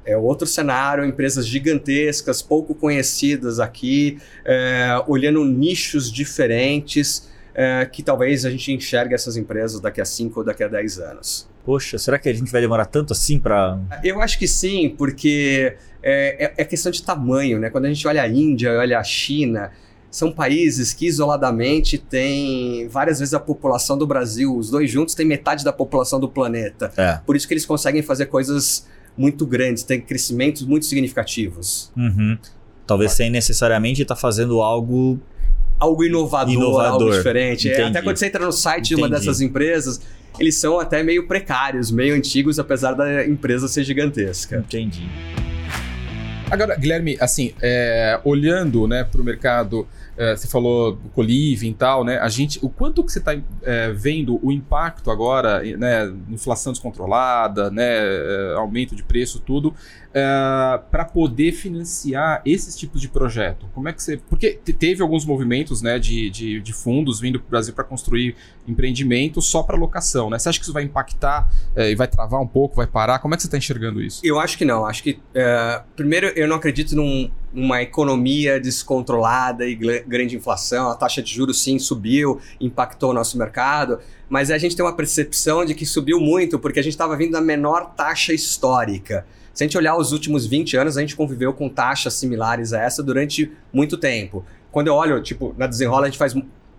é 0.04 0.16
outro 0.16 0.46
cenário, 0.46 1.04
empresas 1.04 1.46
gigantescas, 1.46 2.42
pouco 2.42 2.74
conhecidas 2.74 3.60
aqui, 3.60 4.18
é, 4.44 5.02
olhando 5.06 5.44
nichos 5.44 6.10
diferentes, 6.10 7.28
é, 7.54 7.84
que 7.86 8.02
talvez 8.02 8.44
a 8.44 8.50
gente 8.50 8.72
enxergue 8.72 9.14
essas 9.14 9.36
empresas 9.36 9.80
daqui 9.80 10.00
a 10.00 10.04
5 10.04 10.40
ou 10.40 10.44
daqui 10.44 10.62
a 10.62 10.68
10 10.68 10.98
anos. 10.98 11.48
Poxa, 11.64 11.98
será 11.98 12.18
que 12.18 12.28
a 12.28 12.32
gente 12.32 12.50
vai 12.50 12.60
demorar 12.60 12.86
tanto 12.86 13.12
assim 13.12 13.38
para. 13.38 13.78
Eu 14.02 14.20
acho 14.20 14.38
que 14.38 14.48
sim, 14.48 14.94
porque 14.96 15.76
é, 16.02 16.46
é, 16.46 16.54
é, 16.56 16.64
questão 16.64 16.90
de 16.90 17.02
tamanho, 17.02 17.58
né? 17.58 17.68
Quando 17.68 17.84
a 17.84 17.88
gente 17.88 18.06
olha 18.08 18.22
a 18.22 18.28
Índia, 18.28 18.72
olha 18.78 18.98
a 18.98 19.04
China, 19.04 19.70
são 20.10 20.32
países 20.32 20.92
que 20.92 21.06
isoladamente 21.06 21.98
têm 21.98 22.88
várias 22.88 23.18
vezes 23.18 23.34
a 23.34 23.40
população 23.40 23.98
do 23.98 24.06
Brasil. 24.06 24.56
Os 24.56 24.70
dois 24.70 24.90
juntos 24.90 25.14
têm 25.14 25.26
metade 25.26 25.64
da 25.64 25.72
população 25.72 26.18
do 26.18 26.28
planeta. 26.28 26.90
É. 26.96 27.20
Por 27.26 27.36
isso 27.36 27.46
que 27.46 27.52
eles 27.52 27.66
conseguem 27.66 28.02
fazer 28.02 28.26
coisas 28.26 28.86
muito 29.20 29.46
grandes, 29.46 29.82
têm 29.82 30.00
crescimentos 30.00 30.62
muito 30.62 30.86
significativos. 30.86 31.92
Uhum. 31.94 32.38
Talvez 32.86 33.12
sem 33.12 33.28
necessariamente 33.28 34.00
estar 34.00 34.14
tá 34.14 34.20
fazendo 34.20 34.62
algo 34.62 35.20
algo 35.78 36.02
inovador, 36.04 36.52
inovador. 36.52 37.02
algo 37.02 37.16
diferente. 37.16 37.68
É, 37.68 37.84
até 37.84 38.00
quando 38.00 38.16
você 38.16 38.26
entra 38.26 38.44
no 38.44 38.52
site 38.52 38.92
Entendi. 38.92 38.94
de 38.96 39.02
uma 39.02 39.08
dessas 39.08 39.40
empresas, 39.42 40.00
eles 40.38 40.56
são 40.56 40.80
até 40.80 41.02
meio 41.02 41.26
precários, 41.26 41.90
meio 41.90 42.14
antigos, 42.14 42.58
apesar 42.58 42.94
da 42.94 43.26
empresa 43.26 43.68
ser 43.68 43.84
gigantesca. 43.84 44.56
Entendi. 44.56 45.06
Agora, 46.50 46.74
Guilherme, 46.76 47.16
assim, 47.20 47.52
é, 47.60 48.18
olhando 48.24 48.88
né, 48.88 49.04
para 49.04 49.20
o 49.20 49.24
mercado 49.24 49.86
é, 50.20 50.36
você 50.36 50.46
falou 50.46 50.98
coliving 51.14 51.70
e 51.70 51.74
tal, 51.74 52.04
né? 52.04 52.18
A 52.18 52.28
gente, 52.28 52.58
o 52.62 52.68
quanto 52.68 53.02
que 53.02 53.10
você 53.10 53.20
está 53.20 53.34
é, 53.62 53.90
vendo 53.90 54.38
o 54.46 54.52
impacto 54.52 55.10
agora, 55.10 55.62
né? 55.78 56.12
Inflação 56.28 56.74
descontrolada, 56.74 57.70
né? 57.70 57.86
É, 57.86 58.54
aumento 58.56 58.94
de 58.94 59.02
preço, 59.02 59.40
tudo, 59.40 59.74
é, 60.12 60.80
para 60.90 61.04
poder 61.04 61.52
financiar 61.52 62.42
esses 62.44 62.76
tipos 62.76 63.00
de 63.00 63.08
projeto? 63.08 63.68
Como 63.74 63.88
é 63.88 63.92
que 63.92 64.02
você. 64.02 64.16
Porque 64.16 64.58
teve 64.78 65.02
alguns 65.02 65.24
movimentos 65.24 65.82
né, 65.82 65.98
de, 65.98 66.30
de, 66.30 66.60
de 66.60 66.72
fundos 66.72 67.20
vindo 67.20 67.38
para 67.38 67.46
o 67.46 67.50
Brasil 67.50 67.74
para 67.74 67.84
construir 67.84 68.34
empreendimentos 68.66 69.46
só 69.46 69.62
para 69.62 69.76
locação, 69.76 70.30
né? 70.30 70.38
Você 70.38 70.48
acha 70.48 70.58
que 70.58 70.64
isso 70.64 70.72
vai 70.72 70.82
impactar 70.82 71.48
é, 71.76 71.90
e 71.90 71.94
vai 71.94 72.08
travar 72.08 72.40
um 72.40 72.46
pouco, 72.46 72.76
vai 72.76 72.86
parar? 72.86 73.18
Como 73.18 73.34
é 73.34 73.36
que 73.36 73.42
você 73.42 73.48
está 73.48 73.58
enxergando 73.58 74.02
isso? 74.02 74.20
Eu 74.24 74.38
acho 74.38 74.58
que 74.58 74.64
não. 74.64 74.84
Acho 74.84 75.02
que. 75.02 75.20
É, 75.34 75.82
primeiro, 75.94 76.28
eu 76.28 76.48
não 76.48 76.56
acredito 76.56 76.96
num 76.96 77.30
uma 77.52 77.82
economia 77.82 78.60
descontrolada 78.60 79.66
e 79.66 79.74
grande 79.74 80.36
inflação, 80.36 80.88
a 80.88 80.94
taxa 80.94 81.20
de 81.20 81.34
juros 81.34 81.60
sim 81.62 81.78
subiu, 81.78 82.40
impactou 82.60 83.10
o 83.10 83.12
nosso 83.12 83.36
mercado, 83.36 83.98
mas 84.28 84.50
a 84.50 84.58
gente 84.58 84.76
tem 84.76 84.84
uma 84.84 84.94
percepção 84.94 85.64
de 85.64 85.74
que 85.74 85.84
subiu 85.84 86.20
muito 86.20 86.58
porque 86.58 86.78
a 86.78 86.82
gente 86.82 86.92
estava 86.92 87.16
vindo 87.16 87.32
da 87.32 87.40
menor 87.40 87.94
taxa 87.96 88.32
histórica. 88.32 89.26
Se 89.52 89.64
a 89.64 89.66
gente 89.66 89.76
olhar 89.76 89.96
os 89.96 90.12
últimos 90.12 90.46
20 90.46 90.76
anos, 90.76 90.96
a 90.96 91.00
gente 91.00 91.16
conviveu 91.16 91.52
com 91.52 91.68
taxas 91.68 92.14
similares 92.14 92.72
a 92.72 92.80
essa 92.80 93.02
durante 93.02 93.50
muito 93.72 93.96
tempo. 93.96 94.44
Quando 94.70 94.86
eu 94.86 94.94
olho, 94.94 95.20
tipo, 95.22 95.54
na 95.58 95.66
Desenrola, 95.66 96.06
a 96.06 96.08
gente 96.08 96.18
faz 96.18 96.34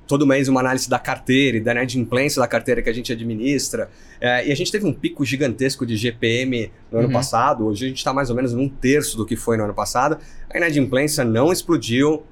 todo 0.08 0.28
mês 0.28 0.50
uma 0.50 0.60
análise 0.60 0.90
da 0.90 1.00
carteira 1.00 1.58
e 1.58 1.62
da 1.62 1.72
inadimplência 1.72 2.42
da 2.42 2.48
carteira 2.48 2.82
que 2.82 2.90
a 2.90 2.94
gente 2.94 3.14
administra. 3.14 3.90
É, 4.20 4.48
e 4.48 4.52
a 4.52 4.56
gente 4.56 4.72
teve 4.72 4.86
um 4.86 4.94
pico 4.94 5.24
gigantesco 5.24 5.86
de 5.86 5.96
GPM 5.96 6.72
no 6.92 7.00
ano 7.00 7.08
uhum. 7.08 7.14
passado. 7.14 7.66
Hoje 7.66 7.86
a 7.86 7.88
gente 7.88 7.98
está 7.98 8.12
mais 8.12 8.30
ou 8.30 8.36
menos 8.36 8.54
num 8.54 8.68
terço 8.68 9.16
do 9.16 9.26
que 9.26 9.36
foi 9.36 9.56
no 9.58 9.64
ano 9.64 9.74
passado. 9.74 10.18
A 10.50 10.58
inadimplência 10.58 11.24
não 11.24 11.52
explodiu. 11.52 12.24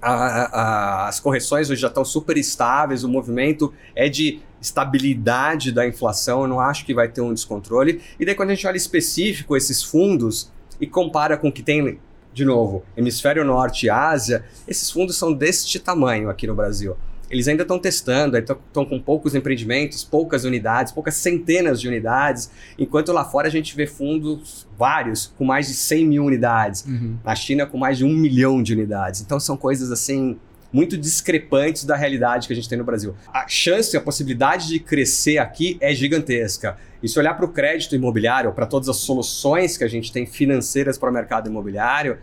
A, 0.00 0.12
a, 0.12 1.08
as 1.08 1.18
correções 1.20 1.70
hoje 1.70 1.80
já 1.80 1.88
estão 1.88 2.04
super 2.04 2.36
estáveis, 2.36 3.04
o 3.04 3.08
movimento 3.08 3.72
é 3.94 4.08
de 4.08 4.40
estabilidade 4.60 5.72
da 5.72 5.86
inflação, 5.86 6.42
eu 6.42 6.48
não 6.48 6.60
acho 6.60 6.84
que 6.84 6.94
vai 6.94 7.08
ter 7.08 7.20
um 7.20 7.32
descontrole. 7.32 8.00
E 8.18 8.24
daí, 8.24 8.34
quando 8.34 8.50
a 8.50 8.54
gente 8.54 8.66
olha 8.66 8.76
específico 8.76 9.56
esses 9.56 9.82
fundos 9.82 10.50
e 10.80 10.86
compara 10.86 11.36
com 11.36 11.48
o 11.48 11.52
que 11.52 11.62
tem 11.62 11.98
de 12.32 12.44
novo, 12.44 12.84
hemisfério 12.96 13.44
norte 13.44 13.86
e 13.86 13.90
Ásia, 13.90 14.44
esses 14.66 14.90
fundos 14.90 15.16
são 15.16 15.32
deste 15.32 15.80
tamanho 15.80 16.30
aqui 16.30 16.46
no 16.46 16.54
Brasil. 16.54 16.96
Eles 17.30 17.46
ainda 17.46 17.62
estão 17.62 17.78
testando, 17.78 18.36
estão 18.38 18.84
com 18.84 19.00
poucos 19.00 19.34
empreendimentos, 19.34 20.02
poucas 20.02 20.44
unidades, 20.44 20.92
poucas 20.92 21.14
centenas 21.14 21.80
de 21.80 21.86
unidades, 21.86 22.50
enquanto 22.78 23.12
lá 23.12 23.24
fora 23.24 23.48
a 23.48 23.50
gente 23.50 23.76
vê 23.76 23.86
fundos 23.86 24.66
vários 24.78 25.32
com 25.36 25.44
mais 25.44 25.68
de 25.68 25.74
100 25.74 26.06
mil 26.06 26.24
unidades, 26.24 26.84
uhum. 26.86 27.16
na 27.24 27.34
China 27.34 27.66
com 27.66 27.76
mais 27.76 27.98
de 27.98 28.04
um 28.04 28.12
milhão 28.12 28.62
de 28.62 28.72
unidades. 28.72 29.20
Então 29.20 29.38
são 29.38 29.56
coisas 29.56 29.92
assim 29.92 30.38
muito 30.72 30.96
discrepantes 30.96 31.84
da 31.84 31.96
realidade 31.96 32.46
que 32.46 32.52
a 32.52 32.56
gente 32.56 32.68
tem 32.68 32.78
no 32.78 32.84
Brasil. 32.84 33.14
A 33.32 33.48
chance, 33.48 33.96
a 33.96 34.00
possibilidade 34.00 34.68
de 34.68 34.78
crescer 34.78 35.38
aqui 35.38 35.78
é 35.80 35.94
gigantesca. 35.94 36.76
E 37.02 37.08
se 37.08 37.18
olhar 37.18 37.34
para 37.34 37.44
o 37.44 37.48
crédito 37.48 37.94
imobiliário, 37.94 38.52
para 38.52 38.66
todas 38.66 38.88
as 38.88 38.96
soluções 38.96 39.76
que 39.76 39.84
a 39.84 39.88
gente 39.88 40.12
tem 40.12 40.26
financeiras 40.26 40.98
para 40.98 41.08
o 41.08 41.12
mercado 41.12 41.48
imobiliário, 41.48 42.18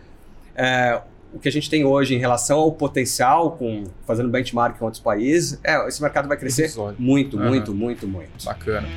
é, 0.55 1.01
o 1.35 1.39
que 1.39 1.49
a 1.49 1.51
gente 1.51 1.69
tem 1.69 1.83
hoje 1.83 2.15
em 2.15 2.17
relação 2.17 2.59
ao 2.59 2.71
potencial, 2.71 3.51
com 3.51 3.83
fazendo 4.07 4.29
benchmark 4.29 4.79
com 4.79 4.85
outros 4.85 5.03
países, 5.03 5.59
é, 5.63 5.87
esse 5.87 6.01
mercado 6.01 6.27
vai 6.27 6.37
crescer 6.37 6.71
muito, 6.97 7.37
uhum. 7.37 7.47
muito, 7.47 7.73
muito, 7.73 8.07
muito. 8.07 8.45
Bacana. 8.45 8.87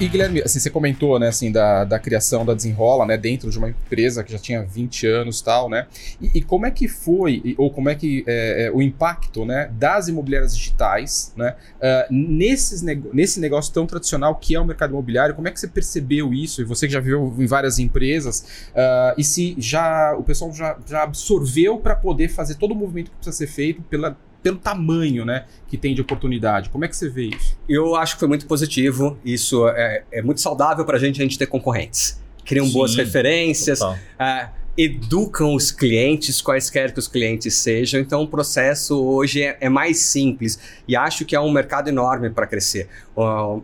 E 0.00 0.06
Guilherme, 0.06 0.40
assim, 0.42 0.60
você 0.60 0.70
comentou, 0.70 1.18
né, 1.18 1.26
assim, 1.26 1.50
da, 1.50 1.82
da 1.82 1.98
criação 1.98 2.46
da 2.46 2.54
Desenrola, 2.54 3.04
né, 3.04 3.16
dentro 3.16 3.50
de 3.50 3.58
uma 3.58 3.70
empresa 3.70 4.22
que 4.22 4.30
já 4.30 4.38
tinha 4.38 4.62
20 4.62 5.08
anos 5.08 5.40
tal, 5.42 5.68
né? 5.68 5.88
E, 6.20 6.38
e 6.38 6.40
como 6.40 6.66
é 6.66 6.70
que 6.70 6.86
foi, 6.86 7.56
ou 7.58 7.68
como 7.68 7.88
é 7.88 7.96
que 7.96 8.22
é, 8.24 8.66
é, 8.66 8.70
o 8.70 8.80
impacto, 8.80 9.44
né, 9.44 9.68
das 9.72 10.06
imobiliárias 10.06 10.56
digitais, 10.56 11.32
né, 11.36 11.56
uh, 11.78 12.14
nesses 12.14 12.80
nesse 13.12 13.40
negócio 13.40 13.74
tão 13.74 13.88
tradicional 13.88 14.36
que 14.36 14.54
é 14.54 14.60
o 14.60 14.64
mercado 14.64 14.90
imobiliário, 14.90 15.34
como 15.34 15.48
é 15.48 15.50
que 15.50 15.58
você 15.58 15.66
percebeu 15.66 16.32
isso? 16.32 16.60
E 16.60 16.64
você 16.64 16.86
que 16.86 16.92
já 16.92 17.00
viveu 17.00 17.34
em 17.36 17.46
várias 17.46 17.80
empresas, 17.80 18.68
uh, 18.70 19.18
e 19.18 19.24
se 19.24 19.56
já 19.58 20.14
o 20.16 20.22
pessoal 20.22 20.52
já, 20.52 20.78
já 20.86 21.02
absorveu 21.02 21.76
para 21.76 21.96
poder 21.96 22.28
fazer 22.28 22.54
todo 22.54 22.70
o 22.70 22.76
movimento 22.76 23.10
que 23.10 23.16
precisa 23.16 23.36
ser 23.36 23.48
feito 23.48 23.82
pela, 23.82 24.16
pelo 24.42 24.58
tamanho 24.58 25.24
né, 25.24 25.44
que 25.66 25.76
tem 25.76 25.94
de 25.94 26.00
oportunidade. 26.00 26.68
Como 26.70 26.84
é 26.84 26.88
que 26.88 26.96
você 26.96 27.08
vê 27.08 27.26
isso? 27.26 27.58
Eu 27.68 27.96
acho 27.96 28.14
que 28.14 28.20
foi 28.20 28.28
muito 28.28 28.46
positivo. 28.46 29.18
Isso 29.24 29.68
é, 29.68 30.04
é 30.12 30.22
muito 30.22 30.40
saudável 30.40 30.84
para 30.84 30.96
a 30.96 31.00
gente 31.00 31.20
a 31.20 31.24
gente 31.24 31.38
ter 31.38 31.46
concorrentes. 31.46 32.20
Criam 32.44 32.66
Sim, 32.66 32.72
boas 32.72 32.94
referências, 32.94 33.80
uh, 33.82 33.94
educam 34.76 35.54
os 35.54 35.70
clientes, 35.70 36.40
quaisquer 36.40 36.92
que 36.92 36.98
os 36.98 37.08
clientes 37.08 37.54
sejam. 37.56 38.00
Então, 38.00 38.22
o 38.22 38.28
processo 38.28 38.98
hoje 39.04 39.42
é, 39.42 39.58
é 39.60 39.68
mais 39.68 39.98
simples 39.98 40.58
e 40.86 40.96
acho 40.96 41.24
que 41.24 41.36
é 41.36 41.40
um 41.40 41.50
mercado 41.50 41.88
enorme 41.88 42.30
para 42.30 42.46
crescer. 42.46 42.88
Uh, 43.16 43.62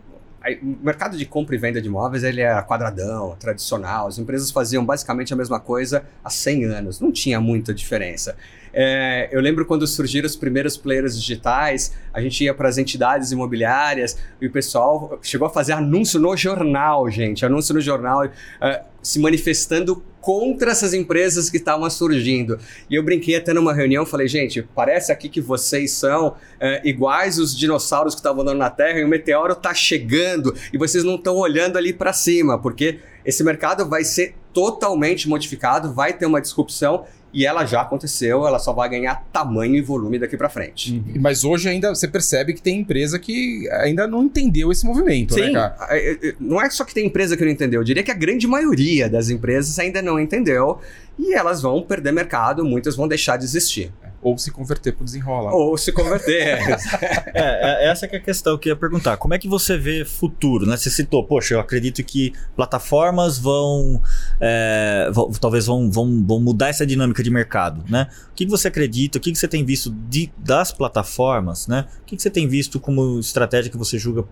o 0.61 0.77
mercado 0.83 1.17
de 1.17 1.25
compra 1.25 1.55
e 1.55 1.57
venda 1.57 1.81
de 1.81 1.87
imóveis 1.87 2.23
ele 2.23 2.41
é 2.41 2.61
quadradão, 2.61 3.35
tradicional. 3.39 4.07
As 4.07 4.19
empresas 4.19 4.51
faziam 4.51 4.85
basicamente 4.85 5.33
a 5.33 5.35
mesma 5.35 5.59
coisa 5.59 6.05
há 6.23 6.29
100 6.29 6.65
anos. 6.65 6.99
Não 6.99 7.11
tinha 7.11 7.41
muita 7.41 7.73
diferença. 7.73 8.35
É, 8.77 9.29
eu 9.31 9.39
lembro 9.39 9.65
quando 9.65 9.87
surgiram 9.87 10.25
os 10.25 10.35
primeiros 10.35 10.75
players 10.75 11.17
digitais, 11.17 11.93
a 12.13 12.19
gente 12.19 12.43
ia 12.43 12.53
para 12.53 12.67
as 12.67 12.77
entidades 12.77 13.31
imobiliárias 13.31 14.17
e 14.41 14.47
o 14.47 14.51
pessoal 14.51 15.17
chegou 15.21 15.47
a 15.47 15.49
fazer 15.49 15.71
anúncio 15.71 16.19
no 16.19 16.35
jornal, 16.35 17.09
gente, 17.09 17.45
anúncio 17.45 17.73
no 17.73 17.79
jornal, 17.79 18.25
uh, 18.25 18.85
se 19.01 19.17
manifestando 19.17 20.03
contra 20.19 20.71
essas 20.71 20.93
empresas 20.93 21.49
que 21.49 21.55
estavam 21.55 21.89
surgindo. 21.89 22.59
E 22.89 22.95
eu 22.95 23.03
brinquei 23.03 23.37
até 23.37 23.53
numa 23.53 23.73
reunião, 23.73 24.05
falei, 24.05 24.27
gente, 24.27 24.61
parece 24.75 25.09
aqui 25.09 25.29
que 25.29 25.39
vocês 25.39 25.91
são 25.91 26.29
uh, 26.29 26.35
iguais 26.83 27.39
os 27.39 27.55
dinossauros 27.55 28.13
que 28.13 28.19
estavam 28.19 28.41
andando 28.41 28.57
na 28.57 28.69
Terra 28.69 28.99
e 28.99 29.05
o 29.05 29.07
meteoro 29.07 29.53
está 29.53 29.73
chegando 29.73 30.53
e 30.73 30.77
vocês 30.77 31.05
não 31.05 31.15
estão 31.15 31.37
olhando 31.37 31.77
ali 31.77 31.93
para 31.93 32.11
cima, 32.11 32.59
porque 32.59 32.99
esse 33.23 33.41
mercado 33.41 33.87
vai 33.87 34.03
ser 34.03 34.35
totalmente 34.51 35.29
modificado, 35.29 35.93
vai 35.93 36.11
ter 36.11 36.25
uma 36.25 36.41
disrupção 36.41 37.05
e 37.35 37.45
ela 37.45 37.65
já 37.65 37.81
aconteceu, 37.81 38.47
ela 38.47 38.57
só 38.57 38.71
vai 38.71 38.87
ganhar 38.87 39.27
tamanho 39.33 39.75
e 39.75 39.81
volume 39.81 40.17
daqui 40.17 40.37
para 40.37 40.47
frente. 40.47 40.93
Uhum. 40.93 41.19
Mas 41.19 41.43
hoje 41.43 41.67
ainda 41.67 41.93
você 41.93 42.07
percebe 42.07 42.53
que 42.53 42.61
tem 42.61 42.79
empresa 42.79 43.19
que 43.19 43.69
ainda 43.73 44.07
não 44.07 44.23
entendeu 44.23 44.71
esse 44.71 44.85
movimento, 44.85 45.35
né, 45.35 45.47
Sim, 45.47 45.51
né, 45.51 45.59
cara? 45.59 45.75
É, 45.89 46.11
é, 46.29 46.35
não 46.39 46.61
é 46.61 46.69
só 46.69 46.85
que 46.85 46.93
tem 46.93 47.05
empresa 47.05 47.35
que 47.35 47.43
não 47.43 47.51
entendeu, 47.51 47.81
eu 47.81 47.83
diria 47.83 48.03
que 48.03 48.11
a 48.11 48.15
grande 48.15 48.47
maioria 48.47 49.09
das 49.09 49.29
empresas 49.29 49.77
ainda 49.77 50.01
não 50.01 50.17
entendeu 50.17 50.79
e 51.19 51.33
elas 51.33 51.61
vão 51.61 51.81
perder 51.81 52.13
mercado, 52.13 52.63
muitas 52.63 52.95
vão 52.95 53.05
deixar 53.05 53.35
de 53.35 53.43
existir. 53.43 53.91
Ou 54.25 54.39
se 54.39 54.49
converter 54.49 54.91
para 54.93 55.03
o 55.03 55.05
desenrola. 55.05 55.53
Ou 55.53 55.77
se 55.77 55.91
converter. 55.91 56.57
é, 57.31 57.85
é, 57.85 57.87
essa 57.91 58.07
que 58.07 58.15
é 58.15 58.17
a 58.17 58.21
questão 58.21 58.57
que 58.57 58.67
eu 58.67 58.73
ia 58.73 58.75
perguntar. 58.75 59.17
Como 59.17 59.35
é 59.35 59.37
que 59.37 59.47
você 59.47 59.77
vê 59.77 60.03
futuro? 60.03 60.65
Né? 60.65 60.75
Você 60.75 60.89
citou, 60.89 61.23
poxa, 61.23 61.53
eu 61.53 61.59
acredito 61.59 62.03
que 62.03 62.33
plataformas 62.55 63.37
vão, 63.37 64.01
é, 64.41 65.11
vão 65.13 65.31
talvez 65.33 65.67
vão, 65.67 65.91
vão, 65.91 66.25
vão 66.25 66.39
mudar 66.39 66.69
essa 66.69 66.87
dinâmica 66.87 67.21
de 67.21 67.29
mercado. 67.29 67.83
Né? 67.87 68.07
O 68.31 68.33
que, 68.33 68.47
você 68.47 68.67
acredita? 68.67 69.19
O 69.19 69.21
que, 69.21 69.35
você 69.35 69.47
tem 69.47 69.63
visto 69.63 69.91
de, 70.09 70.31
das 70.39 70.71
plataformas? 70.71 71.67
Né? 71.67 71.85
O 72.01 72.05
que, 72.05 72.15
que 72.15 72.21
você 72.23 72.31
tem 72.31 72.47
visto 72.47 72.79
como 72.79 73.19
estratégia 73.19 73.69
que 73.69 73.77
você 73.77 73.99
julga 73.99 74.25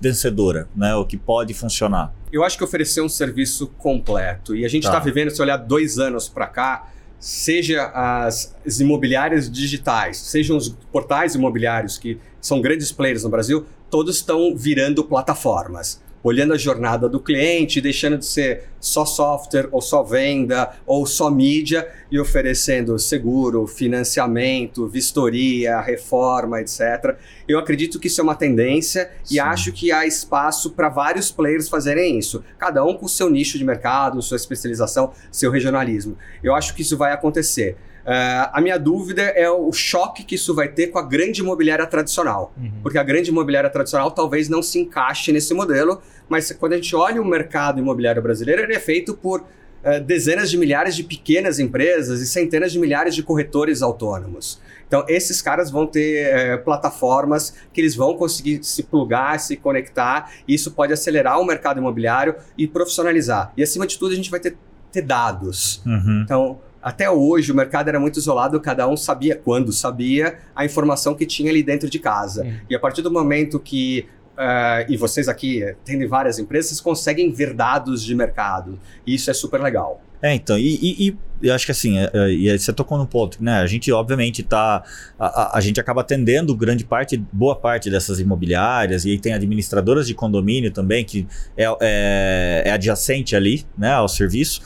vencedora, 0.00 0.66
né? 0.74 0.94
O 0.94 1.04
que 1.04 1.18
pode 1.18 1.52
funcionar? 1.52 2.14
Eu 2.32 2.42
acho 2.42 2.56
que 2.56 2.64
oferecer 2.64 3.02
um 3.02 3.08
serviço 3.08 3.66
completo. 3.76 4.56
E 4.56 4.64
a 4.64 4.68
gente 4.68 4.84
está 4.84 4.98
tá 4.98 5.04
vivendo, 5.04 5.28
se 5.28 5.42
olhar 5.42 5.58
dois 5.58 5.98
anos 5.98 6.26
para 6.26 6.46
cá, 6.46 6.90
seja 7.18 7.86
as, 7.94 8.54
as 8.64 8.80
imobiliárias 8.80 9.50
digitais, 9.50 10.18
sejam 10.18 10.56
os 10.56 10.68
portais 10.92 11.34
imobiliários 11.34 11.98
que 11.98 12.18
são 12.40 12.60
grandes 12.60 12.92
players 12.92 13.24
no 13.24 13.30
Brasil, 13.30 13.66
todos 13.90 14.16
estão 14.16 14.56
virando 14.56 15.04
plataformas 15.04 16.00
olhando 16.22 16.52
a 16.52 16.58
jornada 16.58 17.08
do 17.08 17.20
cliente, 17.20 17.80
deixando 17.80 18.18
de 18.18 18.26
ser 18.26 18.64
só 18.80 19.04
software 19.04 19.68
ou 19.72 19.80
só 19.80 20.02
venda 20.02 20.70
ou 20.86 21.06
só 21.06 21.30
mídia 21.30 21.88
e 22.10 22.18
oferecendo 22.18 22.98
seguro, 22.98 23.66
financiamento, 23.66 24.86
vistoria, 24.86 25.80
reforma, 25.80 26.60
etc. 26.60 27.16
Eu 27.46 27.58
acredito 27.58 27.98
que 27.98 28.06
isso 28.06 28.20
é 28.20 28.24
uma 28.24 28.34
tendência 28.34 29.10
Sim. 29.24 29.36
e 29.36 29.40
acho 29.40 29.72
que 29.72 29.90
há 29.90 30.06
espaço 30.06 30.70
para 30.70 30.88
vários 30.88 31.30
players 31.30 31.68
fazerem 31.68 32.18
isso, 32.18 32.44
cada 32.58 32.84
um 32.84 32.94
com 32.94 33.08
seu 33.08 33.28
nicho 33.28 33.58
de 33.58 33.64
mercado, 33.64 34.22
sua 34.22 34.36
especialização, 34.36 35.12
seu 35.30 35.50
regionalismo. 35.50 36.16
Eu 36.42 36.54
acho 36.54 36.74
que 36.74 36.82
isso 36.82 36.96
vai 36.96 37.12
acontecer. 37.12 37.76
Uh, 38.08 38.48
a 38.54 38.60
minha 38.62 38.78
dúvida 38.78 39.20
é 39.20 39.50
o 39.50 39.70
choque 39.70 40.24
que 40.24 40.34
isso 40.34 40.54
vai 40.54 40.66
ter 40.66 40.86
com 40.86 40.98
a 40.98 41.02
grande 41.02 41.42
imobiliária 41.42 41.86
tradicional. 41.86 42.54
Uhum. 42.56 42.72
Porque 42.82 42.96
a 42.96 43.02
grande 43.02 43.28
imobiliária 43.28 43.68
tradicional 43.68 44.10
talvez 44.10 44.48
não 44.48 44.62
se 44.62 44.78
encaixe 44.78 45.30
nesse 45.30 45.52
modelo, 45.52 46.00
mas 46.26 46.50
quando 46.52 46.72
a 46.72 46.76
gente 46.76 46.96
olha 46.96 47.20
o 47.20 47.24
mercado 47.24 47.78
imobiliário 47.78 48.22
brasileiro, 48.22 48.62
ele 48.62 48.72
é 48.72 48.80
feito 48.80 49.12
por 49.12 49.42
uh, 49.42 50.00
dezenas 50.06 50.50
de 50.50 50.56
milhares 50.56 50.96
de 50.96 51.04
pequenas 51.04 51.58
empresas 51.58 52.22
e 52.22 52.26
centenas 52.26 52.72
de 52.72 52.78
milhares 52.78 53.14
de 53.14 53.22
corretores 53.22 53.82
autônomos. 53.82 54.58
Então, 54.86 55.04
esses 55.06 55.42
caras 55.42 55.70
vão 55.70 55.86
ter 55.86 56.34
uh, 56.34 56.64
plataformas 56.64 57.52
que 57.74 57.80
eles 57.82 57.94
vão 57.94 58.16
conseguir 58.16 58.64
se 58.64 58.84
plugar, 58.84 59.38
se 59.38 59.54
conectar, 59.54 60.32
e 60.48 60.54
isso 60.54 60.70
pode 60.70 60.94
acelerar 60.94 61.38
o 61.38 61.44
mercado 61.44 61.78
imobiliário 61.78 62.36
e 62.56 62.66
profissionalizar. 62.66 63.52
E, 63.54 63.62
acima 63.62 63.86
de 63.86 63.98
tudo, 63.98 64.12
a 64.12 64.16
gente 64.16 64.30
vai 64.30 64.40
ter, 64.40 64.56
ter 64.90 65.02
dados. 65.02 65.82
Uhum. 65.84 66.22
Então, 66.24 66.58
até 66.82 67.10
hoje 67.10 67.52
o 67.52 67.54
mercado 67.54 67.88
era 67.88 67.98
muito 67.98 68.18
isolado, 68.18 68.60
cada 68.60 68.88
um 68.88 68.96
sabia 68.96 69.36
quando 69.36 69.72
sabia 69.72 70.38
a 70.54 70.64
informação 70.64 71.14
que 71.14 71.26
tinha 71.26 71.50
ali 71.50 71.62
dentro 71.62 71.88
de 71.88 71.98
casa. 71.98 72.44
E 72.68 72.74
a 72.74 72.78
partir 72.78 73.02
do 73.02 73.10
momento 73.10 73.58
que 73.58 74.06
Uh, 74.38 74.86
e 74.88 74.96
vocês 74.96 75.26
aqui, 75.26 75.64
tendo 75.84 76.08
várias 76.08 76.38
empresas, 76.38 76.80
conseguem 76.80 77.32
ver 77.32 77.52
dados 77.52 78.04
de 78.04 78.14
mercado. 78.14 78.78
E 79.04 79.16
isso 79.16 79.28
é 79.32 79.34
super 79.34 79.60
legal. 79.60 80.00
É, 80.20 80.34
então, 80.34 80.58
e, 80.58 80.74
e, 80.74 81.08
e 81.08 81.18
eu 81.40 81.54
acho 81.54 81.64
que 81.64 81.70
assim, 81.70 81.98
é, 81.98 82.10
é, 82.12 82.30
e 82.30 82.58
você 82.58 82.72
tocou 82.72 82.98
no 82.98 83.06
ponto, 83.06 83.42
né? 83.42 83.60
A 83.60 83.66
gente, 83.66 83.90
obviamente, 83.92 84.42
tá. 84.42 84.82
A, 85.18 85.58
a, 85.58 85.60
gente 85.60 85.78
acaba 85.78 86.00
atendendo 86.00 86.54
grande 86.56 86.84
parte, 86.84 87.16
boa 87.32 87.54
parte 87.54 87.88
dessas 87.88 88.18
imobiliárias, 88.18 89.04
e 89.04 89.10
aí 89.10 89.18
tem 89.18 89.32
administradoras 89.32 90.06
de 90.06 90.14
condomínio 90.14 90.72
também, 90.72 91.04
que 91.04 91.26
é, 91.56 91.64
é, 91.80 92.62
é 92.66 92.70
adjacente 92.72 93.36
ali, 93.36 93.64
né, 93.76 93.92
ao 93.92 94.08
serviço. 94.08 94.60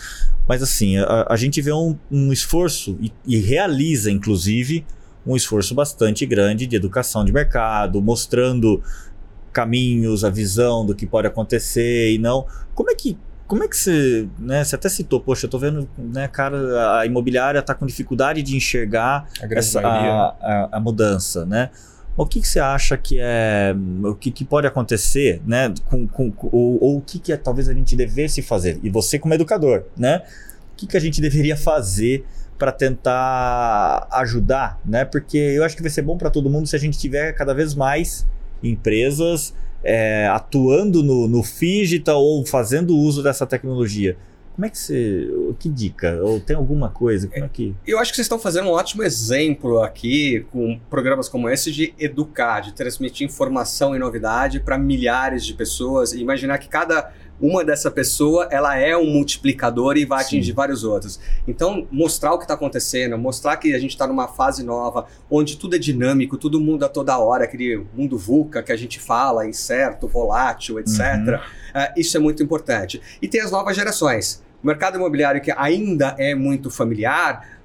Mas 0.49 0.63
assim, 0.63 0.97
a, 0.97 1.27
a 1.29 1.37
gente 1.37 1.61
vê 1.61 1.73
um, 1.73 1.97
um 2.11 2.33
esforço 2.33 2.97
e, 3.01 3.13
e, 3.27 3.39
realiza, 3.39 4.11
inclusive, 4.11 4.85
um 5.27 5.37
esforço 5.37 5.75
bastante 5.75 6.25
grande 6.25 6.67
de 6.67 6.75
educação 6.75 7.25
de 7.25 7.33
mercado, 7.33 8.01
mostrando 8.01 8.83
caminhos, 9.53 10.25
a 10.25 10.31
visão 10.31 10.85
do 10.85 10.95
que 10.95 11.07
pode 11.07 11.27
acontecer 11.27 12.13
e 12.13 12.19
não. 12.19 12.47
Como 12.75 12.91
é 12.91 12.95
que. 12.95 13.19
Como 13.47 13.65
é 13.65 13.69
que 13.69 13.77
você, 13.77 14.29
né, 14.39 14.65
você 14.65 14.75
até 14.75 14.89
citou, 14.89 15.21
poxa, 15.21 15.47
eu 15.47 15.51
tô 15.51 15.59
vendo, 15.59 15.89
né, 15.99 16.27
cara, 16.29 17.01
a 17.01 17.07
imobiliária 17.07 17.59
está 17.59 17.75
com 17.75 17.85
dificuldade 17.85 18.43
de 18.43 18.57
enxergar 18.57 19.29
a, 19.41 19.47
essa, 19.51 19.81
a, 19.81 20.29
a, 20.41 20.69
a 20.73 20.81
mudança, 20.81 21.45
né? 21.45 21.71
O 22.17 22.27
que, 22.27 22.41
que 22.41 22.49
você 22.49 22.61
acha 22.61 22.97
que 22.97 23.19
é 23.19 23.75
o 24.05 24.15
que, 24.15 24.31
que 24.31 24.45
pode 24.45 24.67
acontecer, 24.67 25.41
né? 25.47 25.73
Com, 25.87 26.07
com, 26.07 26.33
ou, 26.43 26.83
ou, 26.83 26.97
o 26.99 27.01
que, 27.01 27.19
que 27.19 27.33
é, 27.33 27.37
talvez 27.37 27.69
a 27.69 27.75
gente 27.75 27.97
devesse 27.97 28.43
fazer? 28.43 28.79
E 28.83 28.91
você 28.91 29.19
como 29.19 29.33
educador, 29.33 29.85
né? 29.97 30.23
O 30.73 30.77
que, 30.77 30.87
que 30.87 30.97
a 30.97 31.01
gente 31.01 31.21
deveria 31.21 31.57
fazer 31.57 32.27
para 32.59 32.71
tentar 32.71 34.07
ajudar, 34.13 34.79
né? 34.85 35.05
Porque 35.05 35.39
eu 35.39 35.65
acho 35.65 35.75
que 35.75 35.83
vai 35.83 35.91
ser 35.91 36.03
bom 36.03 36.19
para 36.19 36.31
todo 36.31 36.51
mundo 36.51 36.67
se 36.67 36.77
a 36.77 36.79
gente 36.79 36.99
tiver 36.99 37.33
cada 37.33 37.55
vez 37.55 37.75
mais 37.75 38.27
empresas 38.63 39.55
é, 39.85 40.29
atuando 40.29 41.03
no, 41.03 41.27
no 41.29 41.43
digital 41.43 42.23
ou 42.23 42.45
fazendo 42.47 42.97
uso 42.97 43.23
dessa 43.23 43.47
tecnologia. 43.47 44.17
Como 44.55 44.67
é 44.67 44.69
que 44.69 44.77
você. 44.77 45.29
Que 45.59 45.69
dica? 45.69 46.21
Ou 46.23 46.39
tem 46.39 46.55
alguma 46.55 46.91
coisa? 46.91 47.27
Como 47.27 47.45
é 47.45 47.49
que... 47.49 47.75
Eu 47.87 47.99
acho 47.99 48.11
que 48.13 48.17
vocês 48.17 48.27
estão 48.27 48.39
fazendo 48.39 48.69
um 48.69 48.73
ótimo 48.73 49.03
exemplo 49.03 49.83
aqui, 49.83 50.45
com 50.53 50.79
programas 50.91 51.27
como 51.29 51.49
esse, 51.49 51.73
de 51.73 51.95
educar, 51.99 52.61
de 52.61 52.75
transmitir 52.75 53.27
informação 53.27 53.97
e 53.97 53.99
novidade 53.99 54.61
para 54.61 54.77
milhares 54.77 55.45
de 55.45 55.55
pessoas 55.55 56.13
e 56.13 56.21
imaginar 56.21 56.59
que 56.59 56.69
cada 56.69 57.11
uma 57.43 57.65
dessa 57.65 57.91
pessoa 57.91 58.47
ela 58.51 58.79
é 58.79 58.97
um 58.97 59.05
multiplicador 59.05 59.97
e 59.97 60.05
vai 60.05 60.23
Sim. 60.23 60.37
atingir 60.37 60.53
vários 60.53 60.85
outros. 60.85 61.19
Então, 61.47 61.89
mostrar 61.91 62.33
o 62.33 62.39
que 62.39 62.45
está 62.45 62.55
acontecendo, 62.55 63.19
mostrar 63.19 63.57
que 63.57 63.75
a 63.75 63.79
gente 63.79 63.91
está 63.91 64.07
numa 64.07 64.29
fase 64.29 64.63
nova, 64.63 65.07
onde 65.29 65.57
tudo 65.59 65.75
é 65.75 65.79
dinâmico, 65.79 66.39
tudo 66.39 66.61
muda 66.61 66.89
toda 66.89 67.19
hora, 67.19 67.45
aquele 67.45 67.85
mundo 67.93 68.17
VUCA 68.17 68.63
que 68.63 68.71
a 68.71 68.77
gente 68.77 69.01
fala, 69.01 69.47
incerto, 69.47 70.07
volátil, 70.07 70.79
etc. 70.79 71.01
Uhum. 71.01 71.35
Uh, 71.35 71.93
isso 71.97 72.17
é 72.17 72.21
muito 72.21 72.43
importante. 72.43 73.03
E 73.21 73.27
tem 73.27 73.41
as 73.41 73.51
novas 73.51 73.75
gerações. 73.75 74.41
O 74.63 74.67
mercado 74.67 74.97
imobiliário 74.97 75.41
que 75.41 75.51
ainda 75.51 76.15
é 76.19 76.37
muito 76.37 76.71
familiar, 76.71 77.62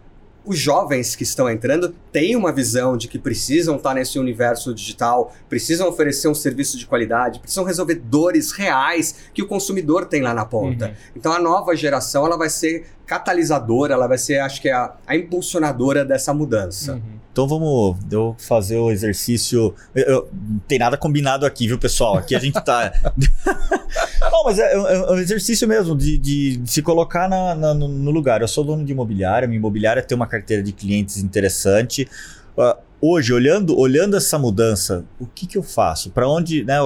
os 0.47 0.57
jovens 0.57 1.15
que 1.15 1.23
estão 1.23 1.49
entrando 1.49 1.93
têm 2.11 2.35
uma 2.35 2.53
visão 2.53 2.95
de 2.95 3.07
que 3.07 3.19
precisam 3.19 3.75
estar 3.75 3.93
nesse 3.93 4.17
universo 4.17 4.73
digital, 4.73 5.33
precisam 5.49 5.89
oferecer 5.89 6.29
um 6.29 6.33
serviço 6.33 6.77
de 6.77 6.87
qualidade, 6.87 7.39
precisam 7.39 7.65
resolver 7.65 7.95
dores 7.95 8.51
reais 8.51 9.15
que 9.33 9.41
o 9.41 9.47
consumidor 9.47 10.05
tem 10.05 10.21
lá 10.21 10.33
na 10.33 10.45
ponta. 10.45 10.87
Uhum. 10.87 10.93
Então 11.17 11.33
a 11.33 11.39
nova 11.39 11.75
geração 11.75 12.25
ela 12.25 12.37
vai 12.37 12.49
ser 12.49 12.87
catalisadora, 13.05 13.93
ela 13.93 14.07
vai 14.07 14.17
ser, 14.17 14.39
acho 14.39 14.61
que, 14.61 14.69
a, 14.69 14.95
a 15.05 15.15
impulsionadora 15.15 16.05
dessa 16.05 16.33
mudança. 16.33 16.93
Uhum. 16.93 17.01
Então 17.37 17.47
vamos 17.47 17.97
eu 18.11 18.35
fazer 18.39 18.77
o 18.79 18.89
exercício. 18.89 19.75
Eu, 19.93 20.05
eu, 20.05 20.29
não 20.33 20.57
tem 20.67 20.79
nada 20.79 20.97
combinado 20.97 21.45
aqui, 21.45 21.67
viu, 21.67 21.77
pessoal? 21.77 22.17
Aqui 22.17 22.33
a 22.33 22.39
gente 22.39 22.59
tá. 22.63 22.91
não, 24.31 24.43
mas 24.43 24.57
é, 24.57 24.73
é, 24.73 24.75
é, 24.75 25.11
um 25.11 25.19
exercício 25.19 25.67
mesmo 25.67 25.95
de, 25.95 26.17
de, 26.17 26.57
de 26.57 26.71
se 26.71 26.81
colocar 26.81 27.29
na, 27.29 27.53
na, 27.53 27.75
no 27.75 28.09
lugar. 28.09 28.41
Eu 28.41 28.47
sou 28.47 28.63
dono 28.63 28.83
de 28.83 28.91
imobiliária, 28.91 29.47
minha 29.47 29.59
imobiliária 29.59 30.01
tem 30.01 30.15
uma 30.15 30.25
carteira 30.25 30.63
de 30.63 30.71
clientes 30.71 31.17
interessante. 31.17 32.09
Uh, 32.57 32.75
hoje, 32.99 33.31
olhando, 33.31 33.77
olhando 33.77 34.17
essa 34.17 34.39
mudança, 34.39 35.05
o 35.19 35.27
que, 35.27 35.45
que 35.45 35.59
eu 35.59 35.63
faço? 35.63 36.09
Para 36.09 36.27
onde, 36.27 36.63
né? 36.63 36.77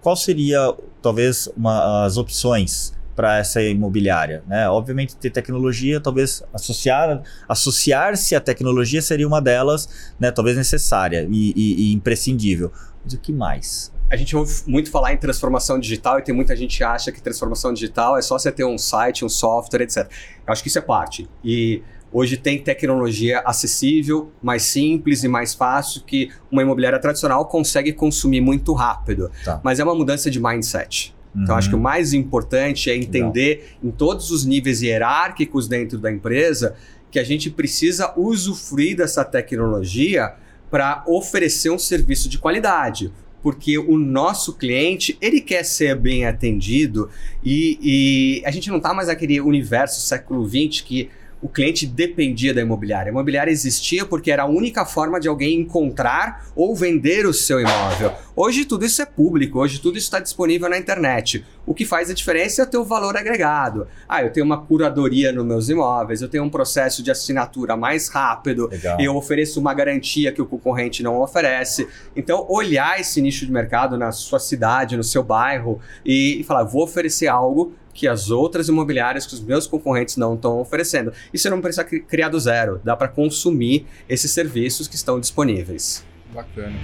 Qual 0.00 0.14
seria 0.14 0.72
talvez 1.02 1.48
uma, 1.56 2.04
as 2.06 2.16
opções 2.16 2.95
para 3.16 3.38
essa 3.38 3.60
imobiliária. 3.62 4.44
Né? 4.46 4.68
Obviamente, 4.68 5.16
ter 5.16 5.30
tecnologia, 5.30 5.98
talvez 6.00 6.44
associar, 6.52 7.22
associar-se 7.48 8.36
à 8.36 8.40
tecnologia 8.40 9.00
seria 9.00 9.26
uma 9.26 9.40
delas, 9.40 9.88
né? 10.20 10.30
talvez 10.30 10.56
necessária 10.56 11.26
e, 11.28 11.52
e, 11.56 11.90
e 11.90 11.92
imprescindível. 11.94 12.70
Mas 13.02 13.14
o 13.14 13.18
que 13.18 13.32
mais? 13.32 13.96
a 14.08 14.16
gente 14.16 14.36
ouve 14.36 14.62
muito 14.66 14.90
falar 14.90 15.12
em 15.12 15.16
transformação 15.16 15.78
digital 15.78 16.18
e 16.18 16.22
tem 16.22 16.34
muita 16.34 16.54
gente 16.54 16.78
que 16.78 16.84
acha 16.84 17.10
que 17.10 17.20
transformação 17.20 17.72
digital 17.72 18.16
é 18.16 18.22
só 18.22 18.38
você 18.38 18.52
ter 18.52 18.64
um 18.64 18.78
site, 18.78 19.24
um 19.24 19.28
software, 19.28 19.82
etc. 19.82 20.08
Eu 20.46 20.52
acho 20.52 20.62
que 20.62 20.68
isso 20.68 20.78
é 20.78 20.82
parte. 20.82 21.28
E 21.44 21.82
hoje 22.12 22.36
tem 22.36 22.62
tecnologia 22.62 23.40
acessível, 23.40 24.30
mais 24.40 24.62
simples 24.62 25.24
e 25.24 25.28
mais 25.28 25.54
fácil 25.54 26.02
que 26.04 26.30
uma 26.50 26.62
imobiliária 26.62 27.00
tradicional 27.00 27.46
consegue 27.46 27.92
consumir 27.92 28.40
muito 28.40 28.72
rápido. 28.72 29.30
Tá. 29.44 29.60
Mas 29.64 29.80
é 29.80 29.84
uma 29.84 29.94
mudança 29.94 30.30
de 30.30 30.40
mindset. 30.40 31.14
Então, 31.34 31.54
acho 31.54 31.68
que 31.68 31.74
o 31.74 31.78
uhum. 31.78 31.82
mais 31.82 32.12
importante 32.12 32.90
é 32.90 32.96
entender 32.96 33.56
Legal. 33.56 33.78
em 33.84 33.90
todos 33.90 34.30
os 34.30 34.44
níveis 34.44 34.82
hierárquicos 34.82 35.68
dentro 35.68 35.98
da 35.98 36.10
empresa 36.10 36.74
que 37.10 37.18
a 37.18 37.24
gente 37.24 37.50
precisa 37.50 38.12
usufruir 38.16 38.96
dessa 38.96 39.24
tecnologia 39.24 40.34
para 40.70 41.04
oferecer 41.06 41.70
um 41.70 41.78
serviço 41.78 42.28
de 42.28 42.38
qualidade. 42.38 43.12
Porque 43.42 43.78
o 43.78 43.96
nosso 43.96 44.54
cliente, 44.54 45.16
ele 45.20 45.40
quer 45.40 45.62
ser 45.62 45.96
bem 45.96 46.26
atendido 46.26 47.08
e, 47.44 47.78
e 47.80 48.42
a 48.44 48.50
gente 48.50 48.68
não 48.68 48.78
está 48.78 48.92
mais 48.92 49.08
naquele 49.08 49.40
universo 49.40 50.00
século 50.00 50.46
XX 50.48 50.80
que 50.80 51.10
o 51.40 51.48
cliente 51.48 51.86
dependia 51.86 52.54
da 52.54 52.60
imobiliária. 52.60 53.10
A 53.10 53.12
imobiliária 53.12 53.50
existia 53.50 54.04
porque 54.04 54.30
era 54.30 54.44
a 54.44 54.46
única 54.46 54.84
forma 54.84 55.20
de 55.20 55.28
alguém 55.28 55.60
encontrar 55.60 56.46
ou 56.56 56.74
vender 56.74 57.26
o 57.26 57.32
seu 57.32 57.60
imóvel. 57.60 58.12
Hoje 58.34 58.64
tudo 58.64 58.84
isso 58.84 59.02
é 59.02 59.06
público, 59.06 59.58
hoje 59.58 59.78
tudo 59.78 59.98
isso 59.98 60.06
está 60.06 60.18
disponível 60.18 60.68
na 60.68 60.78
internet. 60.78 61.44
O 61.66 61.74
que 61.74 61.84
faz 61.84 62.10
a 62.10 62.14
diferença 62.14 62.62
é 62.62 62.64
o 62.64 62.68
teu 62.68 62.84
valor 62.84 63.16
agregado. 63.16 63.86
Ah, 64.08 64.22
eu 64.22 64.32
tenho 64.32 64.46
uma 64.46 64.60
curadoria 64.60 65.32
nos 65.32 65.44
meus 65.44 65.68
imóveis, 65.68 66.22
eu 66.22 66.28
tenho 66.28 66.44
um 66.44 66.50
processo 66.50 67.02
de 67.02 67.10
assinatura 67.10 67.76
mais 67.76 68.08
rápido, 68.08 68.68
Legal. 68.68 69.00
eu 69.00 69.14
ofereço 69.14 69.60
uma 69.60 69.74
garantia 69.74 70.32
que 70.32 70.40
o 70.40 70.46
concorrente 70.46 71.02
não 71.02 71.20
oferece. 71.20 71.88
Então, 72.14 72.46
olhar 72.48 73.00
esse 73.00 73.20
nicho 73.20 73.44
de 73.44 73.52
mercado 73.52 73.96
na 73.96 74.12
sua 74.12 74.38
cidade, 74.38 74.96
no 74.96 75.04
seu 75.04 75.22
bairro 75.22 75.80
e, 76.04 76.40
e 76.40 76.44
falar, 76.44 76.64
vou 76.64 76.82
oferecer 76.82 77.26
algo 77.26 77.72
que 77.96 78.06
as 78.06 78.30
outras 78.30 78.68
imobiliárias, 78.68 79.26
que 79.26 79.34
os 79.34 79.40
meus 79.40 79.66
concorrentes 79.66 80.16
não 80.16 80.34
estão 80.34 80.60
oferecendo. 80.60 81.12
E 81.32 81.38
você 81.38 81.48
não 81.48 81.60
precisa 81.60 81.82
cri- 81.82 82.00
criar 82.00 82.28
do 82.28 82.38
zero, 82.38 82.80
dá 82.84 82.94
para 82.94 83.08
consumir 83.08 83.86
esses 84.08 84.30
serviços 84.30 84.86
que 84.86 84.94
estão 84.96 85.18
disponíveis. 85.18 86.04
Bacana. 86.34 86.76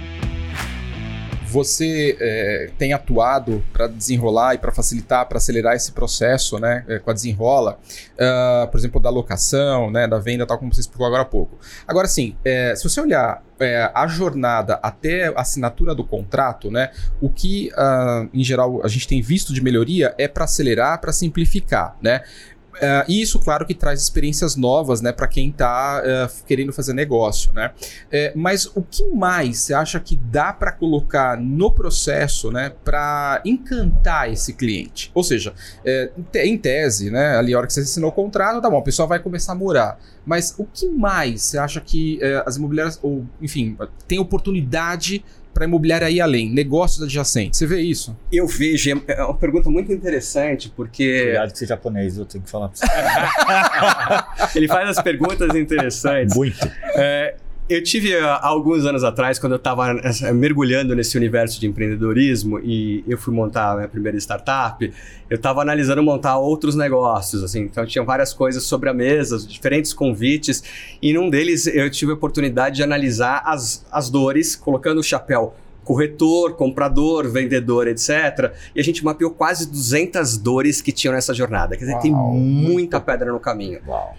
Você 1.53 2.17
é, 2.19 2.71
tem 2.79 2.93
atuado 2.93 3.63
para 3.71 3.85
desenrolar 3.85 4.55
e 4.55 4.57
para 4.57 4.71
facilitar, 4.71 5.27
para 5.27 5.37
acelerar 5.37 5.75
esse 5.75 5.91
processo, 5.91 6.57
né, 6.57 6.83
é, 6.87 6.97
com 6.97 7.11
a 7.11 7.13
desenrola, 7.13 7.77
ah, 8.19 8.67
por 8.71 8.79
exemplo, 8.79 8.99
da 8.99 9.11
locação, 9.11 9.91
né, 9.91 10.07
da 10.07 10.17
venda, 10.17 10.47
tal 10.47 10.57
como 10.57 10.73
você 10.73 10.81
explicou 10.81 11.05
agora 11.05 11.21
há 11.21 11.25
pouco. 11.25 11.59
Agora 11.87 12.07
sim, 12.07 12.35
é, 12.43 12.75
se 12.75 12.83
você 12.83 12.99
olhar 12.99 13.43
é, 13.59 13.91
a 13.93 14.07
jornada 14.07 14.79
até 14.81 15.27
a 15.27 15.41
assinatura 15.41 15.93
do 15.93 16.03
contrato, 16.03 16.71
né, 16.71 16.89
o 17.21 17.29
que 17.29 17.71
ah, 17.77 18.25
em 18.33 18.43
geral 18.43 18.83
a 18.83 18.87
gente 18.87 19.07
tem 19.07 19.21
visto 19.21 19.53
de 19.53 19.61
melhoria 19.61 20.15
é 20.17 20.27
para 20.27 20.45
acelerar, 20.45 20.99
para 20.99 21.13
simplificar, 21.13 21.95
né? 22.01 22.23
Ah, 22.81 23.05
e 23.07 23.21
isso, 23.21 23.39
claro, 23.39 23.65
que 23.65 23.73
traz 23.73 24.01
experiências 24.01 24.55
novas, 24.55 25.01
né, 25.01 25.11
para 25.11 25.27
quem 25.27 25.49
está 25.49 26.01
querendo 26.47 26.73
fazer 26.73 26.93
negócio, 26.93 27.51
né? 27.53 27.71
É, 28.11 28.31
mas 28.35 28.65
o 28.75 28.81
que 28.81 29.03
mais 29.09 29.59
você 29.59 29.73
acha 29.73 29.99
que 29.99 30.15
dá 30.15 30.51
para 30.51 30.71
colocar 30.71 31.37
no 31.37 31.71
processo, 31.71 32.51
né, 32.51 32.71
para 32.83 33.41
encantar 33.45 34.31
esse 34.31 34.53
cliente? 34.53 35.11
Ou 35.13 35.23
seja, 35.23 35.53
é, 35.85 36.11
em 36.17 36.23
te- 36.23 36.39
em 36.45 36.57
tese, 36.57 37.09
né, 37.09 37.37
ali 37.37 37.53
a 37.53 37.57
hora 37.57 37.67
que 37.67 37.73
você 37.73 37.81
assinou 37.81 38.09
o 38.09 38.13
contrato, 38.13 38.61
tá 38.61 38.69
bom, 38.69 38.77
a 38.77 38.83
pessoa 38.83 39.07
vai 39.07 39.19
começar 39.19 39.53
a 39.53 39.55
morar. 39.55 39.99
Mas 40.25 40.55
o 40.57 40.65
que 40.65 40.87
mais 40.87 41.41
você 41.43 41.57
acha 41.57 41.79
que 41.81 42.17
é, 42.21 42.43
as 42.45 42.55
imobiliárias, 42.57 42.97
ou 43.01 43.25
enfim, 43.41 43.77
tem 44.07 44.19
oportunidade 44.19 45.23
para 45.53 45.65
imobiliária 45.65 46.09
ir 46.09 46.21
além, 46.21 46.49
negócios 46.49 47.03
adjacentes? 47.03 47.59
Você 47.59 47.67
vê 47.67 47.81
isso? 47.81 48.17
Eu 48.31 48.47
vejo, 48.47 49.03
é 49.07 49.23
uma 49.23 49.35
pergunta 49.35 49.69
muito 49.69 49.91
interessante, 49.91 50.71
porque 50.75 51.21
Obrigado 51.21 51.51
que 51.51 51.57
você 51.57 51.65
é 51.65 51.67
japonês, 51.67 52.17
eu 52.17 52.25
tenho 52.25 52.43
que 52.43 52.49
falar 52.49 52.69
pra 52.69 52.77
você. 52.77 54.57
ele 54.57 54.67
faz 54.67 54.89
as 54.89 55.03
perguntas 55.03 55.55
interessantes. 55.55 56.35
Muito. 56.35 56.57
É, 56.95 57.35
eu 57.69 57.81
tive 57.81 58.15
há 58.17 58.45
alguns 58.45 58.85
anos 58.85 59.03
atrás, 59.03 59.39
quando 59.39 59.53
eu 59.53 59.57
estava 59.57 59.93
mergulhando 60.33 60.95
nesse 60.95 61.17
universo 61.17 61.59
de 61.59 61.67
empreendedorismo 61.67 62.59
e 62.59 63.03
eu 63.07 63.17
fui 63.17 63.33
montar 63.33 63.71
a 63.71 63.75
minha 63.75 63.87
primeira 63.87 64.17
startup, 64.17 64.91
eu 65.29 65.35
estava 65.35 65.61
analisando 65.61 66.03
montar 66.03 66.37
outros 66.37 66.75
negócios, 66.75 67.43
assim, 67.43 67.61
então 67.61 67.85
tinha 67.85 68.03
várias 68.03 68.33
coisas 68.33 68.63
sobre 68.63 68.89
a 68.89 68.93
mesa, 68.93 69.37
diferentes 69.39 69.93
convites, 69.93 70.63
e 71.01 71.13
num 71.13 71.29
deles 71.29 71.65
eu 71.67 71.89
tive 71.89 72.11
a 72.11 72.15
oportunidade 72.15 72.75
de 72.77 72.83
analisar 72.83 73.41
as, 73.45 73.85
as 73.91 74.09
dores, 74.09 74.55
colocando 74.55 74.99
o 74.99 75.03
chapéu 75.03 75.55
corretor, 75.83 76.53
comprador, 76.53 77.29
vendedor, 77.29 77.87
etc. 77.89 78.53
E 78.73 78.79
a 78.79 78.83
gente 78.83 79.03
mapeou 79.03 79.31
quase 79.31 79.69
200 79.69 80.37
dores 80.37 80.81
que 80.81 80.93
tinham 80.93 81.13
nessa 81.13 81.33
jornada. 81.33 81.75
Quer 81.75 81.83
dizer, 81.83 81.99
tem 81.99 82.13
Uau. 82.13 82.31
muita 82.33 83.01
pedra 83.01 83.31
no 83.33 83.39
caminho. 83.39 83.81
Uau. 83.85 84.15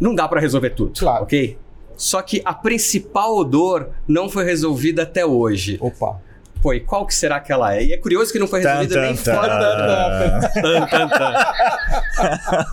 Não 0.00 0.14
dá 0.14 0.26
para 0.26 0.40
resolver 0.40 0.70
tudo, 0.70 0.98
Claro. 0.98 1.24
ok? 1.24 1.58
Só 2.00 2.22
que 2.22 2.40
a 2.46 2.54
principal 2.54 3.44
dor 3.44 3.90
não 4.08 4.26
foi 4.26 4.42
resolvida 4.42 5.02
até 5.02 5.26
hoje. 5.26 5.76
Opa. 5.82 6.18
Pô, 6.62 6.74
e 6.74 6.80
qual 6.80 7.06
que 7.06 7.14
será 7.14 7.40
que 7.40 7.50
ela 7.52 7.74
é? 7.74 7.84
E 7.84 7.92
é 7.92 7.96
curioso 7.96 8.30
que 8.32 8.38
não 8.38 8.46
foi 8.46 8.60
resolvida 8.60 8.94
Tan, 8.94 9.00
nem 9.02 9.16
tan, 9.16 9.34
fora 9.34 9.58
da... 9.58 10.48
Tan, 10.48 10.86
tan, 10.86 11.08
tan. 11.08 11.34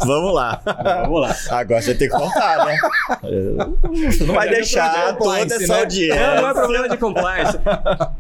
Vamos 0.06 0.34
lá. 0.34 0.62
Vamos 1.06 1.22
lá. 1.22 1.36
Agora 1.52 1.82
você 1.82 1.96
tem 1.96 2.10
que 2.10 2.16
contar, 2.16 2.66
né? 2.66 2.78
Você 4.12 4.24
não 4.26 4.34
vai 4.36 4.48
é 4.50 4.52
deixar 4.52 5.14
de 5.14 5.18
toda 5.20 5.40
essa 5.40 5.74
né? 5.74 5.80
audiência. 5.80 6.36
Não, 6.36 6.42
não 6.42 6.50
é 6.50 6.54
problema 6.54 6.90
de 6.90 6.98
compliance. 6.98 7.58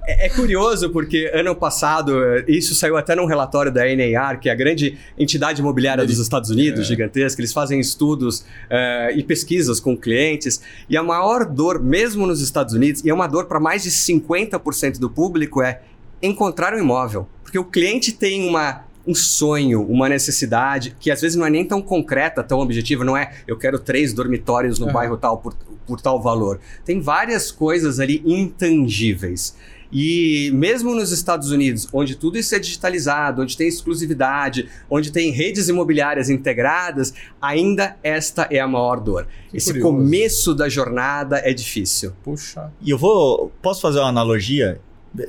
É, 0.05 0.27
é 0.27 0.29
curioso 0.29 0.89
porque 0.89 1.29
ano 1.33 1.55
passado, 1.55 2.23
eh, 2.23 2.45
isso 2.47 2.73
saiu 2.75 2.95
até 2.97 3.15
num 3.15 3.25
relatório 3.25 3.71
da 3.71 3.81
NAR, 3.95 4.39
que 4.39 4.49
é 4.49 4.51
a 4.51 4.55
grande 4.55 4.97
entidade 5.17 5.61
imobiliária 5.61 6.05
dos 6.05 6.19
Estados 6.19 6.49
Unidos, 6.49 6.81
É. 6.81 6.83
gigantesca. 6.83 7.41
Eles 7.41 7.53
fazem 7.53 7.79
estudos 7.79 8.45
eh, 8.69 9.13
e 9.15 9.23
pesquisas 9.23 9.79
com 9.79 9.97
clientes. 9.97 10.61
E 10.89 10.95
a 10.95 11.03
maior 11.03 11.45
dor, 11.45 11.81
mesmo 11.81 12.25
nos 12.25 12.41
Estados 12.41 12.73
Unidos, 12.73 13.03
e 13.03 13.09
é 13.09 13.13
uma 13.13 13.27
dor 13.27 13.45
para 13.45 13.59
mais 13.59 13.83
de 13.83 13.91
50% 13.91 14.99
do 14.99 15.09
público, 15.09 15.56
é 15.61 15.81
encontrar 16.21 16.73
um 16.73 16.79
imóvel. 16.79 17.27
Porque 17.43 17.59
o 17.59 17.65
cliente 17.65 18.11
tem 18.11 18.47
uma 18.47 18.85
um 19.07 19.15
sonho, 19.15 19.81
uma 19.83 20.09
necessidade, 20.09 20.93
que 20.99 21.09
às 21.09 21.21
vezes 21.21 21.37
não 21.37 21.45
é 21.45 21.49
nem 21.49 21.63
tão 21.63 21.81
concreta, 21.81 22.43
tão 22.43 22.59
objetiva, 22.59 23.05
não 23.05 23.15
é 23.15 23.31
eu 23.47 23.57
quero 23.57 23.79
três 23.79 24.11
dormitórios 24.11 24.79
no 24.79 24.91
bairro 24.91 25.15
tal 25.15 25.37
por, 25.37 25.55
por 25.85 26.01
tal 26.01 26.21
valor. 26.21 26.59
Tem 26.83 26.99
várias 26.99 27.49
coisas 27.49 28.01
ali 28.01 28.21
intangíveis. 28.25 29.55
E 29.89 30.51
mesmo 30.53 30.93
nos 30.93 31.11
Estados 31.13 31.49
Unidos, 31.51 31.87
onde 31.93 32.15
tudo 32.15 32.37
isso 32.37 32.53
é 32.53 32.59
digitalizado, 32.59 33.41
onde 33.41 33.55
tem 33.55 33.69
exclusividade, 33.69 34.67
onde 34.89 35.11
tem 35.11 35.31
redes 35.31 35.69
imobiliárias 35.69 36.29
integradas, 36.29 37.13
ainda 37.41 37.95
esta 38.03 38.47
é 38.51 38.59
a 38.59 38.67
maior 38.67 38.99
dor. 38.99 39.27
Que 39.49 39.55
Esse 39.55 39.71
curioso. 39.71 39.87
começo 39.89 40.53
da 40.53 40.67
jornada 40.67 41.41
é 41.43 41.53
difícil. 41.53 42.11
Puxa. 42.23 42.69
E 42.81 42.89
eu 42.89 42.97
vou. 42.97 43.49
Posso 43.61 43.79
fazer 43.79 43.99
uma 43.99 44.09
analogia? 44.09 44.81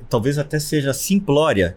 Talvez 0.08 0.38
até 0.38 0.58
seja 0.58 0.92
simplória. 0.92 1.76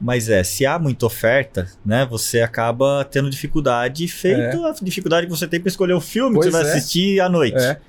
Mas 0.00 0.28
é, 0.28 0.44
se 0.44 0.66
há 0.66 0.78
muita 0.78 1.06
oferta, 1.06 1.70
né, 1.84 2.06
você 2.08 2.42
acaba 2.42 3.02
tendo 3.10 3.30
dificuldade, 3.30 4.06
feito 4.08 4.62
a 4.64 4.74
dificuldade 4.82 5.26
que 5.26 5.32
você 5.32 5.48
tem 5.48 5.58
para 5.58 5.68
escolher 5.68 5.94
o 5.94 6.00
filme 6.02 6.34
Pois 6.34 6.46
que 6.46 6.52
você 6.52 6.62
vai 6.62 6.70
é. 6.70 6.76
assistir 6.76 7.20
à 7.20 7.28
noite. 7.28 7.56
É. 7.56 7.80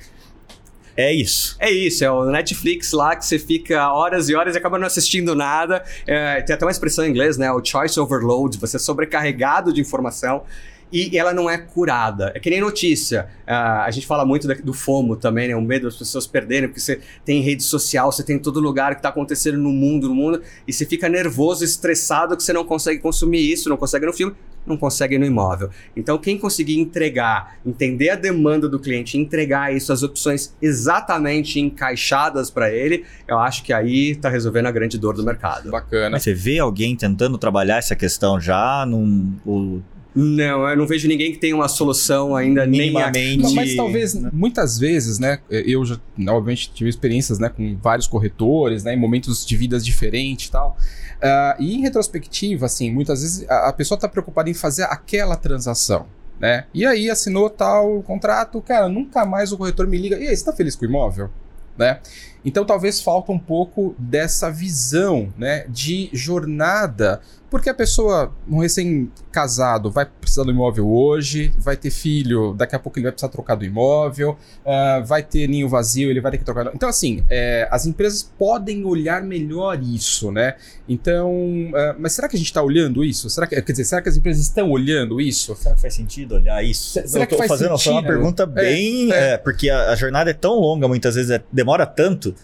É 0.95 1.13
isso. 1.13 1.55
É 1.59 1.69
isso, 1.69 2.03
é 2.03 2.09
o 2.09 2.25
Netflix 2.25 2.91
lá 2.91 3.15
que 3.15 3.23
você 3.23 3.37
fica 3.37 3.93
horas 3.93 4.29
e 4.29 4.35
horas 4.35 4.55
e 4.55 4.57
acaba 4.57 4.79
não 4.79 4.87
assistindo 4.87 5.35
nada. 5.35 5.83
É, 6.07 6.41
tem 6.41 6.55
até 6.55 6.65
uma 6.65 6.71
expressão 6.71 7.05
em 7.05 7.09
inglês, 7.11 7.37
né? 7.37 7.51
O 7.51 7.63
choice 7.63 7.99
overload, 7.99 8.57
você 8.57 8.77
é 8.77 8.79
sobrecarregado 8.79 9.71
de 9.71 9.79
informação 9.79 10.43
e 10.91 11.17
ela 11.17 11.33
não 11.33 11.49
é 11.49 11.57
curada. 11.57 12.31
É 12.35 12.39
que 12.39 12.49
nem 12.49 12.61
notícia. 12.61 13.27
Ah, 13.45 13.83
a 13.85 13.91
gente 13.91 14.07
fala 14.07 14.25
muito 14.25 14.47
da- 14.47 14.53
do 14.55 14.73
FOMO 14.73 15.15
também, 15.15 15.47
né? 15.49 15.55
O 15.55 15.61
medo 15.61 15.83
das 15.83 15.95
pessoas 15.97 16.25
perderem, 16.27 16.69
porque 16.69 16.79
você 16.81 16.99
tem 17.25 17.41
rede 17.41 17.63
social, 17.63 18.11
você 18.11 18.23
tem 18.23 18.37
em 18.37 18.39
todo 18.39 18.59
lugar 18.59 18.93
que 18.95 18.99
está 18.99 19.09
acontecendo 19.09 19.57
no 19.57 19.69
mundo, 19.71 20.07
no 20.07 20.15
mundo, 20.15 20.41
e 20.67 20.71
você 20.73 20.85
fica 20.85 21.09
nervoso, 21.09 21.63
estressado 21.63 22.35
que 22.37 22.43
você 22.43 22.53
não 22.53 22.63
consegue 22.65 22.99
consumir 23.01 23.39
isso, 23.51 23.67
não 23.69 23.77
consegue 23.77 24.05
no 24.05 24.13
filme, 24.13 24.33
não 24.65 24.75
consegue 24.77 25.17
no 25.17 25.25
imóvel. 25.25 25.69
Então, 25.95 26.17
quem 26.17 26.37
conseguir 26.37 26.77
entregar, 26.77 27.57
entender 27.65 28.09
a 28.09 28.15
demanda 28.15 28.67
do 28.67 28.77
cliente, 28.79 29.17
entregar 29.17 29.73
isso, 29.73 29.93
as 29.93 30.03
opções 30.03 30.53
exatamente 30.61 31.59
encaixadas 31.59 32.49
para 32.49 32.69
ele, 32.71 33.05
eu 33.27 33.37
acho 33.39 33.63
que 33.63 33.71
aí 33.71 34.11
está 34.11 34.29
resolvendo 34.29 34.65
a 34.67 34.71
grande 34.71 34.97
dor 34.97 35.13
do 35.15 35.23
mercado. 35.23 35.71
Bacana. 35.71 36.11
Mas 36.11 36.23
você 36.23 36.33
vê 36.33 36.59
alguém 36.59 36.95
tentando 36.95 37.37
trabalhar 37.37 37.77
essa 37.77 37.95
questão 37.95 38.39
já 38.39 38.85
num. 38.85 39.33
o- 39.45 39.81
Não, 40.19 40.67
eu 40.67 40.75
não 40.75 40.87
vejo 40.87 41.07
ninguém 41.07 41.31
que 41.31 41.37
tenha 41.37 41.55
uma 41.55 41.67
solução 41.67 42.35
ainda 42.35 42.65
minimamente. 42.65 43.43
Não, 43.43 43.53
mas 43.53 43.75
talvez, 43.75 44.15
muitas 44.33 44.79
vezes, 44.79 45.19
né? 45.19 45.37
Eu 45.47 45.85
já, 45.85 45.99
obviamente, 46.29 46.71
tive 46.73 46.89
experiências 46.89 47.37
né, 47.37 47.49
com 47.49 47.77
vários 47.77 48.07
corretores, 48.07 48.83
né? 48.83 48.95
Em 48.95 48.99
momentos 48.99 49.45
de 49.45 49.55
vidas 49.55 49.85
diferentes 49.85 50.47
e 50.47 50.51
tal. 50.51 50.75
Ah, 51.21 51.55
e 51.59 51.75
em 51.75 51.81
retrospectiva, 51.81 52.65
assim, 52.65 52.91
muitas 52.91 53.21
vezes 53.21 53.47
a, 53.47 53.69
a 53.69 53.73
pessoa 53.73 53.95
está 53.95 54.07
preocupada 54.07 54.49
em 54.49 54.55
fazer 54.55 54.83
aquela 54.85 55.35
transação. 55.35 56.07
Né? 56.39 56.65
E 56.73 56.83
aí 56.83 57.11
assinou 57.11 57.47
tal 57.47 58.01
contrato, 58.01 58.59
cara, 58.61 58.89
nunca 58.89 59.23
mais 59.23 59.51
o 59.51 59.57
corretor 59.57 59.85
me 59.85 59.99
liga. 59.99 60.17
E 60.17 60.27
aí, 60.27 60.35
você 60.35 60.45
tá 60.45 60.53
feliz 60.53 60.75
com 60.75 60.83
o 60.85 60.87
imóvel? 60.87 61.29
Né? 61.77 61.99
Então 62.45 62.65
talvez 62.65 63.01
falta 63.01 63.31
um 63.31 63.39
pouco 63.39 63.95
dessa 63.97 64.49
visão, 64.49 65.33
né, 65.37 65.65
de 65.69 66.09
jornada, 66.13 67.19
porque 67.49 67.69
a 67.69 67.73
pessoa, 67.73 68.33
um 68.49 68.59
recém-casado, 68.59 69.89
vai 69.89 70.05
precisar 70.05 70.43
do 70.43 70.51
imóvel 70.51 70.87
hoje, 70.89 71.53
vai 71.57 71.77
ter 71.77 71.89
filho, 71.89 72.53
daqui 72.53 72.75
a 72.75 72.79
pouco 72.79 72.99
ele 72.99 73.03
vai 73.05 73.11
precisar 73.13 73.29
trocar 73.31 73.55
do 73.55 73.63
imóvel, 73.63 74.37
ah, 74.65 75.01
vai 75.05 75.23
ter 75.23 75.47
ninho 75.47 75.69
vazio, 75.69 76.09
ele 76.09 76.19
vai 76.19 76.31
ter 76.31 76.39
que 76.39 76.43
trocar. 76.43 76.69
Então 76.75 76.89
assim, 76.89 77.23
é, 77.29 77.65
as 77.71 77.85
empresas 77.85 78.21
podem 78.37 78.83
olhar 78.85 79.21
melhor 79.23 79.81
isso, 79.81 80.29
né? 80.31 80.55
Então, 80.89 81.31
ah, 81.73 81.95
mas 81.97 82.13
será 82.13 82.27
que 82.27 82.35
a 82.35 82.39
gente 82.39 82.47
está 82.47 82.61
olhando 82.61 83.03
isso? 83.03 83.29
Será 83.29 83.47
que, 83.47 83.61
quer 83.61 83.71
dizer, 83.71 83.85
será 83.85 84.01
que 84.01 84.09
as 84.09 84.17
empresas 84.17 84.43
estão 84.43 84.69
olhando 84.71 85.21
isso? 85.21 85.55
Será 85.55 85.75
que 85.75 85.81
faz 85.81 85.93
sentido 85.93 86.35
olhar 86.35 86.61
isso? 86.63 86.91
Se- 86.99 87.07
será 87.07 87.23
eu 87.23 87.27
que 87.27 87.33
tô 87.35 87.37
faz 87.39 87.49
fazendo 87.49 87.77
só 87.77 87.91
uma 87.91 88.01
sentido? 88.01 88.07
pergunta 88.07 88.43
É, 88.43 88.45
bem. 88.47 89.11
é. 89.13 89.33
é, 89.33 89.37
porque 89.37 89.69
a, 89.69 89.91
a 89.91 89.95
jornada 89.95 90.29
é 90.29 90.33
tão 90.33 90.53
longa, 90.55 90.87
muitas 90.87 91.15
vezes 91.15 91.31
é- 91.31 91.43
demora 91.51 91.85
tanto 91.85 92.35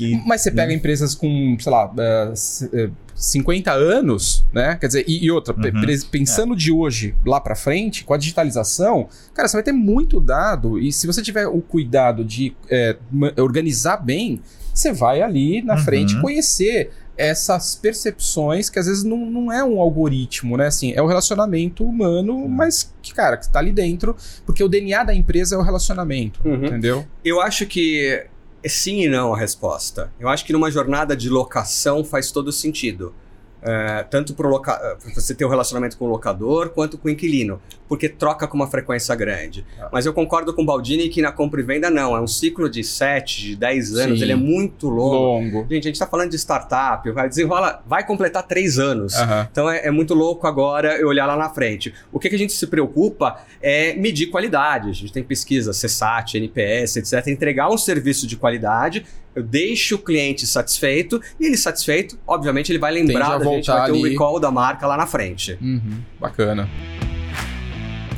que. 0.00 0.22
Mas 0.26 0.40
você 0.40 0.50
pega 0.50 0.72
empresas 0.72 1.14
com, 1.14 1.56
sei 1.60 1.70
lá, 1.72 1.92
eh, 1.98 2.32
c- 2.34 2.68
eh, 2.72 2.90
50 3.14 3.70
anos, 3.72 4.44
né? 4.52 4.76
Quer 4.80 4.86
dizer, 4.86 5.04
e, 5.06 5.24
e 5.24 5.30
outra, 5.30 5.54
Uhum. 5.54 5.72
pensando 6.10 6.56
de 6.56 6.72
hoje 6.72 7.14
lá 7.26 7.38
pra 7.40 7.54
frente, 7.54 8.02
com 8.04 8.14
a 8.14 8.16
digitalização, 8.16 9.08
cara, 9.34 9.46
você 9.46 9.56
vai 9.56 9.62
ter 9.62 9.72
muito 9.72 10.18
dado. 10.18 10.78
E 10.78 10.90
se 10.92 11.06
você 11.06 11.20
tiver 11.22 11.46
o 11.46 11.60
cuidado 11.60 12.24
de 12.24 12.54
eh, 12.70 12.96
ma- 13.10 13.32
organizar 13.38 13.98
bem, 13.98 14.40
você 14.72 14.92
vai 14.92 15.20
ali 15.20 15.60
na 15.62 15.74
Uhum. 15.74 15.80
frente 15.80 16.18
conhecer 16.20 16.90
essas 17.18 17.74
percepções 17.74 18.70
que 18.70 18.78
às 18.78 18.86
vezes 18.86 19.04
não, 19.04 19.18
não 19.26 19.52
é 19.52 19.62
um 19.62 19.78
algoritmo, 19.78 20.56
né? 20.56 20.68
Assim, 20.68 20.92
é 20.96 21.02
o 21.02 21.06
relacionamento 21.06 21.84
humano, 21.84 22.48
mas 22.48 22.94
que, 23.02 23.12
cara, 23.12 23.36
que 23.36 23.46
tá 23.50 23.58
ali 23.58 23.72
dentro, 23.72 24.16
porque 24.46 24.64
o 24.64 24.68
DNA 24.68 25.04
da 25.04 25.14
empresa 25.14 25.54
é 25.54 25.58
o 25.58 25.62
relacionamento, 25.62 26.40
Uhum. 26.42 26.64
entendeu? 26.64 27.04
Eu 27.22 27.42
acho 27.42 27.66
que 27.66 28.24
é 28.62 28.68
sim 28.68 29.02
e 29.02 29.08
não 29.08 29.32
a 29.34 29.38
resposta. 29.38 30.12
Eu 30.18 30.28
acho 30.28 30.44
que 30.44 30.52
numa 30.52 30.70
jornada 30.70 31.16
de 31.16 31.28
locação 31.28 32.04
faz 32.04 32.30
todo 32.30 32.52
sentido. 32.52 33.14
É, 33.62 34.04
tanto 34.04 34.34
para 34.34 34.48
loca... 34.48 34.98
você 35.14 35.34
ter 35.34 35.44
o 35.44 35.48
um 35.48 35.50
relacionamento 35.50 35.96
com 35.98 36.06
o 36.06 36.08
locador 36.08 36.70
quanto 36.70 36.96
com 36.96 37.08
o 37.08 37.10
inquilino, 37.10 37.60
porque 37.88 38.08
troca 38.08 38.46
com 38.46 38.56
uma 38.56 38.66
frequência 38.66 39.14
grande. 39.14 39.64
Ah. 39.78 39.88
Mas 39.92 40.06
eu 40.06 40.14
concordo 40.14 40.54
com 40.54 40.62
o 40.62 40.64
Baldini 40.64 41.08
que 41.08 41.20
na 41.20 41.32
compra 41.32 41.60
e 41.60 41.64
venda 41.64 41.90
não, 41.90 42.16
é 42.16 42.20
um 42.20 42.26
ciclo 42.26 42.68
de 42.68 42.82
7, 42.82 43.42
de 43.42 43.56
10 43.56 43.96
anos, 43.96 44.18
Sim. 44.18 44.24
ele 44.24 44.32
é 44.32 44.36
muito 44.36 44.88
longo. 44.88 45.56
Longo. 45.56 45.62
Gente, 45.62 45.84
a 45.84 45.88
gente 45.88 45.92
está 45.92 46.06
falando 46.06 46.30
de 46.30 46.36
startup, 46.36 47.10
vai 47.10 47.28
desenrola, 47.28 47.82
vai 47.86 48.06
completar 48.06 48.42
3 48.46 48.78
anos. 48.78 49.14
Então 49.50 49.68
é, 49.68 49.86
é 49.86 49.90
muito 49.90 50.14
louco 50.14 50.46
agora 50.46 50.96
eu 50.96 51.08
olhar 51.08 51.26
lá 51.26 51.36
na 51.36 51.50
frente. 51.50 51.92
O 52.12 52.18
que, 52.18 52.28
que 52.28 52.36
a 52.36 52.38
gente 52.38 52.52
se 52.52 52.66
preocupa 52.66 53.40
é 53.62 53.94
medir 53.94 54.26
qualidade. 54.26 54.90
A 54.90 54.92
gente 54.92 55.12
tem 55.12 55.22
pesquisa, 55.22 55.72
CSAT, 55.72 56.36
NPS, 56.36 56.96
etc. 56.96 57.26
Entregar 57.28 57.68
um 57.70 57.78
serviço 57.78 58.26
de 58.26 58.36
qualidade, 58.36 59.04
eu 59.34 59.42
deixo 59.42 59.94
o 59.94 59.98
cliente 59.98 60.46
satisfeito 60.46 61.20
e 61.38 61.46
ele 61.46 61.56
satisfeito, 61.56 62.18
obviamente, 62.26 62.70
ele 62.72 62.78
vai 62.78 62.92
lembrar 62.92 63.38
da 63.38 63.44
gente, 63.44 63.66
vai 63.66 63.86
ter 63.86 63.92
um 63.92 64.02
recall 64.02 64.40
da 64.40 64.50
marca 64.50 64.86
lá 64.86 64.96
na 64.96 65.06
frente. 65.06 65.56
Uhum. 65.60 66.00
Bacana. 66.18 66.68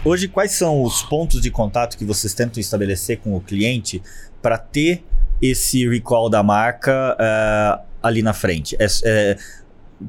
Hoje, 0.04 0.26
quais 0.26 0.52
são 0.52 0.82
os 0.82 1.02
pontos 1.02 1.40
de 1.40 1.50
contato 1.50 1.96
que 1.96 2.04
vocês 2.04 2.34
tentam 2.34 2.60
estabelecer 2.60 3.18
com 3.18 3.36
o 3.36 3.40
cliente 3.40 4.02
para 4.40 4.58
ter 4.58 5.04
esse 5.40 5.88
recall 5.88 6.28
da 6.28 6.42
marca 6.42 7.16
eh, 7.20 7.78
ali 8.02 8.20
na 8.22 8.32
frente? 8.32 8.76
É- 8.80 8.86
é- 9.04 9.36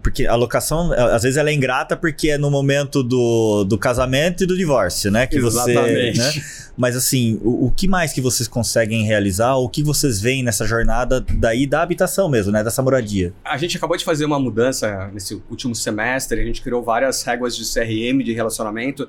porque 0.02 0.26
a 0.26 0.36
locação, 0.36 0.94
eh, 0.94 1.16
às 1.16 1.24
vezes, 1.24 1.38
ela 1.38 1.50
é 1.50 1.54
ingrata 1.54 1.96
porque 1.96 2.30
é 2.30 2.38
no 2.38 2.50
momento 2.50 3.04
do, 3.04 3.64
do 3.64 3.78
casamento 3.78 4.44
e 4.44 4.48
do 4.48 4.56
divórcio, 4.58 5.12
né? 5.12 5.28
Que 5.28 5.38
Exatamente. 5.38 6.20
Você, 6.20 6.40
né? 6.40 6.46
Mas 6.76 6.96
assim, 6.96 7.40
o, 7.44 7.68
o 7.68 7.72
que 7.72 7.88
mais 7.88 8.14
que 8.14 8.22
vocês 8.22 8.48
conseguem 8.48 9.04
realizar? 9.04 9.56
O 9.56 9.70
que 9.70 9.84
vocês 9.84 10.20
veem 10.20 10.44
nessa 10.44 10.66
jornada 10.66 11.22
daí 11.22 11.68
da 11.68 11.82
habitação 11.82 12.28
mesmo, 12.30 12.52
né? 12.52 12.64
Dessa 12.64 12.82
moradia? 12.82 13.34
A 13.44 13.58
gente 13.58 13.78
acabou 13.78 13.96
de 13.96 14.04
fazer 14.04 14.26
uma 14.26 14.40
mudança 14.40 15.10
nesse 15.14 15.42
último 15.50 15.76
semestre, 15.76 16.40
a 16.40 16.44
gente 16.44 16.62
criou 16.62 16.82
várias 16.82 17.22
regras 17.24 17.56
de 17.56 17.64
CRM 17.64 18.24
de 18.24 18.34
relacionamento. 18.34 19.08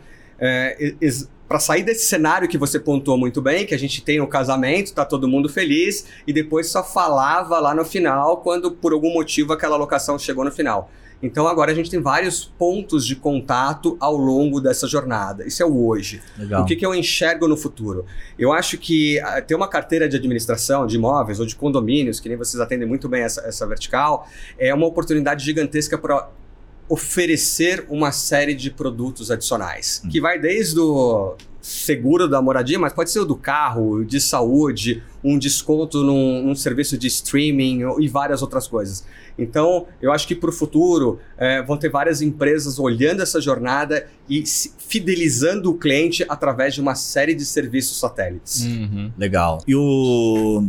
Para 1.48 1.60
sair 1.60 1.82
desse 1.82 2.06
cenário 2.06 2.48
que 2.48 2.58
você 2.58 2.80
pontuou 2.80 3.18
muito 3.18 3.42
bem, 3.42 3.66
que 3.66 3.74
a 3.74 3.78
gente 3.78 4.02
tem 4.02 4.18
no 4.18 4.26
casamento, 4.26 4.94
tá 4.94 5.04
todo 5.04 5.28
mundo 5.28 5.48
feliz, 5.48 6.06
e 6.26 6.32
depois 6.32 6.68
só 6.68 6.82
falava 6.82 7.58
lá 7.58 7.74
no 7.74 7.84
final 7.84 8.38
quando 8.38 8.72
por 8.72 8.92
algum 8.92 9.12
motivo 9.12 9.52
aquela 9.52 9.76
locação 9.76 10.18
chegou 10.18 10.44
no 10.44 10.50
final. 10.50 10.90
Então 11.22 11.48
agora 11.48 11.72
a 11.72 11.74
gente 11.74 11.90
tem 11.90 12.02
vários 12.02 12.44
pontos 12.44 13.06
de 13.06 13.16
contato 13.16 13.96
ao 13.98 14.14
longo 14.14 14.60
dessa 14.60 14.86
jornada. 14.86 15.46
Isso 15.46 15.62
é 15.62 15.66
o 15.66 15.86
hoje. 15.86 16.20
Legal. 16.38 16.62
O 16.62 16.66
que, 16.66 16.76
que 16.76 16.84
eu 16.84 16.94
enxergo 16.94 17.48
no 17.48 17.56
futuro? 17.56 18.04
Eu 18.38 18.52
acho 18.52 18.76
que 18.76 19.18
ah, 19.20 19.40
ter 19.40 19.54
uma 19.54 19.66
carteira 19.66 20.06
de 20.06 20.16
administração 20.16 20.86
de 20.86 20.96
imóveis 20.96 21.40
ou 21.40 21.46
de 21.46 21.56
condomínios, 21.56 22.20
que 22.20 22.28
nem 22.28 22.36
vocês 22.36 22.60
atendem 22.60 22.86
muito 22.86 23.08
bem 23.08 23.22
essa, 23.22 23.40
essa 23.40 23.66
vertical, 23.66 24.28
é 24.58 24.74
uma 24.74 24.86
oportunidade 24.86 25.42
gigantesca 25.42 25.96
para 25.96 26.28
oferecer 26.88 27.86
uma 27.88 28.12
série 28.12 28.54
de 28.54 28.70
produtos 28.70 29.30
adicionais, 29.30 30.02
Hum. 30.04 30.08
que 30.08 30.20
vai 30.20 30.38
desde 30.38 30.78
o 30.78 31.34
seguro 31.60 32.28
da 32.28 32.42
moradia, 32.42 32.78
mas 32.78 32.92
pode 32.92 33.10
ser 33.10 33.20
o 33.20 33.24
do 33.24 33.34
carro, 33.34 34.04
de 34.04 34.20
saúde, 34.20 35.02
um 35.24 35.38
desconto 35.38 36.02
num, 36.02 36.42
num 36.44 36.54
serviço 36.54 36.98
de 36.98 37.06
streaming 37.06 37.80
e 38.00 38.06
várias 38.06 38.42
outras 38.42 38.68
coisas. 38.68 39.02
Então, 39.38 39.86
eu 40.02 40.12
acho 40.12 40.28
que 40.28 40.34
para 40.34 40.50
o 40.50 40.52
futuro 40.52 41.18
eh, 41.38 41.62
vão 41.62 41.78
ter 41.78 41.88
várias 41.88 42.20
empresas 42.20 42.78
olhando 42.78 43.22
essa 43.22 43.40
jornada 43.40 44.06
e 44.28 44.44
se- 44.46 44.72
fidelizando 44.76 45.70
o 45.70 45.74
cliente 45.78 46.22
através 46.28 46.74
de 46.74 46.82
uma 46.82 46.94
série 46.94 47.34
de 47.34 47.46
serviços 47.46 47.98
satélites. 47.98 48.62
Uhum. 48.66 49.10
Legal. 49.16 49.62
E 49.66 49.74
o. 49.74 50.68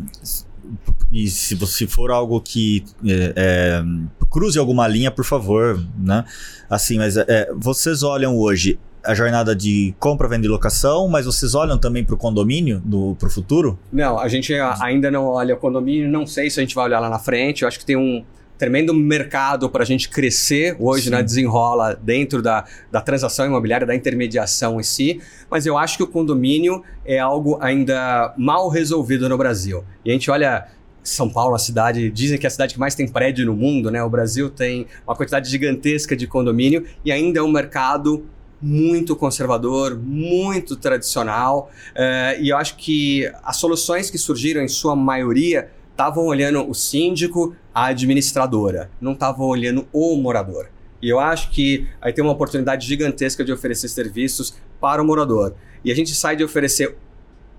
E 1.11 1.27
se 1.29 1.53
você 1.55 1.85
for 1.85 2.09
algo 2.09 2.41
que 2.41 2.83
é, 3.05 3.33
é, 3.35 3.83
cruze 4.29 4.57
alguma 4.59 4.87
linha, 4.87 5.11
por 5.11 5.25
favor, 5.25 5.81
né? 5.97 6.23
Assim, 6.69 6.97
mas 6.97 7.15
é, 7.17 7.49
vocês 7.55 8.03
olham 8.03 8.37
hoje 8.37 8.79
a 9.03 9.13
jornada 9.13 9.55
de 9.55 9.93
compra, 9.99 10.27
venda 10.27 10.45
e 10.47 10.49
locação, 10.49 11.07
mas 11.07 11.25
vocês 11.27 11.53
olham 11.53 11.77
também 11.77 12.03
para 12.03 12.15
o 12.15 12.17
condomínio, 12.17 12.81
para 13.19 13.27
o 13.27 13.31
futuro? 13.31 13.77
Não, 13.93 14.17
a 14.17 14.27
gente 14.27 14.53
a- 14.55 14.77
ainda 14.81 15.11
não 15.11 15.25
olha 15.25 15.53
o 15.53 15.57
condomínio, 15.57 16.09
não 16.09 16.25
sei 16.25 16.49
se 16.49 16.59
a 16.59 16.63
gente 16.63 16.73
vai 16.73 16.85
olhar 16.85 16.99
lá 16.99 17.09
na 17.09 17.19
frente. 17.19 17.61
Eu 17.61 17.67
acho 17.67 17.77
que 17.77 17.85
tem 17.85 17.95
um 17.95 18.23
tremendo 18.57 18.93
mercado 18.93 19.69
para 19.69 19.83
a 19.83 19.85
gente 19.85 20.07
crescer 20.09 20.75
hoje 20.79 21.03
Sim. 21.05 21.09
na 21.11 21.21
desenrola 21.21 21.93
dentro 22.01 22.41
da, 22.41 22.63
da 22.91 23.01
transação 23.01 23.45
imobiliária, 23.45 23.85
da 23.85 23.93
intermediação 23.93 24.79
em 24.79 24.83
si. 24.83 25.19
Mas 25.51 25.65
eu 25.67 25.77
acho 25.77 25.97
que 25.97 26.03
o 26.03 26.07
condomínio 26.07 26.81
é 27.05 27.19
algo 27.19 27.59
ainda 27.61 28.33
mal 28.37 28.69
resolvido 28.69 29.27
no 29.29 29.37
Brasil. 29.37 29.83
E 30.03 30.09
a 30.09 30.13
gente 30.13 30.31
olha. 30.31 30.65
São 31.09 31.29
Paulo, 31.29 31.55
a 31.55 31.59
cidade, 31.59 32.09
dizem 32.09 32.37
que 32.37 32.45
é 32.45 32.49
a 32.49 32.51
cidade 32.51 32.73
que 32.73 32.79
mais 32.79 32.95
tem 32.95 33.07
prédio 33.07 33.45
no 33.45 33.55
mundo, 33.55 33.91
né? 33.91 34.03
O 34.03 34.09
Brasil 34.09 34.49
tem 34.49 34.87
uma 35.05 35.15
quantidade 35.15 35.49
gigantesca 35.49 36.15
de 36.15 36.25
condomínio 36.25 36.83
e 37.03 37.11
ainda 37.11 37.39
é 37.39 37.43
um 37.43 37.51
mercado 37.51 38.25
muito 38.61 39.15
conservador, 39.15 39.95
muito 39.95 40.75
tradicional. 40.75 41.69
É, 41.93 42.37
e 42.41 42.49
eu 42.49 42.57
acho 42.57 42.75
que 42.77 43.31
as 43.43 43.57
soluções 43.57 44.09
que 44.09 44.17
surgiram, 44.17 44.61
em 44.61 44.67
sua 44.67 44.95
maioria, 44.95 45.69
estavam 45.91 46.25
olhando 46.25 46.67
o 46.67 46.73
síndico, 46.73 47.55
a 47.73 47.85
administradora, 47.87 48.89
não 48.99 49.13
estavam 49.13 49.45
olhando 49.45 49.87
o 49.93 50.15
morador. 50.17 50.69
E 51.01 51.09
eu 51.09 51.19
acho 51.19 51.51
que 51.51 51.87
aí 52.01 52.11
tem 52.11 52.23
uma 52.23 52.33
oportunidade 52.33 52.87
gigantesca 52.87 53.45
de 53.45 53.53
oferecer 53.53 53.89
serviços 53.89 54.55
para 54.81 55.01
o 55.01 55.05
morador. 55.05 55.53
E 55.83 55.91
a 55.91 55.95
gente 55.95 56.15
sai 56.15 56.35
de 56.35 56.43
oferecer 56.43 56.97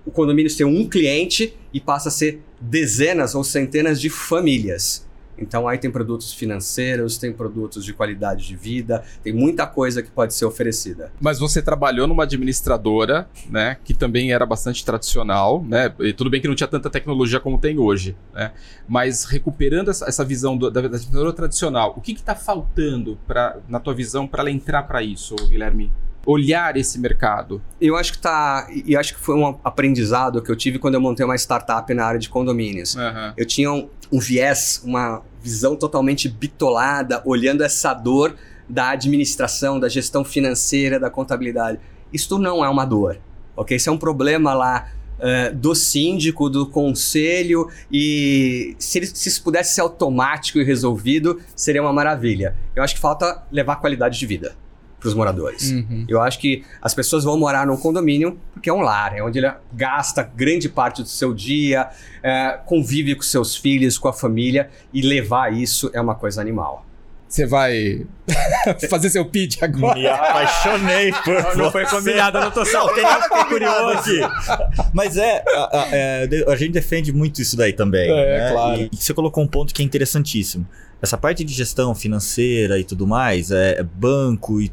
o 0.07 0.11
condomínio 0.11 0.49
ser 0.49 0.63
um 0.63 0.87
cliente 0.87 1.53
e 1.73 1.81
passa 1.81 2.07
a 2.07 2.11
ser 2.11 2.41
dezenas 2.61 3.35
ou 3.35 3.43
centenas 3.43 3.99
de 3.99 4.09
famílias. 4.09 5.05
Então 5.39 5.67
aí 5.67 5.77
tem 5.77 5.91
produtos 5.91 6.33
financeiros, 6.33 7.17
tem 7.17 7.31
produtos 7.31 7.85
de 7.85 7.93
qualidade 7.93 8.47
de 8.47 8.55
vida, 8.55 9.03
tem 9.21 9.31
muita 9.31 9.67
coisa 9.67 10.01
que 10.01 10.09
pode 10.09 10.33
ser 10.33 10.45
oferecida. 10.45 11.11
Mas 11.19 11.37
você 11.37 11.61
trabalhou 11.61 12.07
numa 12.07 12.23
administradora, 12.23 13.29
né, 13.47 13.77
que 13.83 13.93
também 13.93 14.31
era 14.31 14.45
bastante 14.47 14.83
tradicional, 14.83 15.63
né? 15.63 15.93
E 15.99 16.11
tudo 16.11 16.31
bem 16.31 16.41
que 16.41 16.47
não 16.47 16.55
tinha 16.55 16.67
tanta 16.67 16.89
tecnologia 16.89 17.39
como 17.39 17.59
tem 17.59 17.77
hoje, 17.77 18.15
né? 18.33 18.51
Mas 18.87 19.25
recuperando 19.25 19.91
essa, 19.91 20.05
essa 20.07 20.25
visão 20.25 20.57
do- 20.57 20.71
da, 20.71 20.81
da 20.81 20.87
administradora 20.87 21.33
tradicional, 21.33 21.93
o 21.95 22.01
que 22.01 22.13
está 22.13 22.33
faltando 22.33 23.19
para, 23.27 23.57
na 23.69 23.79
tua 23.79 23.93
visão, 23.93 24.25
para 24.27 24.41
ela 24.41 24.49
entrar 24.49 24.83
para 24.83 25.03
isso, 25.03 25.35
Guilherme? 25.35 25.91
Olhar 26.29 26.75
esse 26.75 26.99
mercado. 26.99 27.61
Eu 27.79 27.95
acho 27.95 28.11
que 28.11 28.19
tá. 28.19 28.67
E 28.85 28.97
acho 28.97 29.13
que 29.15 29.19
foi 29.21 29.33
um 29.35 29.57
aprendizado 29.63 30.41
que 30.41 30.51
eu 30.51 30.55
tive 30.57 30.77
quando 30.77 30.95
eu 30.95 31.01
montei 31.01 31.25
uma 31.25 31.35
startup 31.37 31.91
na 31.93 32.05
área 32.05 32.19
de 32.19 32.27
condomínios. 32.27 32.97
Aham. 32.97 33.33
Eu 33.37 33.45
tinha 33.45 33.71
um, 33.71 33.87
um 34.11 34.19
viés, 34.19 34.81
uma 34.83 35.21
visão 35.41 35.75
totalmente 35.77 36.27
bitolada, 36.27 37.21
olhando 37.23 37.63
essa 37.63 37.93
dor 37.93 38.35
da 38.67 38.89
administração, 38.89 39.79
da 39.79 39.87
gestão 39.87 40.25
financeira, 40.25 40.99
da 40.99 41.09
contabilidade. 41.09 41.79
Isso 42.11 42.37
não 42.37 42.63
é 42.63 42.67
uma 42.67 42.83
dor, 42.83 43.17
ok? 43.55 43.77
Isso 43.77 43.89
é 43.89 43.93
um 43.93 43.97
problema 43.97 44.53
lá 44.53 44.89
eh, 45.19 45.51
do 45.51 45.73
síndico, 45.73 46.49
do 46.49 46.67
conselho, 46.67 47.69
e 47.89 48.75
se, 48.77 48.99
ele- 48.99 49.07
se 49.07 49.29
isso 49.29 49.41
pudesse 49.41 49.75
ser 49.75 49.81
automático 49.81 50.59
e 50.59 50.63
resolvido, 50.65 51.39
seria 51.55 51.81
uma 51.81 51.93
maravilha. 51.93 52.55
Eu 52.75 52.83
acho 52.83 52.95
que 52.95 52.99
falta 53.01 53.41
levar 53.51 53.77
qualidade 53.77 54.19
de 54.19 54.25
vida 54.25 54.53
para 54.99 55.07
os 55.09 55.13
moradores. 55.13 55.71
Uhum. 55.71 56.05
Eu 56.09 56.21
acho 56.21 56.39
que 56.39 56.63
as 56.81 56.93
pessoas 56.93 57.23
vão 57.23 57.37
morar 57.37 57.67
num 57.67 57.77
condomínio 57.77 58.39
porque 58.53 58.69
é 58.69 58.73
um 58.73 58.81
lar, 58.81 59.15
é 59.15 59.21
onde 59.21 59.37
ele 59.39 59.51
gasta 59.73 60.23
grande 60.23 60.67
parte 60.67 61.03
do 61.03 61.07
seu 61.07 61.33
dia, 61.33 61.87
é, 62.23 62.57
convive 62.65 63.13
com 63.15 63.21
seus 63.21 63.55
filhos, 63.55 63.97
com 63.97 64.07
a 64.07 64.13
família, 64.13 64.69
e 64.91 65.01
levar 65.01 65.53
isso 65.53 65.89
é 65.93 66.01
uma 66.01 66.15
coisa 66.15 66.41
animal. 66.41 66.83
Você 67.29 67.45
vai 67.45 68.05
fazer 68.89 69.09
seu 69.09 69.25
pitch 69.25 69.61
agora? 69.61 69.99
Me 69.99 70.07
apaixonei 70.07 71.11
por 71.25 71.57
Não 71.57 71.71
foi 71.71 71.85
combinado, 71.85 72.37
eu 72.37 72.41
não 72.45 72.51
tô 72.51 72.63
Não, 72.63 72.93
tem 72.93 73.03
nada 73.03 73.27
que 73.27 73.45
curioso 73.49 73.89
aqui. 73.99 74.19
Mas 74.93 75.17
é 75.17 75.43
a, 75.53 75.79
a- 75.81 75.87
é, 75.91 76.27
de- 76.27 76.45
a 76.49 76.55
gente 76.55 76.71
defende 76.71 77.11
muito 77.11 77.41
isso 77.41 77.57
daí 77.57 77.73
também. 77.73 78.09
É, 78.09 78.39
né? 78.39 78.51
claro. 78.53 78.81
E, 78.81 78.89
e 78.93 78.95
você 78.95 79.13
colocou 79.13 79.43
um 79.43 79.47
ponto 79.47 79.73
que 79.73 79.81
é 79.81 79.85
interessantíssimo. 79.85 80.65
Essa 81.01 81.17
parte 81.17 81.43
de 81.43 81.53
gestão 81.53 81.93
financeira 81.93 82.79
e 82.79 82.83
tudo 82.83 83.05
mais, 83.05 83.51
é, 83.51 83.79
é 83.79 83.83
banco 83.83 84.59
e 84.61 84.71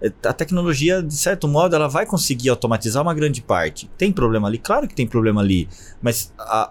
é, 0.00 0.12
a 0.24 0.32
tecnologia, 0.32 1.02
de 1.02 1.16
certo 1.16 1.48
modo, 1.48 1.74
ela 1.74 1.88
vai 1.88 2.04
conseguir 2.06 2.48
automatizar 2.50 3.02
uma 3.02 3.14
grande 3.14 3.40
parte. 3.40 3.90
Tem 3.96 4.12
problema 4.12 4.48
ali? 4.48 4.58
Claro 4.58 4.86
que 4.86 4.94
tem 4.94 5.06
problema 5.06 5.40
ali. 5.40 5.68
Mas 6.02 6.32
a, 6.38 6.70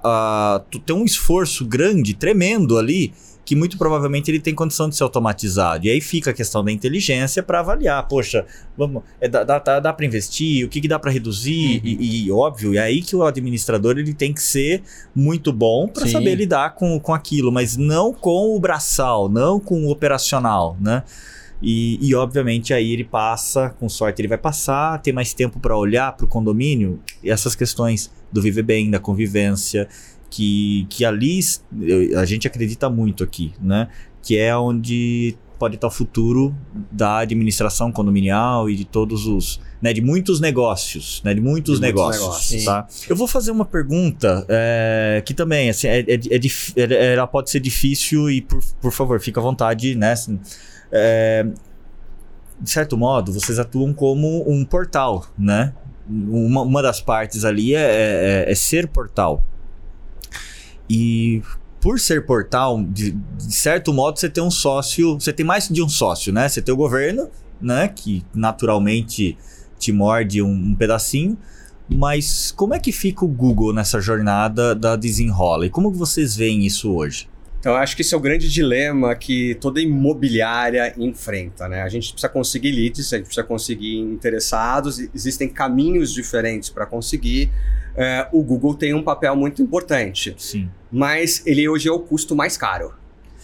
a- 0.55 0.59
tu 0.69 0.79
tem 0.79 0.95
um 0.95 1.03
esforço 1.05 1.65
grande, 1.65 2.13
tremendo 2.13 2.77
ali 2.77 3.13
que 3.45 3.55
muito 3.55 3.77
provavelmente 3.77 4.31
ele 4.31 4.39
tem 4.39 4.55
condição 4.55 4.87
de 4.87 4.95
ser 4.95 5.03
automatizado. 5.03 5.85
E 5.85 5.89
aí 5.89 6.01
fica 6.01 6.31
a 6.31 6.33
questão 6.33 6.63
da 6.63 6.71
inteligência 6.71 7.43
para 7.43 7.59
avaliar, 7.59 8.07
poxa, 8.07 8.45
vamos, 8.77 9.03
é, 9.19 9.27
dá, 9.27 9.43
dá, 9.43 9.79
dá 9.79 9.93
para 9.93 10.05
investir, 10.05 10.65
o 10.65 10.69
que, 10.69 10.79
que 10.79 10.87
dá 10.87 10.97
para 10.97 11.11
reduzir, 11.11 11.81
uhum. 11.81 11.81
e, 11.83 12.25
e, 12.25 12.31
óbvio, 12.31 12.75
é 12.75 12.79
aí 12.79 13.01
que 13.01 13.15
o 13.15 13.23
administrador 13.23 13.97
ele 13.97 14.13
tem 14.13 14.33
que 14.33 14.41
ser 14.41 14.81
muito 15.15 15.51
bom 15.51 15.87
para 15.87 16.07
saber 16.07 16.35
lidar 16.35 16.75
com, 16.75 16.99
com 16.99 17.13
aquilo, 17.13 17.51
mas 17.51 17.75
não 17.75 18.13
com 18.13 18.55
o 18.55 18.59
braçal, 18.59 19.27
não 19.27 19.59
com 19.59 19.85
o 19.85 19.91
operacional, 19.91 20.77
né? 20.79 21.03
E, 21.65 21.97
e, 22.05 22.13
obviamente 22.13 22.73
aí 22.73 22.91
ele 22.91 23.05
passa, 23.05 23.69
com 23.79 23.87
sorte 23.87 24.21
ele 24.21 24.27
vai 24.27 24.37
passar, 24.37 25.01
ter 25.01 25.13
mais 25.13 25.33
tempo 25.33 25.61
para 25.61 25.77
olhar 25.77 26.11
para 26.11 26.25
o 26.25 26.27
condomínio 26.27 26.99
e 27.23 27.31
essas 27.31 27.55
questões 27.55 28.11
do 28.29 28.41
viver 28.41 28.63
bem, 28.63 28.91
da 28.91 28.99
convivência, 28.99 29.87
que, 30.33 30.87
que 30.89 31.05
ali 31.05 31.39
a 32.17 32.25
gente 32.25 32.47
acredita 32.47 32.89
muito 32.89 33.23
aqui, 33.23 33.53
né? 33.61 33.87
Que 34.19 34.35
é 34.35 34.57
onde 34.57 35.37
pode 35.59 35.75
estar 35.75 35.87
o 35.87 35.91
futuro 35.91 36.53
da 36.91 37.19
administração 37.19 37.91
condominial 37.91 38.67
e 38.67 38.75
de 38.75 38.83
todos 38.83 39.27
os, 39.27 39.61
né, 39.79 39.93
de 39.93 40.01
muitos 40.01 40.41
negócios, 40.41 41.21
né, 41.23 41.35
de 41.35 41.39
muitos, 41.39 41.75
de 41.75 41.81
negócios, 41.85 42.25
muitos 42.25 42.51
negócios, 42.51 42.65
tá? 42.65 42.87
Eu 43.07 43.15
vou 43.15 43.27
fazer 43.27 43.51
uma 43.51 43.63
pergunta 43.63 44.43
é, 44.49 45.21
que 45.23 45.33
também, 45.33 45.69
assim, 45.69 45.87
é, 45.87 45.99
é, 45.99 46.39
é, 46.75 47.13
ela 47.13 47.27
pode 47.27 47.51
ser 47.51 47.59
difícil 47.59 48.29
e 48.29 48.41
por, 48.41 48.59
por 48.81 48.91
favor, 48.91 49.21
fica 49.21 49.39
à 49.39 49.43
vontade, 49.43 49.95
né? 49.95 50.13
Assim, 50.13 50.39
é, 50.91 51.45
de 52.59 52.69
certo 52.69 52.97
modo, 52.97 53.31
vocês 53.31 53.59
atuam 53.59 53.93
como 53.93 54.43
um 54.49 54.65
portal, 54.65 55.27
né? 55.37 55.73
Uma, 56.09 56.63
uma 56.63 56.81
das 56.81 56.99
partes 56.99 57.45
ali 57.45 57.75
é, 57.75 58.45
é, 58.47 58.51
é 58.51 58.55
ser 58.55 58.87
portal. 58.87 59.45
E 60.89 61.41
por 61.79 61.99
ser 61.99 62.25
portal, 62.25 62.81
de, 62.83 63.11
de, 63.11 63.53
certo 63.53 63.93
modo, 63.93 64.19
você 64.19 64.29
tem 64.29 64.43
um 64.43 64.51
sócio, 64.51 65.19
você 65.19 65.33
tem 65.33 65.45
mais 65.45 65.67
de 65.67 65.81
um 65.81 65.89
sócio, 65.89 66.31
né? 66.31 66.47
Você 66.47 66.61
tem 66.61 66.73
o 66.73 66.77
governo, 66.77 67.29
né? 67.59 67.87
Que 67.87 68.23
naturalmente 68.33 69.37
te 69.77 69.91
morde 69.91 70.41
um, 70.41 70.51
um 70.51 70.75
pedacinho. 70.75 71.37
Mas 71.89 72.51
como 72.51 72.73
é 72.73 72.79
que 72.79 72.91
fica 72.91 73.25
o 73.25 73.27
Google 73.27 73.73
nessa 73.73 73.99
jornada 73.99 74.73
da 74.73 74.95
desenrola? 74.95 75.65
E 75.65 75.69
como 75.69 75.91
vocês 75.91 76.35
veem 76.35 76.65
isso 76.65 76.93
hoje? 76.93 77.27
Então, 77.59 77.75
acho 77.75 77.95
que 77.95 78.01
esse 78.01 78.13
é 78.13 78.17
o 78.17 78.19
grande 78.19 78.49
dilema 78.49 79.15
que 79.15 79.55
toda 79.55 79.79
imobiliária 79.79 80.93
enfrenta, 80.97 81.65
né? 81.69 81.81
A 81.81 81.87
gente 81.87 82.11
precisa 82.11 82.27
conseguir 82.27 82.71
leads, 82.71 83.13
a 83.13 83.17
gente 83.17 83.25
precisa 83.25 83.45
conseguir 83.45 83.99
interessados, 83.99 84.99
existem 84.99 85.47
caminhos 85.47 86.13
diferentes 86.13 86.69
para 86.69 86.85
conseguir. 86.85 87.49
É, 87.95 88.27
o 88.31 88.41
Google 88.41 88.73
tem 88.75 88.93
um 88.93 89.03
papel 89.03 89.35
muito 89.35 89.61
importante. 89.61 90.35
Sim. 90.37 90.69
Mas 90.91 91.45
ele 91.45 91.67
hoje 91.67 91.87
é 91.87 91.91
o 91.91 91.99
custo 91.99 92.35
mais 92.35 92.57
caro. 92.57 92.93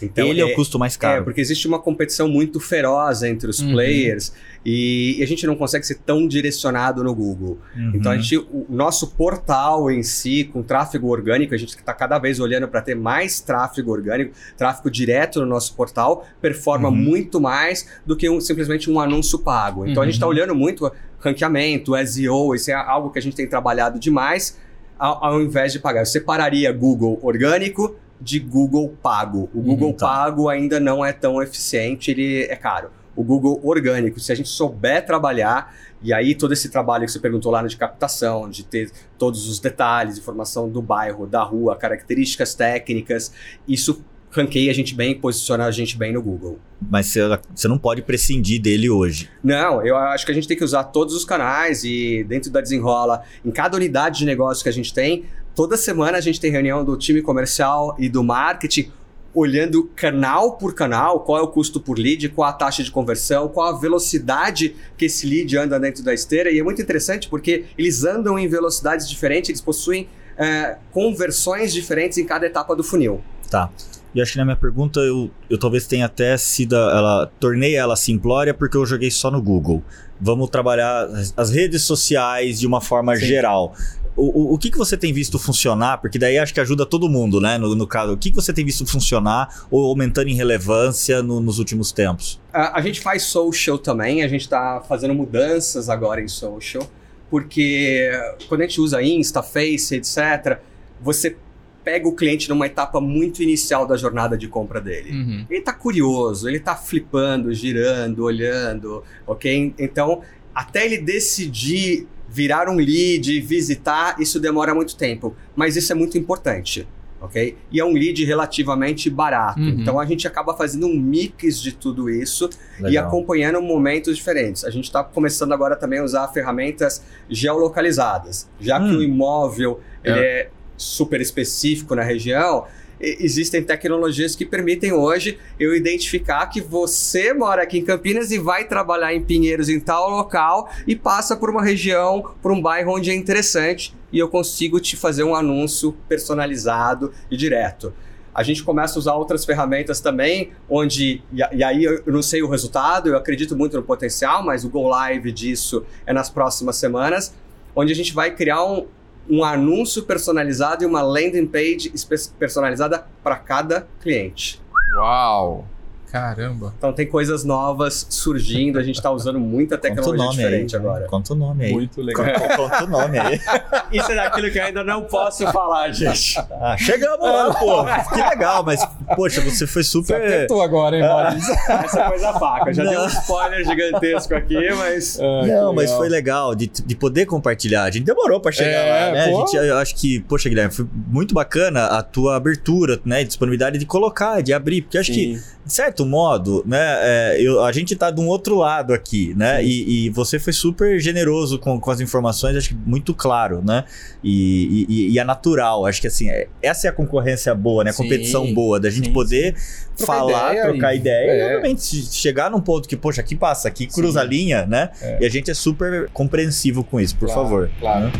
Então, 0.02 0.26
ele 0.26 0.40
é, 0.40 0.42
é, 0.42 0.46
o 0.46 0.54
custo 0.54 0.78
mais 0.78 0.96
caro. 0.96 1.20
É, 1.20 1.24
porque 1.24 1.40
existe 1.40 1.66
uma 1.66 1.78
competição 1.78 2.28
muito 2.28 2.58
feroz 2.60 3.22
entre 3.22 3.50
os 3.50 3.60
uhum. 3.60 3.72
players 3.72 4.32
e, 4.64 5.16
e, 5.18 5.22
a 5.22 5.26
gente 5.26 5.46
não 5.46 5.56
consegue 5.56 5.86
ser 5.86 5.96
tão 5.96 6.26
direcionado 6.26 7.02
no 7.02 7.14
Google. 7.14 7.58
Uhum. 7.76 7.92
Então, 7.94 8.12
a 8.12 8.16
gente, 8.16 8.36
o 8.36 8.66
nosso 8.68 9.08
portal 9.08 9.90
em 9.90 10.02
si, 10.02 10.44
com 10.44 10.62
tráfego 10.62 11.08
orgânico, 11.08 11.54
a 11.54 11.58
gente 11.58 11.70
está 11.70 11.92
cada 11.92 12.18
vez 12.18 12.40
olhando 12.40 12.68
para 12.68 12.80
ter 12.80 12.94
mais 12.94 13.40
tráfego 13.40 13.90
orgânico, 13.90 14.32
tráfego 14.56 14.90
direto 14.90 15.40
no 15.40 15.46
nosso 15.46 15.74
portal, 15.74 16.26
performa 16.40 16.88
uhum. 16.88 16.96
muito 16.96 17.40
mais 17.40 17.86
do 18.04 18.16
que 18.16 18.28
um, 18.28 18.40
simplesmente 18.40 18.90
um 18.90 19.00
anúncio 19.00 19.38
pago. 19.38 19.86
Então, 19.86 20.02
a 20.02 20.06
gente 20.06 20.14
está 20.14 20.26
uhum. 20.26 20.32
olhando 20.32 20.54
muito 20.54 20.90
ranqueamento, 21.18 21.92
SEO, 22.06 22.54
isso 22.54 22.70
é 22.70 22.74
algo 22.74 23.10
que 23.10 23.18
a 23.18 23.22
gente 23.22 23.36
tem 23.36 23.46
trabalhado 23.46 23.98
demais 23.98 24.58
ao, 24.98 25.24
ao 25.24 25.42
invés 25.42 25.72
de 25.72 25.78
pagar. 25.78 26.00
Eu 26.00 26.06
separaria 26.06 26.72
Google 26.72 27.18
orgânico 27.22 27.96
de 28.20 28.38
Google 28.38 28.94
pago. 29.02 29.48
O 29.54 29.60
Google 29.60 29.88
uhum, 29.88 29.94
tá. 29.94 30.06
pago 30.06 30.48
ainda 30.48 30.78
não 30.78 31.04
é 31.04 31.12
tão 31.12 31.42
eficiente, 31.42 32.10
ele 32.10 32.44
é 32.44 32.56
caro. 32.56 32.90
O 33.16 33.24
Google 33.24 33.60
orgânico, 33.62 34.20
se 34.20 34.30
a 34.30 34.34
gente 34.34 34.48
souber 34.48 35.04
trabalhar, 35.04 35.74
e 36.02 36.12
aí 36.12 36.34
todo 36.34 36.52
esse 36.52 36.68
trabalho 36.70 37.04
que 37.04 37.12
você 37.12 37.18
perguntou 37.18 37.50
lá 37.50 37.66
de 37.66 37.76
captação, 37.76 38.48
de 38.48 38.64
ter 38.64 38.90
todos 39.18 39.48
os 39.48 39.58
detalhes, 39.58 40.18
informação 40.18 40.68
do 40.68 40.80
bairro, 40.80 41.26
da 41.26 41.42
rua, 41.42 41.76
características 41.76 42.54
técnicas, 42.54 43.32
isso 43.66 44.02
ranqueia 44.30 44.70
a 44.70 44.74
gente 44.74 44.94
bem, 44.94 45.18
posiciona 45.18 45.66
a 45.66 45.70
gente 45.70 45.96
bem 45.96 46.12
no 46.12 46.22
Google. 46.22 46.58
Mas 46.80 47.12
você 47.54 47.68
não 47.68 47.78
pode 47.78 48.02
prescindir 48.02 48.60
dele 48.60 48.88
hoje. 48.88 49.28
Não, 49.42 49.84
eu 49.84 49.96
acho 49.96 50.24
que 50.24 50.32
a 50.32 50.34
gente 50.34 50.46
tem 50.46 50.56
que 50.56 50.64
usar 50.64 50.84
todos 50.84 51.14
os 51.14 51.24
canais 51.24 51.84
e 51.84 52.24
dentro 52.24 52.50
da 52.50 52.60
Desenrola, 52.60 53.22
em 53.44 53.50
cada 53.50 53.76
unidade 53.76 54.20
de 54.20 54.26
negócio 54.26 54.62
que 54.62 54.68
a 54.68 54.72
gente 54.72 54.94
tem, 54.94 55.24
toda 55.60 55.76
semana 55.76 56.16
a 56.16 56.22
gente 56.22 56.40
tem 56.40 56.50
reunião 56.50 56.82
do 56.82 56.96
time 56.96 57.20
comercial 57.20 57.94
e 57.98 58.08
do 58.08 58.24
marketing 58.24 58.90
olhando 59.34 59.90
canal 59.94 60.56
por 60.56 60.74
canal, 60.74 61.20
qual 61.20 61.38
é 61.38 61.42
o 61.42 61.48
custo 61.48 61.78
por 61.78 61.98
lead, 61.98 62.30
qual 62.30 62.48
a 62.48 62.52
taxa 62.54 62.82
de 62.82 62.90
conversão, 62.90 63.46
qual 63.46 63.68
a 63.68 63.78
velocidade 63.78 64.74
que 64.96 65.04
esse 65.04 65.26
lead 65.26 65.58
anda 65.58 65.78
dentro 65.78 66.02
da 66.02 66.14
esteira. 66.14 66.50
E 66.50 66.58
é 66.58 66.62
muito 66.62 66.80
interessante 66.80 67.28
porque 67.28 67.66
eles 67.76 68.04
andam 68.04 68.38
em 68.38 68.48
velocidades 68.48 69.06
diferentes, 69.06 69.50
eles 69.50 69.60
possuem 69.60 70.08
é, 70.38 70.78
conversões 70.92 71.74
diferentes 71.74 72.16
em 72.16 72.24
cada 72.24 72.46
etapa 72.46 72.74
do 72.74 72.82
funil. 72.82 73.20
Tá. 73.50 73.70
E 74.14 74.20
acho 74.22 74.32
que 74.32 74.38
na 74.38 74.44
minha 74.44 74.56
pergunta 74.56 74.98
eu, 75.00 75.30
eu 75.48 75.58
talvez 75.58 75.86
tenha 75.86 76.06
até 76.06 76.36
sido. 76.38 76.74
Ela, 76.74 77.30
tornei 77.38 77.76
ela 77.76 77.96
simplória 77.96 78.54
porque 78.54 78.76
eu 78.76 78.86
joguei 78.86 79.10
só 79.10 79.30
no 79.30 79.42
Google. 79.42 79.84
Vamos 80.20 80.50
trabalhar 80.50 81.06
as 81.36 81.50
redes 81.50 81.82
sociais 81.82 82.58
de 82.58 82.66
uma 82.66 82.80
forma 82.80 83.14
Sim. 83.16 83.26
geral. 83.26 83.74
O, 84.20 84.54
o, 84.54 84.58
que, 84.58 84.70
que 84.70 84.76
você 84.76 84.98
tem 84.98 85.12
visto 85.14 85.38
funcionar? 85.38 85.98
Porque 85.98 86.18
daí 86.18 86.36
acho 86.36 86.52
que 86.52 86.60
ajuda 86.60 86.84
todo 86.84 87.08
mundo, 87.08 87.40
né? 87.40 87.56
No, 87.56 87.74
no 87.74 87.86
caso, 87.86 88.12
o 88.12 88.16
que, 88.18 88.28
que 88.28 88.36
você 88.36 88.52
tem 88.52 88.64
visto 88.64 88.86
funcionar 88.86 89.66
ou 89.70 89.86
aumentando 89.86 90.28
em 90.28 90.34
relevância 90.34 91.22
no, 91.22 91.40
nos 91.40 91.58
últimos 91.58 91.90
tempos? 91.90 92.38
A, 92.52 92.78
a, 92.78 92.82
gente 92.82 93.00
faz 93.00 93.22
social 93.22 93.78
também, 93.78 94.22
a 94.22 94.28
gente 94.28 94.42
está 94.42 94.82
fazendo 94.86 95.14
mudanças 95.14 95.88
agora 95.88 96.20
em 96.20 96.28
social, 96.28 96.86
porque 97.30 98.10
quando 98.46 98.60
a 98.60 98.64
gente 98.64 98.80
usa 98.80 99.02
Insta, 99.02 99.42
Face, 99.42 99.94
etc., 99.94 100.58
você 101.00 101.34
pega 101.82 102.06
o 102.06 102.14
cliente 102.14 102.46
numa 102.50 102.66
etapa 102.66 103.00
muito 103.00 103.42
inicial 103.42 103.86
da 103.86 103.96
jornada 103.96 104.36
de 104.36 104.46
compra 104.48 104.82
dele. 104.82 105.12
Uhum. 105.12 105.46
Ele 105.48 105.60
está 105.60 105.72
curioso, 105.72 106.46
ele 106.46 106.58
está 106.58 106.76
flipando, 106.76 107.52
girando, 107.54 108.24
olhando, 108.24 109.02
ok? 109.26 109.74
Então, 109.78 110.20
até 110.54 110.84
ele 110.84 110.98
decidir 110.98 112.06
virar 112.30 112.68
um 112.68 112.76
lead, 112.76 113.40
visitar, 113.40 114.16
isso 114.20 114.38
demora 114.38 114.74
muito 114.74 114.96
tempo. 114.96 115.34
Mas 115.56 115.76
isso 115.76 115.90
é 115.92 115.94
muito 115.94 116.16
importante, 116.16 116.86
ok? 117.20 117.56
E 117.72 117.80
é 117.80 117.84
um 117.84 117.92
lead 117.92 118.24
relativamente 118.24 119.10
barato. 119.10 119.58
Uhum. 119.58 119.68
Então 119.68 119.98
a 119.98 120.06
gente 120.06 120.26
acaba 120.28 120.56
fazendo 120.56 120.86
um 120.86 120.96
mix 120.96 121.60
de 121.60 121.72
tudo 121.72 122.08
isso 122.08 122.48
Legal. 122.76 122.92
e 122.92 122.98
acompanhando 122.98 123.60
momentos 123.60 124.16
diferentes. 124.16 124.64
A 124.64 124.70
gente 124.70 124.84
está 124.84 125.02
começando 125.02 125.52
agora 125.52 125.74
também 125.74 125.98
a 125.98 126.04
usar 126.04 126.28
ferramentas 126.28 127.02
geolocalizadas. 127.28 128.48
Já 128.60 128.80
hum. 128.80 128.88
que 128.88 128.96
o 128.96 129.02
imóvel 129.02 129.80
é. 130.04 130.10
é 130.10 130.50
super 130.76 131.20
específico 131.20 131.94
na 131.94 132.02
região, 132.02 132.64
existem 133.00 133.62
tecnologias 133.62 134.36
que 134.36 134.44
permitem 134.44 134.92
hoje 134.92 135.38
eu 135.58 135.74
identificar 135.74 136.46
que 136.46 136.60
você 136.60 137.32
mora 137.32 137.62
aqui 137.62 137.78
em 137.78 137.84
Campinas 137.84 138.30
e 138.30 138.38
vai 138.38 138.64
trabalhar 138.64 139.14
em 139.14 139.22
Pinheiros 139.22 139.68
em 139.68 139.80
tal 139.80 140.10
local 140.10 140.70
e 140.86 140.94
passa 140.94 141.36
por 141.36 141.48
uma 141.48 141.64
região, 141.64 142.34
por 142.42 142.52
um 142.52 142.60
bairro 142.60 142.94
onde 142.94 143.10
é 143.10 143.14
interessante 143.14 143.94
e 144.12 144.18
eu 144.18 144.28
consigo 144.28 144.78
te 144.78 144.96
fazer 144.96 145.24
um 145.24 145.34
anúncio 145.34 145.92
personalizado 146.08 147.12
e 147.30 147.36
direto. 147.36 147.92
A 148.32 148.42
gente 148.42 148.62
começa 148.62 148.96
a 148.96 149.00
usar 149.00 149.14
outras 149.14 149.44
ferramentas 149.44 150.00
também, 150.00 150.52
onde, 150.68 151.20
e 151.32 151.64
aí 151.64 151.84
eu 151.84 152.02
não 152.06 152.22
sei 152.22 152.42
o 152.42 152.48
resultado, 152.48 153.08
eu 153.08 153.16
acredito 153.16 153.56
muito 153.56 153.76
no 153.76 153.82
potencial, 153.82 154.44
mas 154.44 154.64
o 154.64 154.68
Go 154.68 154.86
Live 154.88 155.32
disso 155.32 155.84
é 156.06 156.12
nas 156.12 156.30
próximas 156.30 156.76
semanas, 156.76 157.34
onde 157.74 157.92
a 157.92 157.96
gente 157.96 158.14
vai 158.14 158.34
criar 158.34 158.64
um, 158.64 158.86
um 159.30 159.44
anúncio 159.44 160.02
personalizado 160.02 160.82
e 160.82 160.86
uma 160.86 161.02
landing 161.02 161.46
page 161.46 161.92
personalizada 162.38 163.06
para 163.22 163.36
cada 163.36 163.86
cliente. 164.02 164.60
Uau! 164.96 165.64
Caramba. 166.10 166.74
Então 166.76 166.92
tem 166.92 167.06
coisas 167.06 167.44
novas 167.44 168.06
surgindo, 168.10 168.78
a 168.78 168.82
gente 168.82 168.96
está 168.96 169.10
usando 169.10 169.38
muita 169.38 169.78
tecnologia 169.78 170.30
diferente 170.30 170.74
aí, 170.74 170.82
agora. 170.82 171.06
Conta 171.06 171.34
o 171.34 171.36
nome 171.36 171.64
aí. 171.64 171.72
Muito 171.72 172.02
legal. 172.02 172.26
Conta, 172.56 172.84
o 172.84 172.86
nome 172.88 173.18
aí. 173.18 173.40
Isso 173.92 174.10
é 174.10 174.16
daquilo 174.16 174.50
que 174.50 174.58
eu 174.58 174.64
ainda 174.64 174.82
não 174.82 175.04
posso 175.04 175.46
falar, 175.52 175.92
gente. 175.92 176.38
Ah, 176.60 176.76
chegamos 176.76 177.20
lá, 177.20 177.54
pô. 177.54 177.84
Que 178.12 178.22
legal, 178.28 178.64
mas, 178.64 178.84
poxa, 179.14 179.40
você 179.40 179.66
foi 179.66 179.84
super. 179.84 180.20
Você 180.20 180.26
apertou 180.26 180.62
agora, 180.62 180.96
hein, 180.96 181.02
ah. 181.04 181.30
Essa 181.84 182.08
coisa 182.08 182.32
faca. 182.34 182.72
Já 182.72 182.82
não. 182.82 182.90
deu 182.90 183.00
um 183.02 183.06
spoiler 183.06 183.64
gigantesco 183.64 184.34
aqui, 184.34 184.74
mas. 184.74 185.18
Ah, 185.20 185.46
não, 185.46 185.72
mas 185.72 185.92
foi 185.92 186.08
legal 186.08 186.54
de, 186.56 186.66
de 186.66 186.96
poder 186.96 187.26
compartilhar. 187.26 187.84
A 187.84 187.90
gente 187.90 188.04
demorou 188.04 188.40
para 188.40 188.50
chegar 188.50 188.70
é, 188.70 189.06
lá, 189.06 189.12
né? 189.12 189.24
A 189.26 189.32
gente, 189.32 189.56
eu 189.56 189.76
acho 189.78 189.94
que, 189.94 190.20
poxa, 190.20 190.48
Guilherme, 190.48 190.72
foi 190.72 190.86
muito 191.06 191.34
bacana 191.34 191.86
a 191.86 192.02
tua 192.02 192.36
abertura, 192.36 193.00
né? 193.04 193.22
Disponibilidade 193.22 193.78
de 193.78 193.86
colocar, 193.86 194.40
de 194.42 194.52
abrir. 194.52 194.82
Porque 194.82 194.98
acho 194.98 195.12
Sim. 195.12 195.34
que, 195.34 195.42
certo, 195.66 195.99
certo 196.00 196.06
modo, 196.06 196.62
né, 196.66 196.78
é, 196.78 197.36
eu, 197.40 197.62
a 197.64 197.72
gente 197.72 197.94
tá 197.94 198.10
de 198.10 198.20
um 198.20 198.28
outro 198.28 198.56
lado 198.56 198.92
aqui, 198.92 199.34
né? 199.36 199.62
E, 199.62 200.06
e, 200.06 200.10
você 200.10 200.38
foi 200.38 200.52
super 200.52 200.98
generoso 200.98 201.58
com, 201.58 201.78
com 201.78 201.90
as 201.90 202.00
informações, 202.00 202.56
acho 202.56 202.70
que 202.70 202.74
muito 202.74 203.14
claro, 203.14 203.62
né? 203.62 203.84
E, 204.22 204.86
e, 204.88 205.12
e 205.12 205.18
é 205.18 205.24
natural. 205.24 205.86
Acho 205.86 206.00
que 206.00 206.06
assim, 206.06 206.28
é, 206.30 206.48
essa 206.62 206.86
é 206.86 206.90
a 206.90 206.92
concorrência 206.92 207.54
boa, 207.54 207.84
né? 207.84 207.90
A 207.90 207.94
competição 207.94 208.46
sim, 208.46 208.54
boa, 208.54 208.80
da 208.80 208.90
gente 208.90 209.08
sim, 209.08 209.12
poder 209.12 209.54
sim. 209.56 210.06
falar, 210.06 210.52
ideia 210.52 210.68
trocar 210.70 210.94
ideia 210.94 211.30
é. 211.30 211.38
e, 211.38 211.56
obviamente, 211.56 211.82
chegar 212.12 212.50
num 212.50 212.60
ponto 212.60 212.88
que, 212.88 212.96
poxa, 212.96 213.20
aqui 213.20 213.34
passa, 213.34 213.68
aqui 213.68 213.86
cruza 213.86 214.20
a 214.20 214.24
linha, 214.24 214.66
né? 214.66 214.90
É. 215.00 215.18
E 215.22 215.26
a 215.26 215.30
gente 215.30 215.50
é 215.50 215.54
super 215.54 216.08
compreensivo 216.10 216.84
com 216.84 217.00
isso, 217.00 217.16
por 217.16 217.26
claro, 217.26 217.42
favor. 217.42 217.70
Claro. 217.80 218.06
Né? 218.06 218.12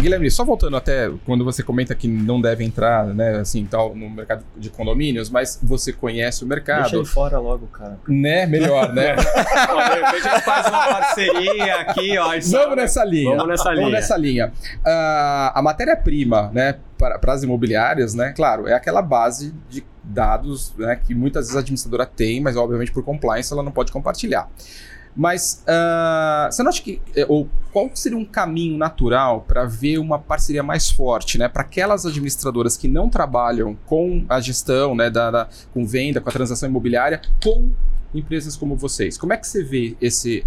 Guilherme, 0.00 0.30
só 0.30 0.44
voltando 0.44 0.76
até 0.76 1.10
quando 1.24 1.44
você 1.44 1.62
comenta 1.62 1.94
que 1.94 2.06
não 2.06 2.40
deve 2.40 2.64
entrar, 2.64 3.06
né, 3.06 3.38
assim, 3.38 3.64
tal, 3.64 3.94
no 3.94 4.08
mercado 4.08 4.44
de 4.56 4.70
condomínios, 4.70 5.30
mas 5.30 5.58
você 5.62 5.92
conhece 5.92 6.44
o 6.44 6.46
mercado. 6.46 6.82
Deixa 6.82 6.96
ele 6.96 7.04
fora 7.04 7.38
logo, 7.38 7.66
cara. 7.68 7.98
Né? 8.06 8.46
Melhor, 8.46 8.92
né? 8.92 9.12
a 9.14 10.12
gente 10.12 10.40
faz 10.42 10.66
uma 10.68 10.86
parceria 10.86 11.80
aqui, 11.80 12.18
ó. 12.18 12.30
Vamos 12.50 12.76
nessa 12.76 13.04
linha. 13.04 13.36
Vamos 13.36 13.48
nessa 13.48 13.70
linha. 13.70 13.80
Vamos 13.80 13.92
nessa 13.92 14.16
linha. 14.16 14.52
Uh, 14.78 15.52
a 15.54 15.60
matéria-prima, 15.62 16.50
né, 16.52 16.76
para, 16.98 17.18
para 17.18 17.32
as 17.32 17.42
imobiliárias, 17.42 18.14
né, 18.14 18.32
claro, 18.34 18.66
é 18.68 18.74
aquela 18.74 19.02
base 19.02 19.54
de 19.68 19.84
dados 20.02 20.72
né, 20.78 20.96
que 21.04 21.14
muitas 21.14 21.46
vezes 21.46 21.56
a 21.56 21.60
administradora 21.60 22.06
tem, 22.06 22.40
mas 22.40 22.56
obviamente 22.56 22.92
por 22.92 23.02
compliance 23.02 23.52
ela 23.52 23.62
não 23.62 23.72
pode 23.72 23.90
compartilhar. 23.90 24.48
Mas 25.16 25.64
uh, 25.66 26.52
você 26.52 26.62
não 26.62 26.68
acha 26.68 26.82
que. 26.82 27.00
É, 27.16 27.24
ou 27.26 27.48
qual 27.72 27.90
seria 27.94 28.18
um 28.18 28.24
caminho 28.24 28.76
natural 28.76 29.40
para 29.48 29.64
ver 29.64 29.98
uma 29.98 30.18
parceria 30.18 30.62
mais 30.62 30.90
forte, 30.90 31.38
né? 31.38 31.48
Para 31.48 31.62
aquelas 31.62 32.04
administradoras 32.04 32.76
que 32.76 32.86
não 32.86 33.08
trabalham 33.08 33.76
com 33.86 34.26
a 34.28 34.38
gestão, 34.40 34.94
né? 34.94 35.08
Da, 35.08 35.30
da, 35.30 35.48
com 35.72 35.86
venda, 35.86 36.20
com 36.20 36.28
a 36.28 36.32
transação 36.32 36.68
imobiliária, 36.68 37.22
com 37.42 37.70
empresas 38.14 38.56
como 38.56 38.76
vocês. 38.76 39.16
Como 39.16 39.32
é 39.32 39.38
que 39.38 39.46
você 39.46 39.64
vê 39.64 39.96
esse, 40.02 40.44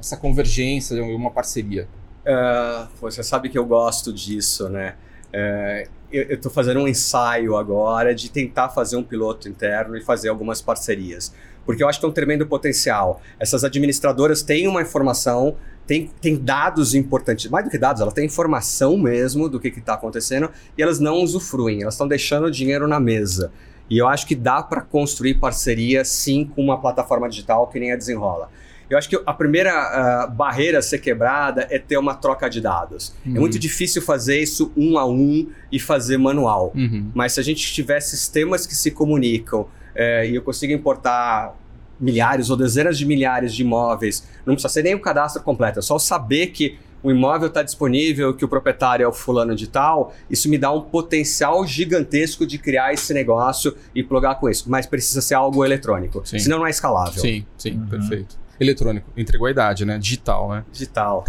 essa 0.00 0.16
convergência, 0.16 1.02
uma 1.04 1.30
parceria? 1.30 1.86
Uh, 2.24 2.88
você 3.02 3.22
sabe 3.22 3.50
que 3.50 3.58
eu 3.58 3.66
gosto 3.66 4.14
disso, 4.14 4.70
né? 4.70 4.94
Uh, 5.28 5.90
eu 6.10 6.36
estou 6.36 6.50
fazendo 6.50 6.80
um 6.80 6.88
ensaio 6.88 7.56
agora 7.56 8.14
de 8.14 8.30
tentar 8.30 8.68
fazer 8.68 8.96
um 8.96 9.02
piloto 9.02 9.48
interno 9.48 9.96
e 9.96 10.00
fazer 10.00 10.28
algumas 10.28 10.62
parcerias 10.62 11.34
porque 11.64 11.82
eu 11.82 11.88
acho 11.88 11.98
que 11.98 12.02
tem 12.02 12.10
um 12.10 12.14
tremendo 12.14 12.46
potencial. 12.46 13.20
Essas 13.38 13.64
administradoras 13.64 14.42
têm 14.42 14.68
uma 14.68 14.82
informação, 14.82 15.56
têm, 15.86 16.10
têm 16.20 16.36
dados 16.36 16.94
importantes, 16.94 17.50
mais 17.50 17.64
do 17.64 17.70
que 17.70 17.78
dados, 17.78 18.00
elas 18.00 18.14
têm 18.14 18.26
informação 18.26 18.96
mesmo 18.96 19.48
do 19.48 19.60
que 19.60 19.68
está 19.68 19.94
acontecendo 19.94 20.50
e 20.76 20.82
elas 20.82 20.98
não 20.98 21.16
usufruem, 21.22 21.82
elas 21.82 21.94
estão 21.94 22.08
deixando 22.08 22.46
o 22.46 22.50
dinheiro 22.50 22.86
na 22.86 23.00
mesa. 23.00 23.52
E 23.88 23.98
eu 23.98 24.08
acho 24.08 24.26
que 24.26 24.34
dá 24.34 24.62
para 24.62 24.80
construir 24.80 25.34
parceria 25.34 26.04
sim 26.04 26.44
com 26.44 26.62
uma 26.62 26.80
plataforma 26.80 27.28
digital 27.28 27.66
que 27.66 27.78
nem 27.78 27.92
a 27.92 27.96
Desenrola. 27.96 28.48
Eu 28.88 28.98
acho 28.98 29.08
que 29.08 29.20
a 29.24 29.32
primeira 29.32 30.28
uh, 30.28 30.30
barreira 30.30 30.78
a 30.78 30.82
ser 30.82 30.98
quebrada 30.98 31.66
é 31.70 31.78
ter 31.78 31.96
uma 31.96 32.14
troca 32.14 32.48
de 32.48 32.60
dados. 32.60 33.14
É 33.24 33.30
uhum. 33.30 33.36
É 33.36 33.40
muito 33.40 33.58
difícil 33.58 34.02
fazer 34.02 34.40
isso 34.40 34.72
um 34.76 34.98
a 34.98 35.06
um 35.06 35.48
e 35.72 35.80
fazer 35.80 36.18
manual. 36.18 36.72
Uhum. 36.74 37.10
Mas 37.14 37.32
se 37.32 37.40
a 37.40 37.42
gente 37.42 37.72
tiver 37.72 38.00
sistemas 38.00 38.66
que 38.66 38.74
se 38.74 38.90
comunicam, 38.90 39.66
é, 39.94 40.28
e 40.28 40.34
eu 40.34 40.42
consigo 40.42 40.72
importar 40.72 41.54
milhares 42.00 42.50
ou 42.50 42.56
dezenas 42.56 42.98
de 42.98 43.06
milhares 43.06 43.54
de 43.54 43.62
imóveis, 43.62 44.26
não 44.44 44.54
precisa 44.54 44.72
ser 44.72 44.82
nem 44.82 44.94
o 44.94 45.00
cadastro 45.00 45.42
completo, 45.42 45.78
é 45.78 45.82
só 45.82 45.98
saber 45.98 46.48
que 46.48 46.76
o 47.04 47.10
imóvel 47.10 47.48
está 47.48 47.62
disponível, 47.62 48.32
que 48.34 48.46
o 48.46 48.48
proprietário 48.48 49.04
é 49.04 49.06
o 49.06 49.12
fulano 49.12 49.54
de 49.54 49.68
tal, 49.68 50.14
isso 50.30 50.48
me 50.48 50.56
dá 50.56 50.72
um 50.72 50.80
potencial 50.80 51.66
gigantesco 51.66 52.46
de 52.46 52.56
criar 52.56 52.94
esse 52.94 53.12
negócio 53.12 53.76
e 53.94 54.02
plugar 54.02 54.40
com 54.40 54.48
isso. 54.48 54.64
Mas 54.68 54.86
precisa 54.86 55.20
ser 55.20 55.34
algo 55.34 55.62
eletrônico, 55.62 56.22
sim. 56.24 56.38
senão 56.38 56.60
não 56.60 56.66
é 56.66 56.70
escalável. 56.70 57.20
Sim, 57.20 57.44
sim, 57.58 57.72
uhum. 57.72 57.86
perfeito. 57.86 58.38
Eletrônico, 58.58 59.10
entregou 59.16 59.46
a 59.46 59.50
idade, 59.50 59.84
né? 59.84 59.98
Digital, 59.98 60.48
né? 60.48 60.64
Digital. 60.72 61.24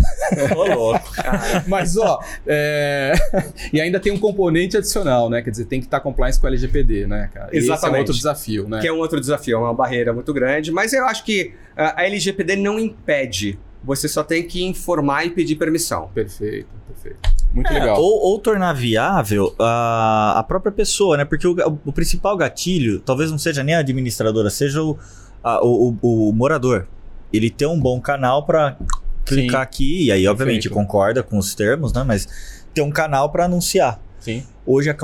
Ô, 0.55 0.63
louco, 0.76 1.11
cara. 1.11 1.63
Mas, 1.67 1.97
ó, 1.97 2.19
é... 2.45 3.13
e 3.73 3.82
ainda 3.82 3.99
tem 3.99 4.11
um 4.11 4.19
componente 4.19 4.78
adicional, 4.78 5.30
né? 5.30 5.41
Quer 5.41 5.49
dizer, 5.49 5.65
tem 5.65 5.80
que 5.80 5.88
estar 5.88 5.99
compliance 5.99 6.39
com 6.39 6.45
o 6.45 6.49
LGPD, 6.49 7.07
né, 7.07 7.30
cara? 7.34 7.49
Exatamente. 7.51 7.78
Esse 7.78 7.86
é 7.86 7.89
um 7.89 7.97
outro 7.99 8.13
desafio, 8.13 8.69
né? 8.69 8.80
Que 8.82 8.88
é 8.88 8.93
um 8.93 8.99
outro 8.99 9.19
desafio, 9.19 9.57
é 9.57 9.59
uma 9.59 9.73
barreira 9.73 10.13
muito 10.13 10.32
grande, 10.34 10.71
mas 10.71 10.93
eu 10.93 11.05
acho 11.05 11.23
que 11.23 11.53
a 11.76 12.03
LGPD 12.03 12.55
não 12.55 12.80
impede. 12.80 13.57
Você 13.84 14.07
só 14.07 14.23
tem 14.23 14.43
que 14.43 14.63
informar 14.63 15.26
e 15.26 15.30
pedir 15.30 15.55
permissão. 15.55 16.09
Perfeito, 16.13 16.67
perfeito. 16.88 17.19
Muito 17.53 17.71
é, 17.71 17.73
legal. 17.73 18.01
Ou, 18.01 18.32
ou, 18.32 18.39
tornar 18.39 18.73
viável 18.73 19.55
a, 19.59 20.39
a 20.39 20.43
própria 20.43 20.71
pessoa, 20.71 21.17
né? 21.17 21.23
Porque 21.23 21.47
o, 21.47 21.55
o, 21.86 21.93
principal 21.93 22.36
gatilho 22.36 22.99
talvez 22.99 23.32
não 23.32 23.38
seja 23.38 23.63
nem 23.63 23.76
a 23.76 23.80
administradora, 23.80 24.49
seja 24.49 24.82
o, 24.82 24.97
a, 25.43 25.63
o, 25.63 25.95
o, 26.01 26.30
o 26.30 26.34
morador 26.34 26.88
ele 27.36 27.50
tem 27.50 27.68
um 27.68 27.80
bom 27.80 28.00
canal 28.00 28.46
para 28.46 28.78
clicar 29.26 29.62
Sim. 29.62 29.64
aqui, 29.64 30.06
e 30.06 30.12
aí, 30.12 30.28
obviamente, 30.28 30.70
Perfeito. 30.70 30.74
concorda 30.74 31.24
com 31.24 31.38
os 31.38 31.56
termos, 31.56 31.92
né? 31.94 32.04
Mas 32.04 32.28
tem 32.74 32.84
um 32.84 32.92
canal 32.92 33.32
para 33.32 33.46
anunciar. 33.46 34.00
Sim. 34.26 34.43
Hoje, 34.65 34.89
a, 34.89 34.97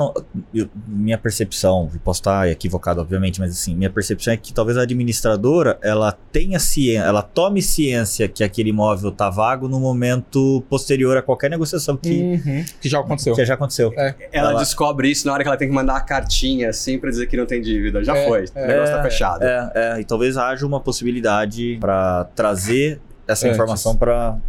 eu, 0.52 0.68
minha 0.88 1.16
percepção, 1.16 1.88
posso 2.02 2.18
estar 2.18 2.50
equivocado, 2.50 3.00
obviamente, 3.00 3.38
mas 3.38 3.52
assim, 3.52 3.72
minha 3.76 3.88
percepção 3.88 4.34
é 4.34 4.36
que 4.36 4.52
talvez 4.52 4.76
a 4.76 4.82
administradora, 4.82 5.78
ela 5.80 6.10
tenha 6.32 6.58
ciência, 6.58 7.04
ela 7.04 7.22
tome 7.22 7.62
ciência 7.62 8.26
que 8.26 8.42
aquele 8.42 8.70
imóvel 8.70 9.10
está 9.10 9.30
vago 9.30 9.68
no 9.68 9.78
momento 9.78 10.64
posterior 10.68 11.16
a 11.16 11.22
qualquer 11.22 11.48
negociação 11.48 11.96
que, 11.96 12.10
uhum. 12.10 12.64
que 12.80 12.88
já 12.88 12.98
aconteceu. 12.98 13.36
Que 13.36 13.44
já 13.44 13.54
aconteceu. 13.54 13.92
É. 13.96 14.16
Ela, 14.32 14.50
ela, 14.50 14.58
descobre 14.58 15.08
isso 15.08 15.28
na 15.28 15.34
hora 15.34 15.44
que 15.44 15.48
ela 15.48 15.56
tem 15.56 15.68
que 15.68 15.74
mandar 15.74 15.98
a 15.98 16.00
cartinha, 16.00 16.70
assim, 16.70 16.98
para 16.98 17.10
dizer 17.10 17.28
que 17.28 17.36
não 17.36 17.46
tem 17.46 17.60
dívida. 17.62 18.02
Já 18.02 18.16
é, 18.16 18.26
foi, 18.26 18.44
é, 18.56 18.64
o 18.64 18.66
negócio 18.66 18.96
tá 18.96 19.02
fechado. 19.04 19.44
É, 19.44 19.72
é, 19.76 20.00
e 20.00 20.04
talvez 20.04 20.36
haja 20.36 20.66
uma 20.66 20.80
possibilidade 20.80 21.76
para 21.80 22.24
trazer 22.34 23.00
essa 23.26 23.46
antes. 23.46 23.56
informação 23.56 23.96
para 23.96 24.40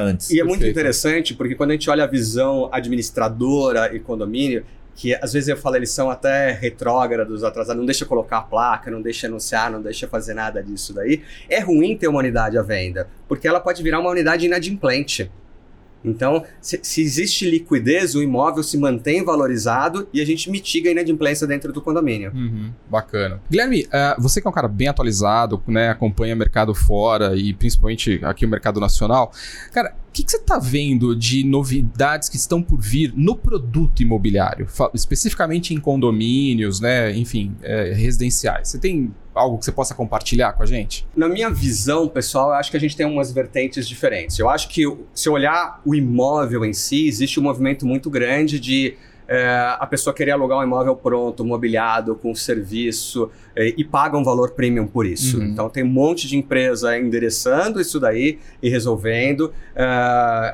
antes. 0.00 0.30
E 0.30 0.40
é 0.40 0.44
muito 0.44 0.66
interessante 0.66 1.34
porque 1.34 1.54
quando 1.54 1.70
a 1.70 1.72
gente 1.74 1.88
olha 1.88 2.04
a 2.04 2.06
visão 2.06 2.68
administradora 2.72 3.94
e 3.94 4.00
condomínio, 4.00 4.64
que 4.96 5.14
às 5.14 5.32
vezes 5.32 5.48
eu 5.48 5.56
falo, 5.56 5.76
eles 5.76 5.90
são 5.90 6.08
até 6.08 6.52
retrógrados, 6.52 7.42
atrasados, 7.42 7.78
não 7.78 7.86
deixa 7.86 8.04
colocar 8.04 8.38
a 8.38 8.42
placa, 8.42 8.90
não 8.90 9.02
deixa 9.02 9.26
anunciar, 9.26 9.70
não 9.70 9.82
deixa 9.82 10.06
fazer 10.06 10.34
nada 10.34 10.62
disso 10.62 10.94
daí. 10.94 11.22
É 11.48 11.58
ruim 11.58 11.96
ter 11.96 12.06
uma 12.06 12.20
unidade 12.20 12.56
à 12.56 12.62
venda, 12.62 13.08
porque 13.26 13.48
ela 13.48 13.58
pode 13.60 13.82
virar 13.82 13.98
uma 13.98 14.10
unidade 14.10 14.46
inadimplente. 14.46 15.30
Então, 16.04 16.44
se, 16.60 16.78
se, 16.82 17.00
existe 17.00 17.48
liquidez, 17.48 18.14
o 18.14 18.22
imóvel 18.22 18.62
se 18.62 18.76
mantém 18.76 19.24
valorizado 19.24 20.06
e 20.12 20.20
a 20.20 20.26
gente 20.26 20.50
mitiga 20.50 20.90
a 20.90 20.92
inadimplência 20.92 21.46
dentro 21.46 21.72
do 21.72 21.80
condomínio. 21.80 22.30
Uhum, 22.34 22.70
bacana. 22.90 23.40
Guilherme, 23.50 23.84
uh, 23.84 24.20
você 24.20 24.40
que 24.40 24.46
é 24.46 24.50
um 24.50 24.54
cara 24.54 24.68
bem 24.68 24.88
atualizado, 24.88 25.62
né, 25.66 25.88
acompanha 25.88 26.36
mercado 26.36 26.74
fora 26.74 27.34
e 27.36 27.54
principalmente 27.54 28.20
aqui 28.22 28.44
o 28.44 28.48
mercado 28.48 28.78
nacional, 28.78 29.32
cara, 29.72 29.94
o 30.08 30.12
que, 30.12 30.22
que, 30.22 30.30
você 30.30 30.36
está 30.36 30.58
vendo 30.58 31.16
de 31.16 31.42
novidades 31.42 32.28
que 32.28 32.36
estão 32.36 32.62
por 32.62 32.80
vir 32.80 33.12
no 33.16 33.34
produto 33.34 34.00
imobiliário, 34.00 34.68
especificamente 34.92 35.74
em 35.74 35.80
condomínios, 35.80 36.80
né, 36.80 37.16
enfim, 37.16 37.56
é, 37.62 37.92
residenciais? 37.92 38.68
Você 38.68 38.78
tem 38.78 39.12
algo 39.34 39.58
que 39.58 39.64
você 39.64 39.72
possa 39.72 39.94
compartilhar 39.94 40.52
com 40.52 40.62
a 40.62 40.66
gente? 40.66 41.06
Na 41.16 41.28
minha 41.28 41.50
visão, 41.50 42.08
pessoal, 42.08 42.48
eu 42.50 42.54
acho 42.54 42.70
que 42.70 42.76
a 42.76 42.80
gente 42.80 42.96
tem 42.96 43.06
umas 43.06 43.32
vertentes 43.32 43.88
diferentes. 43.88 44.38
Eu 44.38 44.48
acho 44.48 44.68
que 44.68 44.84
se 45.12 45.28
olhar 45.28 45.80
o 45.84 45.94
imóvel 45.94 46.64
em 46.64 46.72
si, 46.72 47.06
existe 47.06 47.40
um 47.40 47.42
movimento 47.42 47.84
muito 47.84 48.08
grande 48.08 48.60
de 48.60 48.96
é, 49.26 49.76
a 49.78 49.86
pessoa 49.86 50.14
querer 50.14 50.32
alugar 50.32 50.58
um 50.58 50.62
imóvel 50.62 50.94
pronto, 50.94 51.44
mobiliado, 51.44 52.14
com 52.14 52.34
serviço, 52.34 53.30
é, 53.56 53.74
e 53.76 53.84
paga 53.84 54.16
um 54.16 54.24
valor 54.24 54.50
premium 54.50 54.86
por 54.86 55.06
isso. 55.06 55.38
Uhum. 55.38 55.44
Então 55.44 55.70
tem 55.70 55.82
um 55.82 55.88
monte 55.88 56.28
de 56.28 56.36
empresa 56.36 56.98
endereçando 56.98 57.80
isso 57.80 57.98
daí 57.98 58.38
e 58.62 58.68
resolvendo. 58.68 59.52
É, 59.74 59.84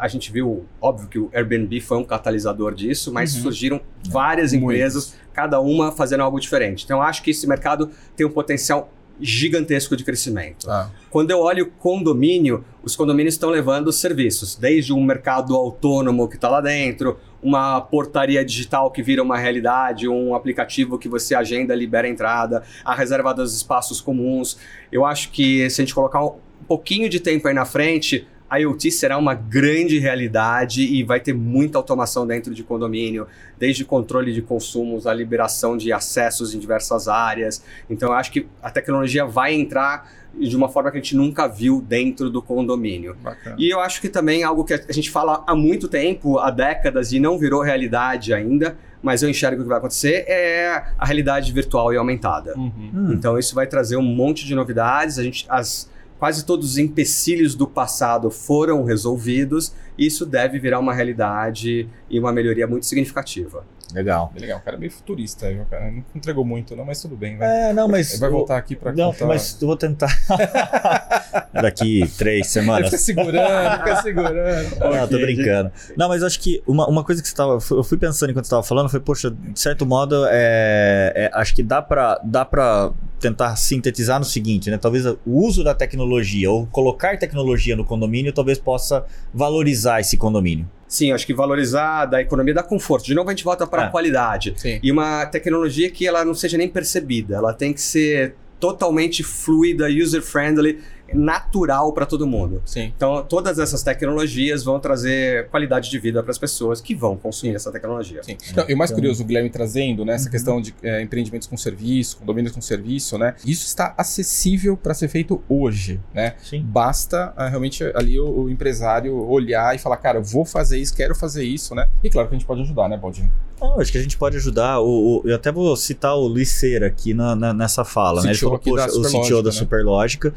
a 0.00 0.06
gente 0.08 0.30
viu, 0.30 0.64
óbvio 0.80 1.08
que 1.08 1.18
o 1.18 1.30
Airbnb 1.32 1.80
foi 1.80 1.98
um 1.98 2.04
catalisador 2.04 2.74
disso, 2.74 3.12
mas 3.12 3.34
uhum. 3.34 3.42
surgiram 3.42 3.80
várias 4.08 4.52
empresas, 4.52 5.14
cada 5.32 5.60
uma 5.60 5.92
fazendo 5.92 6.22
algo 6.22 6.38
diferente. 6.38 6.84
Então 6.84 7.02
acho 7.02 7.22
que 7.22 7.30
esse 7.30 7.46
mercado 7.46 7.90
tem 8.16 8.26
um 8.26 8.30
potencial 8.30 8.92
gigantesco 9.20 9.96
de 9.96 10.04
crescimento. 10.04 10.70
Ah. 10.70 10.90
Quando 11.10 11.30
eu 11.30 11.38
olho 11.40 11.70
condomínio, 11.78 12.64
os 12.82 12.96
condomínios 12.96 13.34
estão 13.34 13.50
levando 13.50 13.92
serviços, 13.92 14.56
desde 14.56 14.92
um 14.92 15.02
mercado 15.02 15.54
autônomo 15.54 16.28
que 16.28 16.36
está 16.36 16.48
lá 16.48 16.60
dentro, 16.60 17.18
uma 17.42 17.80
portaria 17.80 18.44
digital 18.44 18.90
que 18.90 19.02
vira 19.02 19.22
uma 19.22 19.38
realidade, 19.38 20.08
um 20.08 20.34
aplicativo 20.34 20.98
que 20.98 21.08
você 21.08 21.34
agenda, 21.34 21.74
libera 21.74 22.06
a 22.06 22.10
entrada, 22.10 22.62
a 22.84 22.94
reserva 22.94 23.32
dos 23.32 23.54
espaços 23.54 24.00
comuns. 24.00 24.58
Eu 24.92 25.04
acho 25.04 25.30
que 25.30 25.68
se 25.70 25.80
a 25.80 25.84
gente 25.84 25.94
colocar 25.94 26.24
um 26.24 26.38
pouquinho 26.68 27.08
de 27.08 27.20
tempo 27.20 27.48
aí 27.48 27.54
na 27.54 27.64
frente, 27.64 28.26
IoT 28.58 28.90
será 28.90 29.16
uma 29.16 29.34
grande 29.34 29.98
realidade 29.98 30.82
e 30.82 31.02
vai 31.02 31.20
ter 31.20 31.32
muita 31.32 31.78
automação 31.78 32.26
dentro 32.26 32.54
de 32.54 32.62
condomínio, 32.62 33.26
desde 33.58 33.84
controle 33.84 34.32
de 34.32 34.42
consumos, 34.42 35.06
a 35.06 35.14
liberação 35.14 35.76
de 35.76 35.92
acessos 35.92 36.54
em 36.54 36.58
diversas 36.58 37.08
áreas. 37.08 37.62
Então, 37.88 38.10
eu 38.10 38.14
acho 38.14 38.32
que 38.32 38.46
a 38.62 38.70
tecnologia 38.70 39.24
vai 39.24 39.54
entrar 39.54 40.10
de 40.34 40.56
uma 40.56 40.68
forma 40.68 40.90
que 40.90 40.98
a 40.98 41.00
gente 41.00 41.16
nunca 41.16 41.46
viu 41.48 41.80
dentro 41.80 42.30
do 42.30 42.40
condomínio. 42.40 43.16
Bacana. 43.20 43.56
E 43.58 43.68
eu 43.68 43.80
acho 43.80 44.00
que 44.00 44.08
também 44.08 44.42
algo 44.42 44.64
que 44.64 44.74
a 44.74 44.92
gente 44.92 45.10
fala 45.10 45.42
há 45.46 45.54
muito 45.54 45.88
tempo, 45.88 46.38
há 46.38 46.50
décadas, 46.50 47.12
e 47.12 47.18
não 47.18 47.38
virou 47.38 47.62
realidade 47.62 48.32
ainda, 48.32 48.76
mas 49.02 49.22
eu 49.22 49.30
enxergo 49.30 49.62
que 49.62 49.68
vai 49.68 49.78
acontecer, 49.78 50.24
é 50.28 50.84
a 50.98 51.04
realidade 51.04 51.52
virtual 51.52 51.92
e 51.92 51.96
aumentada. 51.96 52.54
Uhum. 52.56 52.72
Hum. 52.94 53.12
Então 53.12 53.38
isso 53.38 53.54
vai 53.54 53.66
trazer 53.66 53.96
um 53.96 54.02
monte 54.02 54.46
de 54.46 54.54
novidades. 54.54 55.18
A 55.18 55.22
gente, 55.22 55.46
as, 55.48 55.90
quase 56.20 56.44
todos 56.44 56.72
os 56.72 56.78
empecilhos 56.78 57.54
do 57.54 57.66
passado 57.66 58.30
foram 58.30 58.84
resolvidos 58.84 59.72
isso 60.06 60.24
deve 60.26 60.58
virar 60.58 60.78
uma 60.80 60.94
realidade 60.94 61.88
e 62.08 62.18
uma 62.18 62.32
melhoria 62.32 62.66
muito 62.66 62.86
significativa. 62.86 63.64
Legal. 63.92 64.30
Bem 64.32 64.42
legal, 64.42 64.58
o 64.58 64.62
cara 64.62 64.76
é 64.76 64.80
meio 64.80 64.92
futurista, 64.92 65.48
viu, 65.52 65.64
cara? 65.68 65.90
Não 65.90 66.04
entregou 66.14 66.44
muito, 66.44 66.76
não, 66.76 66.84
mas 66.84 67.02
tudo 67.02 67.16
bem, 67.16 67.36
vai. 67.36 67.70
É, 67.70 67.72
não, 67.72 67.88
mas. 67.88 68.18
Vai 68.20 68.30
voltar 68.30 68.56
aqui 68.56 68.76
pra 68.76 68.92
Não, 68.92 69.10
contar. 69.12 69.26
mas 69.26 69.58
eu 69.60 69.66
vou 69.66 69.76
tentar. 69.76 70.08
Daqui 71.52 72.08
três 72.16 72.46
semanas. 72.46 72.86
fica 72.86 72.98
segurando, 72.98 73.78
fica 73.78 74.02
segurando. 74.02 74.70
Não, 74.78 75.08
tô 75.08 75.16
Ok, 75.16 75.20
brincando. 75.26 75.72
Não, 75.96 76.08
mas 76.08 76.22
acho 76.22 76.38
que 76.40 76.62
uma, 76.66 76.86
uma 76.88 77.02
coisa 77.04 77.20
que 77.20 77.28
você 77.28 77.34
tava. 77.34 77.58
Eu 77.70 77.82
fui 77.82 77.98
pensando 77.98 78.30
enquanto 78.30 78.44
você 78.44 78.50
tava 78.50 78.62
falando, 78.62 78.88
foi, 78.88 79.00
poxa, 79.00 79.30
de 79.30 79.58
certo 79.58 79.84
modo, 79.84 80.24
é, 80.28 81.12
é, 81.16 81.30
acho 81.34 81.52
que 81.54 81.62
dá 81.62 81.82
pra, 81.82 82.20
dá 82.24 82.44
pra 82.44 82.92
tentar 83.18 83.54
sintetizar 83.56 84.18
no 84.18 84.24
seguinte, 84.24 84.70
né? 84.70 84.78
Talvez 84.78 85.04
o 85.04 85.18
uso 85.26 85.62
da 85.64 85.74
tecnologia, 85.74 86.50
ou 86.50 86.66
colocar 86.68 87.18
tecnologia 87.18 87.74
no 87.76 87.84
condomínio, 87.84 88.32
talvez 88.32 88.58
possa 88.58 89.04
valorizar 89.34 89.89
esse 89.98 90.16
condomínio. 90.18 90.68
Sim, 90.86 91.12
acho 91.12 91.24
que 91.26 91.32
valorizar 91.32 92.04
da 92.04 92.20
economia 92.20 92.52
dá 92.52 92.62
conforto. 92.62 93.06
De 93.06 93.14
novo, 93.14 93.30
a 93.30 93.32
gente 93.32 93.44
volta 93.44 93.66
para 93.66 93.84
a 93.84 93.86
É. 93.86 93.88
qualidade. 93.90 94.52
Sim. 94.56 94.78
E 94.82 94.92
uma 94.92 95.24
tecnologia 95.26 95.90
que 95.90 96.06
ela 96.06 96.24
não 96.24 96.34
seja 96.34 96.58
nem 96.58 96.68
percebida, 96.68 97.36
ela 97.36 97.52
tem 97.54 97.72
que 97.72 97.80
ser 97.80 98.34
totalmente 98.58 99.22
fluida, 99.22 99.86
user-friendly, 99.88 100.80
natural 101.14 101.92
para 101.92 102.06
todo 102.06 102.26
mundo. 102.26 102.62
Sim. 102.64 102.92
Então, 102.96 103.24
todas 103.28 103.58
essas 103.58 103.82
tecnologias 103.82 104.62
vão 104.64 104.78
trazer 104.80 105.48
qualidade 105.48 105.90
de 105.90 105.98
vida 105.98 106.22
para 106.22 106.30
as 106.30 106.38
pessoas 106.38 106.80
que 106.80 106.94
vão 106.94 107.16
consumir 107.16 107.54
essa 107.54 107.70
tecnologia. 107.72 108.22
Sim. 108.22 108.36
Não, 108.56 108.64
e 108.68 108.74
o 108.74 108.78
mais 108.78 108.90
Então- 108.90 109.00
curioso, 109.00 109.22
o 109.22 109.26
Guilherme 109.26 109.50
trazendo, 109.50 110.04
né, 110.04 110.14
essa 110.14 110.26
Uhum. 110.26 110.30
questão 110.30 110.60
de 110.60 110.74
é, 110.82 111.02
empreendimentos 111.02 111.46
com 111.48 111.56
serviço, 111.56 112.16
condomínios 112.18 112.54
com 112.54 112.60
serviço, 112.60 113.16
né? 113.18 113.34
Isso 113.44 113.66
está 113.66 113.94
acessível 113.96 114.76
para 114.76 114.94
ser 114.94 115.08
feito 115.08 115.42
hoje, 115.48 116.00
né? 116.14 116.34
Sim. 116.42 116.62
Basta 116.62 117.32
ah, 117.36 117.48
realmente 117.48 117.84
ali 117.94 118.18
o, 118.18 118.42
o 118.44 118.50
empresário 118.50 119.14
olhar 119.28 119.74
e 119.74 119.78
falar, 119.78 119.96
cara, 119.96 120.18
eu 120.18 120.22
vou 120.22 120.44
fazer 120.44 120.78
isso, 120.78 120.94
quero 120.94 121.14
fazer 121.14 121.44
isso, 121.44 121.74
né? 121.74 121.86
E 122.02 122.10
claro 122.10 122.28
que 122.28 122.34
a 122.34 122.38
gente 122.38 122.46
pode 122.46 122.62
ajudar, 122.62 122.88
né, 122.88 122.96
Baldinho? 122.96 123.30
Não, 123.60 123.78
acho 123.78 123.92
que 123.92 123.98
a 123.98 124.02
gente 124.02 124.16
pode 124.16 124.36
ajudar. 124.38 124.80
O, 124.80 125.18
o- 125.18 125.22
eu 125.28 125.36
até 125.36 125.52
vou 125.52 125.76
citar 125.76 126.14
o 126.16 126.26
Luiz 126.26 126.48
Cera 126.50 126.86
aqui 126.86 127.12
na- 127.12 127.36
na- 127.36 127.52
nessa 127.52 127.84
fala. 127.84 128.22
Né? 128.22 128.30
Ele 128.30 128.38
falou, 128.38 128.56
aqui 128.56 128.74
da 128.74 128.86
poxa, 128.88 128.98
o 128.98 129.02
CTO 129.22 129.42
da 129.42 129.50
né? 129.50 129.56
Superlógica. 129.56 130.32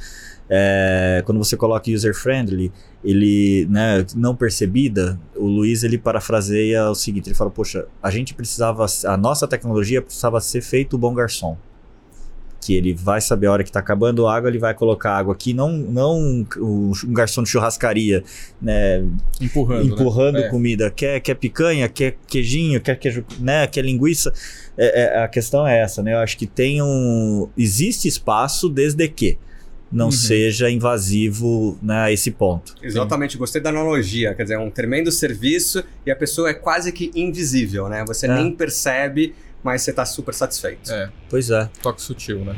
É, 0.50 1.22
quando 1.26 1.38
você 1.38 1.56
coloca 1.56 1.89
user-friendly, 1.89 2.72
ele, 3.04 3.66
né, 3.70 4.06
não 4.16 4.36
percebida, 4.36 5.20
o 5.36 5.46
Luiz 5.46 5.84
ele 5.84 5.98
parafraseia 5.98 6.89
o 6.89 6.96
seguinte: 6.96 7.28
ele 7.28 7.36
fala, 7.36 7.50
poxa, 7.50 7.86
a 8.02 8.10
gente 8.10 8.34
precisava, 8.34 8.86
a 9.06 9.18
nossa 9.18 9.48
tecnologia 9.48 10.02
precisava 10.02 10.39
ser 10.41 10.62
feito 10.62 10.94
o 10.94 11.00
bom 11.00 11.14
garçom. 11.14 11.58
Que 12.62 12.78
ele 12.78 12.94
vai 12.94 13.20
saber 13.20 13.48
a 13.48 13.52
hora 13.52 13.64
que 13.64 13.70
está 13.70 13.82
acabando 13.82 14.26
a 14.26 14.34
água, 14.34 14.50
ele 14.50 14.58
vai 14.58 14.74
colocar 14.74 15.18
água 15.18 15.34
aqui, 15.34 15.54
não, 15.54 15.70
não 15.70 16.18
um, 16.18 16.91
um 17.06 17.14
garçom 17.14 17.44
de 17.44 17.50
churrascaria, 17.50 18.24
né, 18.62 19.04
Empurrando. 19.41 19.94
empurrando 19.94 20.36
né? 20.36 20.46
É. 20.46 20.50
comida. 20.50 20.89
Quer, 20.89 21.20
quer 21.20 21.36
picanha, 21.36 21.89
quer 21.89 22.16
queijinho, 22.26 22.80
quer 22.80 22.96
queijo, 22.96 23.26
né? 23.38 23.68
Quer 23.68 23.84
linguiça. 23.84 24.32
É, 24.78 25.02
é, 25.02 25.24
a 25.24 25.28
questão 25.28 25.68
é 25.68 25.78
essa, 25.78 26.02
né? 26.02 26.14
Eu 26.14 26.20
acho 26.20 26.38
que 26.38 26.48
tem 26.48 26.82
um. 26.82 27.50
Existe 27.58 28.08
espaço 28.08 28.70
desde 28.70 29.10
que 29.10 29.38
não 29.94 30.06
Uhum. 30.08 30.12
seja 30.12 30.70
invasivo 30.70 31.78
né, 31.82 31.96
a 32.06 32.12
esse 32.12 32.32
ponto. 32.32 32.76
Exatamente, 32.82 33.38
gostei 33.38 33.62
da 33.62 33.70
analogia. 33.70 34.34
Quer 34.34 34.44
dizer, 34.44 34.56
é 34.56 34.60
um 34.60 34.70
tremendo 34.72 35.12
serviço 35.12 35.84
e 36.06 36.12
a 36.12 36.16
pessoa 36.16 36.50
é 36.50 36.54
quase 36.54 36.91
que 36.91 37.12
invisível, 37.16 37.88
né? 37.88 38.04
Você 38.08 38.26
É. 38.26 38.34
nem 38.36 38.52
percebe, 38.52 39.34
mas 39.64 39.82
você 39.84 39.91
está 39.91 40.04
super 40.06 40.34
satisfeito. 40.34 40.91
É, 40.91 41.10
Pois 41.30 41.50
é. 41.50 41.70
toque 41.82 42.02
sutil, 42.02 42.39
né? 42.44 42.56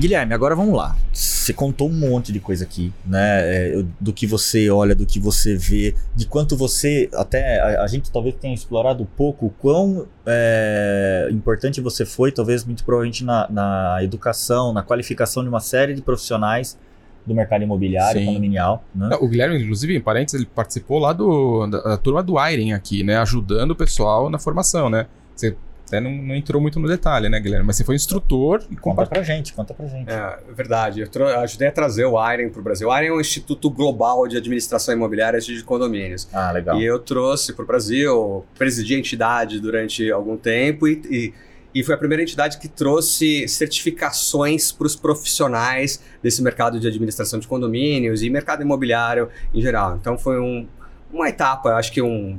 Guilherme, 0.00 0.32
agora 0.32 0.56
vamos 0.56 0.74
lá. 0.74 0.96
Você 1.12 1.52
contou 1.52 1.88
um 1.88 1.92
monte 1.92 2.32
de 2.32 2.40
coisa 2.40 2.64
aqui, 2.64 2.90
né? 3.04 3.20
É, 3.20 3.84
do 4.00 4.14
que 4.14 4.26
você 4.26 4.70
olha, 4.70 4.94
do 4.94 5.04
que 5.04 5.20
você 5.20 5.54
vê, 5.54 5.94
de 6.16 6.26
quanto 6.26 6.56
você. 6.56 7.10
Até 7.12 7.60
a, 7.60 7.82
a 7.82 7.86
gente 7.86 8.10
talvez 8.10 8.34
tenha 8.36 8.54
explorado 8.54 9.04
pouco 9.04 9.46
o 9.46 9.50
quão 9.50 10.06
é, 10.24 11.28
importante 11.30 11.82
você 11.82 12.06
foi, 12.06 12.32
talvez 12.32 12.64
muito 12.64 12.82
provavelmente 12.82 13.22
na, 13.24 13.46
na 13.50 13.98
educação, 14.02 14.72
na 14.72 14.82
qualificação 14.82 15.42
de 15.42 15.50
uma 15.50 15.60
série 15.60 15.92
de 15.92 16.00
profissionais 16.00 16.78
do 17.26 17.34
mercado 17.34 17.62
imobiliário, 17.62 18.20
Sim. 18.20 18.26
condominial. 18.26 18.82
Né? 18.94 19.14
O 19.20 19.28
Guilherme, 19.28 19.62
inclusive, 19.62 19.94
em 19.94 20.00
parênteses, 20.00 20.40
ele 20.40 20.48
participou 20.52 20.98
lá 20.98 21.12
do, 21.12 21.66
da, 21.66 21.80
da 21.82 21.96
turma 21.98 22.22
do 22.22 22.34
Iron 22.48 22.74
aqui, 22.74 23.04
né? 23.04 23.18
Ajudando 23.18 23.72
o 23.72 23.76
pessoal 23.76 24.30
na 24.30 24.38
formação, 24.38 24.88
né? 24.88 25.06
Você 25.36 25.54
até 25.90 26.00
não, 26.00 26.10
não 26.12 26.34
entrou 26.36 26.62
muito 26.62 26.78
no 26.78 26.86
detalhe, 26.86 27.28
né, 27.28 27.40
Guilherme? 27.40 27.66
Mas 27.66 27.76
você 27.76 27.84
foi 27.84 27.96
instrutor 27.96 28.62
e 28.70 28.76
Conta 28.76 29.04
pra 29.06 29.22
gente, 29.22 29.52
conta 29.52 29.74
pra 29.74 29.86
gente. 29.86 30.08
É, 30.08 30.38
verdade. 30.54 31.00
Eu 31.00 31.26
ajudei 31.40 31.66
a 31.68 31.72
trazer 31.72 32.04
o 32.04 32.14
IREN 32.32 32.48
para 32.48 32.60
o 32.60 32.62
Brasil. 32.62 32.88
O 32.88 32.96
IREN 32.96 33.08
é 33.08 33.12
um 33.12 33.20
instituto 33.20 33.68
global 33.68 34.26
de 34.28 34.36
administração 34.36 34.94
imobiliária 34.94 35.38
e 35.38 35.40
de 35.42 35.64
condomínios. 35.64 36.28
Ah, 36.32 36.52
legal. 36.52 36.80
E 36.80 36.84
eu 36.84 36.98
trouxe 37.00 37.52
para 37.52 37.64
o 37.64 37.66
Brasil, 37.66 38.44
presidi 38.56 38.94
a 38.94 38.98
entidade 38.98 39.58
durante 39.60 40.10
algum 40.12 40.36
tempo 40.36 40.86
e, 40.86 41.02
e, 41.10 41.34
e 41.74 41.82
foi 41.84 41.94
a 41.94 41.98
primeira 41.98 42.22
entidade 42.22 42.58
que 42.58 42.68
trouxe 42.68 43.48
certificações 43.48 44.70
para 44.72 44.86
os 44.86 44.94
profissionais 44.96 46.00
desse 46.22 46.42
mercado 46.42 46.78
de 46.78 46.86
administração 46.86 47.38
de 47.38 47.48
condomínios 47.48 48.22
e 48.22 48.30
mercado 48.30 48.62
imobiliário 48.62 49.28
em 49.52 49.60
geral. 49.60 49.96
Então 50.00 50.16
foi 50.16 50.38
um- 50.40 50.66
uma 51.12 51.28
etapa, 51.28 51.70
acho 51.74 51.90
que 51.92 52.00
um- 52.00 52.38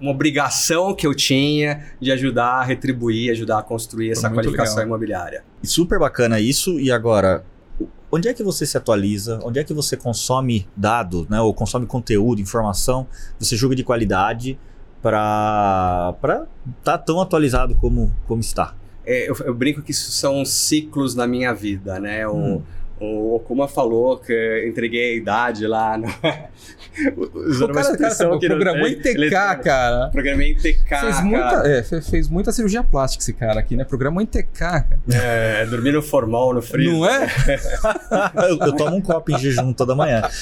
uma 0.00 0.10
obrigação 0.10 0.94
que 0.94 1.06
eu 1.06 1.14
tinha 1.14 1.86
de 2.00 2.12
ajudar 2.12 2.60
a 2.60 2.64
retribuir, 2.64 3.30
ajudar 3.30 3.58
a 3.58 3.62
construir 3.62 4.10
essa 4.10 4.30
qualificação 4.30 4.76
legal. 4.76 4.88
imobiliária. 4.88 5.44
E 5.62 5.66
Super 5.66 5.98
bacana 5.98 6.40
isso. 6.40 6.78
E 6.78 6.90
agora, 6.90 7.44
onde 8.10 8.28
é 8.28 8.34
que 8.34 8.42
você 8.42 8.64
se 8.64 8.76
atualiza? 8.76 9.40
Onde 9.42 9.58
é 9.58 9.64
que 9.64 9.74
você 9.74 9.96
consome 9.96 10.68
dado, 10.76 11.26
né? 11.28 11.40
Ou 11.40 11.52
consome 11.52 11.86
conteúdo, 11.86 12.40
informação? 12.40 13.06
Você 13.38 13.56
julga 13.56 13.74
de 13.74 13.82
qualidade 13.82 14.58
para 15.02 16.14
estar 16.78 16.98
tão 16.98 17.20
atualizado 17.20 17.74
como, 17.74 18.12
como 18.26 18.40
está? 18.40 18.74
É, 19.04 19.28
eu, 19.28 19.36
eu 19.44 19.54
brinco 19.54 19.80
que 19.82 19.90
isso 19.90 20.10
são 20.12 20.44
ciclos 20.44 21.14
na 21.14 21.26
minha 21.26 21.52
vida, 21.54 21.98
né? 21.98 22.26
O, 22.26 22.36
Hum. 22.36 22.62
O 23.00 23.36
Okuma 23.36 23.68
falou 23.68 24.18
que 24.18 24.32
eu 24.32 24.68
entreguei 24.68 25.12
a 25.12 25.16
idade 25.16 25.66
lá 25.66 25.96
no. 25.98 26.06
O 26.08 27.68
cara, 27.72 27.96
cara 27.96 28.38
programou 28.40 28.86
em 28.88 28.96
TK, 29.00 29.30
cara. 29.62 30.08
Programei 30.10 30.52
em 30.52 30.56
TK. 30.56 31.00
Fez 31.00 31.20
muita, 31.22 31.50
cara. 31.50 31.68
é, 31.68 31.82
fe- 31.82 32.00
fez 32.02 32.28
muita 32.28 32.50
cirurgia 32.50 32.82
plástica 32.82 33.22
esse 33.22 33.32
cara 33.32 33.60
aqui, 33.60 33.76
né? 33.76 33.84
Programou 33.84 34.20
em 34.20 34.26
TK, 34.26 34.42
cara. 34.58 34.98
É, 35.12 35.64
dormi 35.66 35.92
no 35.92 36.02
formal, 36.02 36.52
no 36.52 36.60
frio. 36.60 36.92
Não 36.98 37.06
é? 37.08 37.26
eu, 38.50 38.58
eu 38.66 38.72
tomo 38.76 38.96
um 38.96 39.00
copo 39.00 39.30
em 39.32 39.38
jejum 39.38 39.72
toda 39.72 39.94
manhã. 39.94 40.22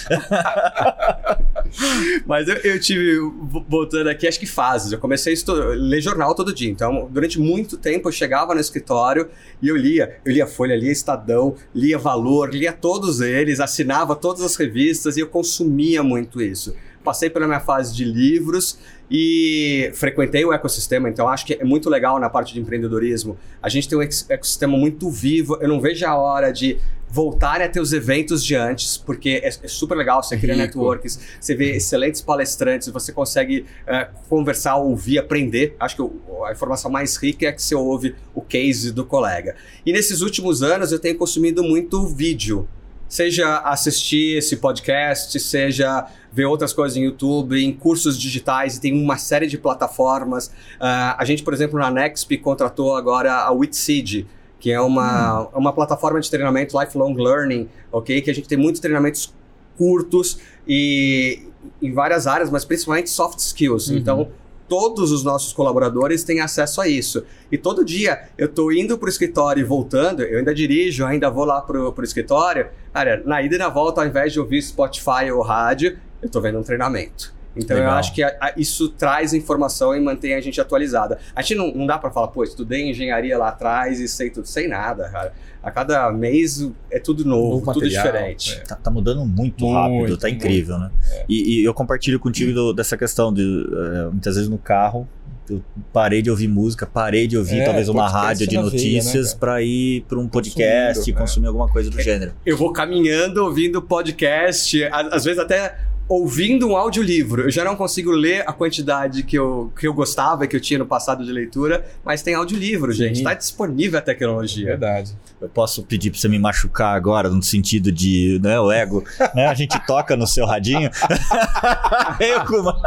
Mas 2.26 2.48
eu, 2.48 2.56
eu 2.56 2.80
tive, 2.80 3.18
vo- 3.18 3.64
voltando 3.68 4.08
aqui, 4.08 4.26
acho 4.26 4.38
que 4.40 4.46
fases. 4.46 4.92
Eu 4.92 4.98
comecei 4.98 5.34
a 5.34 5.52
ler 5.74 6.00
jornal 6.00 6.34
todo 6.34 6.52
dia. 6.54 6.70
Então, 6.70 7.08
durante 7.10 7.38
muito 7.38 7.76
tempo, 7.76 8.08
eu 8.08 8.12
chegava 8.12 8.54
no 8.54 8.60
escritório 8.60 9.28
e 9.60 9.68
eu 9.68 9.76
lia. 9.76 10.16
Eu 10.24 10.32
lia 10.32 10.46
Folha, 10.46 10.76
lia 10.76 10.92
Estadão, 10.92 11.54
lia 11.74 11.98
Valor, 11.98 12.54
lia 12.54 12.72
todos 12.72 13.20
eles, 13.20 13.60
assinava 13.60 14.14
todas 14.16 14.42
as 14.42 14.56
revistas 14.56 15.16
e 15.16 15.20
eu 15.20 15.26
consumia 15.28 16.02
muito 16.02 16.40
isso. 16.40 16.74
Passei 17.04 17.30
pela 17.30 17.46
minha 17.46 17.60
fase 17.60 17.94
de 17.94 18.04
livros 18.04 18.78
e 19.10 19.90
frequentei 19.94 20.44
o 20.44 20.52
ecossistema, 20.52 21.08
então 21.08 21.28
acho 21.28 21.46
que 21.46 21.54
é 21.54 21.64
muito 21.64 21.88
legal 21.88 22.18
na 22.18 22.28
parte 22.28 22.52
de 22.52 22.60
empreendedorismo. 22.60 23.38
A 23.62 23.68
gente 23.68 23.88
tem 23.88 23.96
um 23.96 24.02
ecossistema 24.02 24.76
muito 24.76 25.08
vivo. 25.10 25.56
Eu 25.60 25.68
não 25.68 25.80
vejo 25.80 26.04
a 26.06 26.16
hora 26.16 26.52
de 26.52 26.78
voltarem 27.08 27.64
a 27.64 27.70
ter 27.70 27.80
os 27.80 27.92
eventos 27.92 28.44
de 28.44 28.56
antes, 28.56 28.96
porque 28.96 29.40
é, 29.42 29.48
é 29.48 29.68
super 29.68 29.96
legal, 29.96 30.22
você 30.22 30.36
cria 30.36 30.54
Rico. 30.54 30.66
networks, 30.66 31.20
você 31.40 31.54
vê 31.54 31.76
excelentes 31.76 32.20
palestrantes, 32.20 32.88
você 32.88 33.12
consegue 33.12 33.64
é, 33.86 34.08
conversar, 34.28 34.76
ouvir, 34.76 35.18
aprender. 35.18 35.76
Acho 35.78 35.94
que 35.96 36.02
o- 36.02 36.44
a 36.44 36.50
informação 36.52 36.90
mais 36.90 37.16
rica 37.16 37.46
é 37.46 37.52
que 37.52 37.62
você 37.62 37.76
ouve 37.76 38.14
o 38.34 38.40
case 38.42 38.92
do 38.92 39.04
colega. 39.04 39.54
E 39.84 39.92
nesses 39.92 40.20
últimos 40.20 40.62
anos 40.64 40.90
eu 40.90 40.98
tenho 40.98 41.16
consumido 41.16 41.62
muito 41.62 42.06
vídeo. 42.08 42.68
Seja 43.08 43.58
assistir 43.58 44.38
esse 44.38 44.56
podcast, 44.56 45.38
seja 45.38 46.06
ver 46.32 46.44
outras 46.44 46.72
coisas 46.72 46.96
em 46.96 47.04
YouTube, 47.04 47.62
em 47.62 47.72
cursos 47.72 48.18
digitais, 48.18 48.76
e 48.76 48.80
tem 48.80 48.92
uma 48.92 49.16
série 49.16 49.46
de 49.46 49.56
plataformas. 49.56 50.50
Ah, 50.80 51.16
a 51.18 51.24
gente, 51.24 51.42
por 51.42 51.54
exemplo, 51.54 51.78
na 51.78 51.90
Nexp 51.90 52.36
contratou 52.38 52.94
agora 52.94 53.32
a 53.32 53.50
Witseed, 53.52 54.26
que 54.58 54.70
é 54.70 54.80
uma, 54.80 55.48
uma 55.54 55.72
plataforma 55.72 56.20
de 56.20 56.28
treinamento 56.30 56.78
lifelong 56.78 57.14
learning, 57.14 57.68
ok? 57.92 58.20
Que 58.20 58.30
a 58.30 58.34
gente 58.34 58.48
tem 58.48 58.58
muitos 58.58 58.80
treinamentos 58.80 59.32
curtos 59.78 60.38
e 60.66 61.42
em 61.80 61.92
várias 61.92 62.26
áreas, 62.26 62.50
mas 62.50 62.64
principalmente 62.64 63.10
soft 63.10 63.38
skills. 63.38 63.88
Uhum. 63.88 63.96
Então, 63.96 64.28
todos 64.68 65.12
os 65.12 65.22
nossos 65.22 65.52
colaboradores 65.52 66.24
têm 66.24 66.40
acesso 66.40 66.80
a 66.80 66.88
isso. 66.88 67.24
E 67.50 67.58
todo 67.58 67.84
dia 67.84 68.28
eu 68.36 68.48
tô 68.48 68.72
indo 68.72 68.98
pro 68.98 69.08
escritório 69.08 69.60
e 69.60 69.64
voltando, 69.64 70.22
eu 70.22 70.38
ainda 70.38 70.54
dirijo, 70.54 71.04
ainda 71.04 71.30
vou 71.30 71.44
lá 71.44 71.60
pro, 71.60 71.92
pro 71.92 72.04
escritório. 72.04 72.68
Cara, 72.92 73.22
na 73.24 73.42
ida 73.42 73.56
e 73.56 73.58
na 73.58 73.68
volta, 73.68 74.00
ao 74.00 74.06
invés 74.06 74.32
de 74.32 74.40
ouvir 74.40 74.62
Spotify 74.62 75.30
ou 75.32 75.42
rádio, 75.42 75.98
eu 76.22 76.28
tô 76.28 76.40
vendo 76.40 76.58
um 76.58 76.62
treinamento. 76.62 77.35
Então 77.56 77.76
Legal. 77.76 77.92
eu 77.92 77.98
acho 77.98 78.12
que 78.14 78.22
a- 78.22 78.36
a- 78.40 78.52
isso 78.56 78.88
traz 78.90 79.32
informação 79.32 79.94
e 79.96 80.00
mantém 80.00 80.34
a 80.34 80.40
gente 80.40 80.60
atualizada. 80.60 81.18
A 81.34 81.40
gente 81.42 81.54
não, 81.54 81.72
não 81.74 81.86
dá 81.86 81.98
para 81.98 82.10
falar, 82.10 82.28
pô, 82.28 82.44
estudei 82.44 82.90
engenharia 82.90 83.38
lá 83.38 83.48
atrás 83.48 83.98
e 83.98 84.06
sei 84.08 84.30
tudo, 84.30 84.46
sei 84.46 84.68
nada, 84.68 85.08
cara. 85.08 85.32
A 85.62 85.70
cada 85.70 86.12
mês 86.12 86.70
é 86.90 86.98
tudo 87.00 87.24
novo, 87.24 87.54
Novo 87.58 87.72
tudo 87.72 87.88
diferente. 87.88 88.52
é. 88.52 88.60
Tá, 88.60 88.76
tá 88.76 88.90
mudando 88.90 89.24
muito, 89.26 89.64
Muito, 89.64 89.72
rápido, 89.72 90.16
tá 90.16 90.28
muito. 90.28 90.44
incrível, 90.44 90.78
né? 90.78 90.90
E, 91.28 91.60
e 91.60 91.64
eu 91.64 91.74
compartilho 91.74 92.20
contigo 92.20 92.52
do- 92.52 92.72
dessa 92.72 92.96
questão 92.96 93.32
de 93.32 93.42
eh, 93.42 94.08
muitas 94.12 94.36
vezes 94.36 94.48
no 94.48 94.58
carro. 94.58 95.08
Eu 95.48 95.62
parei 95.92 96.22
de 96.22 96.28
ouvir 96.30 96.48
música, 96.48 96.84
parei 96.86 97.26
de 97.28 97.38
ouvir 97.38 97.60
É, 97.60 97.64
talvez 97.64 97.88
uma 97.88 98.08
rádio 98.08 98.48
de 98.48 98.56
né, 98.56 98.62
notícias 98.62 99.28
cara? 99.28 99.38
pra 99.38 99.62
ir 99.62 100.02
pra 100.08 100.18
um 100.18 100.26
podcast 100.28 101.08
e 101.08 101.12
é. 101.12 101.16
consumir 101.16 101.46
alguma 101.46 101.68
coisa 101.68 101.88
do 101.88 102.00
gênero. 102.02 102.32
Eu 102.44 102.56
vou 102.56 102.72
caminhando, 102.72 103.44
ouvindo 103.44 103.80
podcast, 103.80 104.82
às 104.92 105.24
vezes 105.24 105.38
até 105.38 105.78
ouvindo 106.08 106.68
um 106.68 106.76
audiolivro. 106.76 107.42
Eu 107.42 107.50
já 107.50 107.64
não 107.64 107.74
consigo 107.76 108.10
ler 108.10 108.42
a 108.48 108.52
quantidade 108.52 109.22
que 109.22 109.36
eu, 109.36 109.72
que 109.78 109.86
eu 109.86 109.92
gostava 109.94 110.44
e 110.44 110.48
que 110.48 110.54
eu 110.56 110.60
tinha 110.60 110.78
no 110.78 110.86
passado 110.86 111.24
de 111.24 111.32
leitura, 111.32 111.84
mas 112.04 112.22
tem 112.22 112.34
audiolivro, 112.34 112.92
gente. 112.92 113.18
Sim. 113.18 113.24
Tá 113.24 113.34
disponível 113.34 113.98
a 113.98 114.02
tecnologia. 114.02 114.66
Verdade. 114.66 115.16
Eu 115.40 115.48
posso 115.48 115.82
pedir 115.82 116.10
pra 116.10 116.18
você 116.18 116.28
me 116.28 116.38
machucar 116.38 116.96
agora, 116.96 117.28
no 117.28 117.42
sentido 117.42 117.90
de, 117.92 118.40
né, 118.42 118.58
o 118.58 118.70
ego, 118.72 119.04
né? 119.34 119.46
A 119.46 119.54
gente 119.54 119.78
toca 119.86 120.16
no 120.16 120.26
seu 120.26 120.46
radinho. 120.46 120.90
Eu, 122.20 122.44
Kuma. 122.46 122.74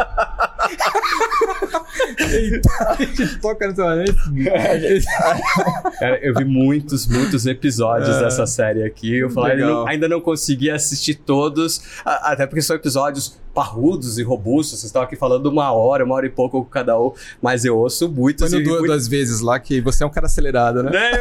Toca 3.42 3.68
no 3.68 3.76
seu 3.76 3.86
Cara, 6.00 6.20
eu 6.22 6.34
vi 6.36 6.46
muitos, 6.46 7.08
muitos 7.08 7.46
episódios 7.46 8.16
É. 8.18 8.24
dessa 8.24 8.46
série 8.46 8.84
aqui. 8.84 9.16
Eu 9.18 9.30
falei, 9.30 9.64
ainda 9.88 10.08
não, 10.08 10.20
consegui 10.22 10.70
assistir 10.70 11.16
todos, 11.16 11.82
a- 12.06 12.32
até 12.32 12.46
porque 12.46 12.62
são 12.62 12.76
episódios 12.76 13.09
I 13.10 13.12
just 13.12 13.40
parrudos 13.54 14.18
e 14.18 14.24
robustos. 14.24 14.80
Vocês 14.80 14.86
estão 14.90 15.02
aqui 15.02 15.16
falando 15.16 15.46
uma 15.48 15.72
hora, 15.72 16.04
uma 16.06 16.16
hora 16.16 16.26
e 16.26 16.30
pouco 16.30 16.64
com 16.64 16.70
cada 16.70 17.00
um, 17.00 17.12
mas 17.42 17.66
eu 17.66 17.78
ouço 17.78 18.08
Foi 18.08 18.16
muitos. 18.16 18.52
no 18.52 18.60
duas, 18.64 18.70
muito- 18.80 18.88
duas 18.88 19.08
vezes 19.08 19.42
lá 19.42 19.60
que 19.60 19.82
você 19.82 20.04
é 20.04 20.08
um 20.08 20.10
cara 20.10 20.26
acelerado, 20.28 20.84
né? 20.84 20.92
Né, 20.92 21.12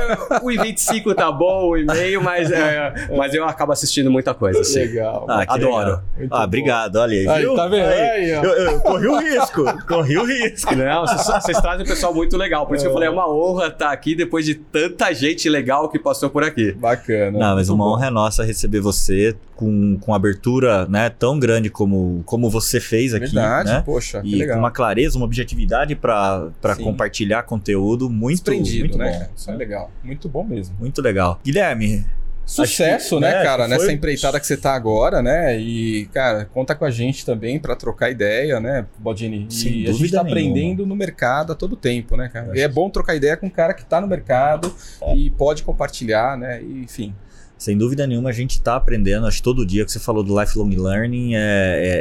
O 0.43 0.51
I-25 0.51 1.15
tá 1.15 1.31
bom, 1.33 1.71
o 1.71 1.77
e-mail, 1.77 2.23
mas, 2.23 2.51
é, 2.53 3.09
mas 3.17 3.35
eu 3.35 3.45
acabo 3.45 3.73
assistindo 3.73 4.11
muita 4.11 4.35
coisa. 4.35 4.61
Assim. 4.61 4.81
Legal. 4.81 5.27
Ah, 5.29 5.45
Adoro. 5.49 5.79
legal. 5.79 6.03
Muito 6.17 6.35
Ah, 6.35 6.39
bom. 6.39 6.45
obrigado, 6.45 6.97
olha 6.97 7.13
aí. 7.19 7.29
Aí, 7.29 7.41
viu? 7.43 7.55
tá 7.55 7.69
vendo? 7.69 7.87
Aí. 7.89 8.31
Eu, 8.31 8.43
eu 8.45 8.81
corri 8.81 9.07
o 9.09 9.19
risco, 9.19 9.65
corri 9.87 10.19
o 10.19 10.25
risco. 10.25 10.75
Não, 10.75 11.07
vocês, 11.07 11.27
vocês 11.27 11.61
trazem 11.61 11.85
um 11.85 11.89
pessoal 11.89 12.15
muito 12.15 12.37
legal. 12.37 12.67
Por 12.67 12.75
isso 12.77 12.85
que 12.85 12.89
eu 12.89 12.93
falei, 12.93 13.09
é 13.09 13.11
uma 13.11 13.29
honra 13.31 13.69
estar 13.69 13.91
aqui 13.93 14.15
depois 14.15 14.45
de 14.45 14.55
tanta 14.55 15.13
gente 15.13 15.49
legal 15.49 15.89
que 15.89 15.99
passou 15.99 16.29
por 16.31 16.43
aqui. 16.45 16.73
Bacana. 16.73 17.39
Não, 17.39 17.55
mas 17.57 17.69
Muito 17.69 17.75
uma 17.81 17.85
bom. 17.85 17.93
honra 17.97 18.07
é 18.07 18.11
nossa 18.11 18.45
receber 18.45 18.81
você 18.81 19.37
com, 19.57 19.99
com 20.01 20.15
abertura 20.15 20.87
né, 20.87 21.09
tão 21.11 21.39
grande 21.39 21.69
como, 21.71 22.18
como 22.25 22.49
você 22.51 22.81
fez 22.81 23.13
aqui. 23.15 23.27
Verdade, 23.27 23.71
né? 23.71 23.83
poxa, 23.85 24.21
que 24.21 24.29
E 24.29 24.37
legal. 24.37 24.55
com 24.57 24.61
uma 24.63 24.71
clareza, 24.71 25.17
uma 25.17 25.25
objetividade 25.27 25.95
para 25.95 26.51
compartilhar 26.83 27.43
conteúdo 27.43 28.09
muito, 28.11 28.37
Desprendido, 28.37 28.81
muito 28.81 28.99
né? 28.99 29.19
bom. 29.21 29.33
Isso 29.37 29.51
é 29.51 29.55
legal. 29.55 29.91
Muito 30.03 30.29
bom 30.29 30.45
mesmo. 30.45 30.75
Muito 30.79 31.01
legal. 31.03 31.41
Guilherme, 31.45 32.05
Sucesso, 32.45 33.17
que, 33.17 33.21
né, 33.21 33.31
né, 33.35 33.43
cara? 33.43 33.65
foi- 33.69 33.77
Nessa 33.77 33.93
empreitada 33.93 34.41
que 34.41 34.47
você 34.47 34.57
tá 34.57 34.73
agora, 34.75 35.21
né? 35.21 35.61
E, 35.61 36.07
cara, 36.15 36.47
conta 36.47 36.75
com 36.75 36.87
a 36.87 36.91
gente 36.91 37.27
também 37.27 37.59
pra 37.59 37.77
trocar 37.77 38.11
ideia, 38.11 38.59
né, 38.59 38.87
Baldini? 38.99 39.47
Sem 39.51 39.81
e 39.83 39.87
a 39.87 39.93
gente 39.93 40.11
tá 40.11 40.25
nenhuma. 40.25 40.31
aprendendo 40.31 40.87
no 40.87 40.97
mercado 40.97 41.53
a 41.53 41.55
todo 41.55 41.77
tempo, 41.77 42.17
né, 42.17 42.31
cara? 42.33 42.57
E 42.57 42.61
é 42.63 42.67
bom 42.67 42.89
trocar 42.89 43.15
ideia 43.15 43.37
com 43.37 43.47
um 43.49 43.51
cara 43.51 43.75
que 43.75 43.85
tá 43.85 44.01
no 44.01 44.07
mercado 44.07 44.75
É. 45.03 45.15
e 45.15 45.29
pode 45.29 45.63
compartilhar, 45.63 46.39
né? 46.39 46.63
E, 46.63 46.85
enfim. 46.85 47.15
Sem 47.59 47.77
dúvida 47.77 48.07
nenhuma, 48.07 48.31
a 48.31 48.33
gente 48.33 48.53
está 48.53 48.77
aprendendo. 48.77 49.27
Acho 49.27 49.39
que 49.39 49.43
todo 49.43 49.67
dia 49.67 49.85
que 49.85 49.91
você 49.93 49.99
falou 49.99 50.23
do 50.23 50.39
lifelong 50.41 50.71
learning 50.71 51.35
é, 51.35 51.41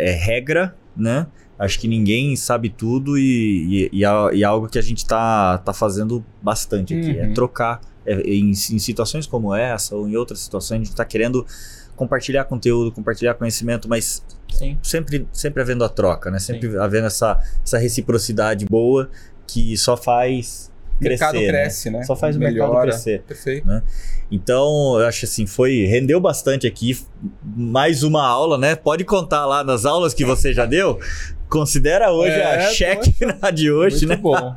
é- 0.05 0.09
é 0.09 0.11
regra, 0.13 0.75
né? 0.95 1.27
Acho 1.59 1.79
que 1.79 1.87
ninguém 1.87 2.35
sabe 2.35 2.69
tudo 2.69 3.17
e, 3.17 3.89
e, 3.91 3.99
e 3.99 4.05
é, 4.05 4.07
é 4.39 4.43
algo 4.43 4.67
que 4.69 4.77
a 4.77 4.81
gente 4.81 4.99
está 4.99 5.57
tá 5.57 5.73
fazendo 5.73 6.23
bastante 6.41 6.93
aqui. 6.93 7.17
É 7.17 7.25
Uhum. 7.25 7.33
trocar. 7.33 7.81
É, 8.05 8.21
em, 8.21 8.51
em 8.51 8.53
situações 8.79 9.25
como 9.27 9.53
essa 9.53 9.93
ou 9.95 10.07
em 10.07 10.15
outras 10.15 10.39
situações, 10.39 10.75
a 10.75 10.83
gente 10.83 10.91
está 10.91 11.03
querendo 11.03 11.45
compartilhar 11.95 12.45
conteúdo, 12.45 12.91
compartilhar 12.91 13.33
conhecimento, 13.33 13.89
mas 13.89 14.23
Sim. 14.53 14.77
sempre, 14.83 15.27
sempre 15.33 15.61
havendo 15.63 15.83
a 15.83 15.89
troca, 15.89 16.29
né? 16.31 16.37
Sempre 16.39 16.77
havendo 16.77 17.07
essa, 17.07 17.37
essa 17.63 17.77
reciprocidade 17.79 18.65
boa 18.69 19.09
que 19.47 19.75
só 19.77 19.97
faz 19.97 20.71
O 20.99 21.03
mercado 21.03 21.31
crescer, 21.33 21.45
né? 21.51 21.59
cresce, 21.59 21.89
né? 21.89 22.03
Só 22.03 22.15
faz 22.15 22.35
o 22.35 22.39
mercado 22.39 22.67
Melhora. 22.69 22.89
crescer. 22.91 23.21
Perfeito. 23.21 23.67
Então, 24.31 24.99
eu 24.99 25.05
acho 25.07 25.25
assim, 25.25 25.45
foi. 25.45 25.85
Rendeu 25.85 26.19
bastante 26.19 26.67
aqui. 26.67 26.97
Mais 27.43 28.03
uma 28.03 28.25
aula, 28.27 28.57
né? 28.57 28.75
Pode 28.75 29.03
contar 29.05 29.45
lá 29.45 29.63
nas 29.63 29.85
aulas 29.85 30.13
que 30.13 30.25
você 30.25 30.53
já 30.53 30.65
deu. 30.65 30.99
Considera 31.49 32.11
hoje 32.11 32.31
É, 32.33 32.55
a 32.67 32.69
cheque 32.71 33.15
na 33.41 33.51
de 33.51 33.71
hoje, 33.71 34.05
Muito 34.05 34.09
né? 34.09 34.15
bom. 34.17 34.53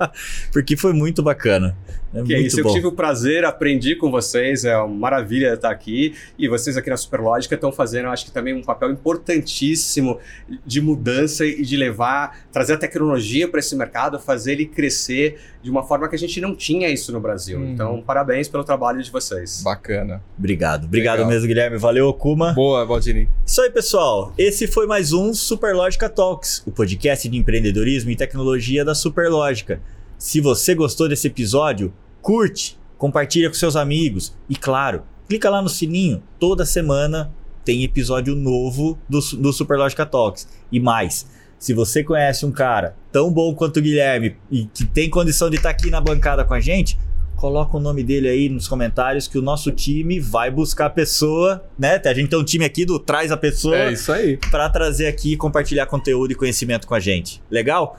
Porque 0.52 0.76
foi 0.76 0.92
muito 0.92 1.22
bacana. 1.22 1.76
É 2.12 2.22
Que 2.22 2.34
é 2.34 2.36
muito 2.36 2.48
isso, 2.48 2.60
eu 2.60 2.64
bom. 2.64 2.72
tive 2.72 2.86
o 2.86 2.92
prazer, 2.92 3.44
aprendi 3.44 3.94
com 3.94 4.10
vocês, 4.10 4.64
é 4.64 4.76
uma 4.76 4.88
maravilha 4.88 5.54
estar 5.54 5.70
aqui. 5.70 6.14
E 6.38 6.48
vocês 6.48 6.76
aqui 6.76 6.90
na 6.90 6.96
Superlógica 6.96 7.54
estão 7.54 7.70
fazendo, 7.70 8.06
eu 8.06 8.10
acho 8.10 8.24
que 8.24 8.32
também 8.32 8.52
um 8.52 8.62
papel 8.62 8.90
importantíssimo 8.90 10.18
de 10.66 10.80
mudança 10.80 11.46
e 11.46 11.62
de 11.62 11.76
levar, 11.76 12.46
trazer 12.52 12.74
a 12.74 12.76
tecnologia 12.76 13.46
para 13.46 13.60
esse 13.60 13.76
mercado, 13.76 14.18
fazer 14.18 14.52
ele 14.52 14.66
crescer 14.66 15.38
de 15.62 15.70
uma 15.70 15.82
forma 15.82 16.08
que 16.08 16.14
a 16.14 16.18
gente 16.18 16.40
não 16.40 16.54
tinha 16.54 16.88
isso 16.88 17.12
no 17.12 17.20
Brasil. 17.20 17.58
Uhum. 17.58 17.72
Então, 17.72 18.02
parabéns 18.02 18.48
pelo 18.48 18.64
trabalho 18.64 19.02
de 19.02 19.10
vocês. 19.10 19.62
Bacana. 19.62 20.22
Obrigado. 20.38 20.84
Obrigado 20.84 21.18
Legal. 21.18 21.30
mesmo, 21.30 21.46
Guilherme. 21.46 21.76
Valeu, 21.76 22.08
Okuma. 22.08 22.52
Boa, 22.54 22.84
Baldini. 22.84 23.28
Isso 23.46 23.60
aí, 23.60 23.70
pessoal. 23.70 24.32
Esse 24.36 24.66
foi 24.66 24.86
mais 24.86 25.12
um 25.12 25.32
Superlógica 25.34 26.08
Talks, 26.08 26.62
o 26.66 26.70
podcast 26.70 27.28
de 27.28 27.36
empreendedorismo 27.36 28.10
e 28.10 28.16
tecnologia 28.16 28.84
da 28.84 28.94
Superlógica. 28.94 29.80
Se 30.20 30.38
você 30.38 30.74
gostou 30.74 31.08
desse 31.08 31.28
episódio, 31.28 31.94
curte, 32.20 32.78
compartilha 32.98 33.48
com 33.48 33.54
seus 33.54 33.74
amigos 33.74 34.36
e, 34.50 34.54
claro, 34.54 35.02
clica 35.26 35.48
lá 35.48 35.62
no 35.62 35.68
sininho. 35.70 36.22
Toda 36.38 36.66
semana 36.66 37.32
tem 37.64 37.84
episódio 37.84 38.36
novo 38.36 38.98
do, 39.08 39.18
do 39.38 39.50
Superlógica 39.50 40.04
Talks. 40.04 40.46
E 40.70 40.78
mais, 40.78 41.26
se 41.58 41.72
você 41.72 42.04
conhece 42.04 42.44
um 42.44 42.52
cara 42.52 42.94
tão 43.10 43.32
bom 43.32 43.54
quanto 43.54 43.78
o 43.78 43.82
Guilherme 43.82 44.36
e 44.50 44.66
que 44.66 44.84
tem 44.84 45.08
condição 45.08 45.48
de 45.48 45.56
estar 45.56 45.70
aqui 45.70 45.88
na 45.88 46.02
bancada 46.02 46.44
com 46.44 46.52
a 46.52 46.60
gente, 46.60 46.98
coloca 47.34 47.78
o 47.78 47.80
nome 47.80 48.04
dele 48.04 48.28
aí 48.28 48.50
nos 48.50 48.68
comentários 48.68 49.26
que 49.26 49.38
o 49.38 49.42
nosso 49.42 49.72
time 49.72 50.20
vai 50.20 50.50
buscar 50.50 50.84
a 50.84 50.90
pessoa, 50.90 51.64
né? 51.78 51.98
A 52.04 52.12
gente 52.12 52.28
tem 52.28 52.38
um 52.38 52.44
time 52.44 52.66
aqui 52.66 52.84
do 52.84 52.98
Traz 52.98 53.32
a 53.32 53.38
Pessoa 53.38 53.74
É 53.74 53.92
isso 53.94 54.12
aí. 54.12 54.36
para 54.50 54.68
trazer 54.68 55.06
aqui 55.06 55.32
e 55.32 55.36
compartilhar 55.38 55.86
conteúdo 55.86 56.32
e 56.32 56.34
conhecimento 56.34 56.86
com 56.86 56.94
a 56.94 57.00
gente. 57.00 57.42
Legal? 57.50 57.98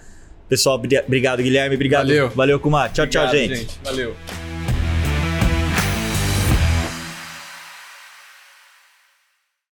Pessoal, 0.52 0.78
bri- 0.78 0.99
obrigado, 0.99 1.41
Guilherme. 1.41 1.76
Obrigado. 1.76 2.08
Valeu. 2.08 2.30
Valeu, 2.32 2.60
Kumar. 2.60 2.91
Tchau, 2.91 3.08
tchau, 3.08 3.24
Obrigado, 3.24 3.56
gente. 3.56 3.80
Valeu. 3.86 4.14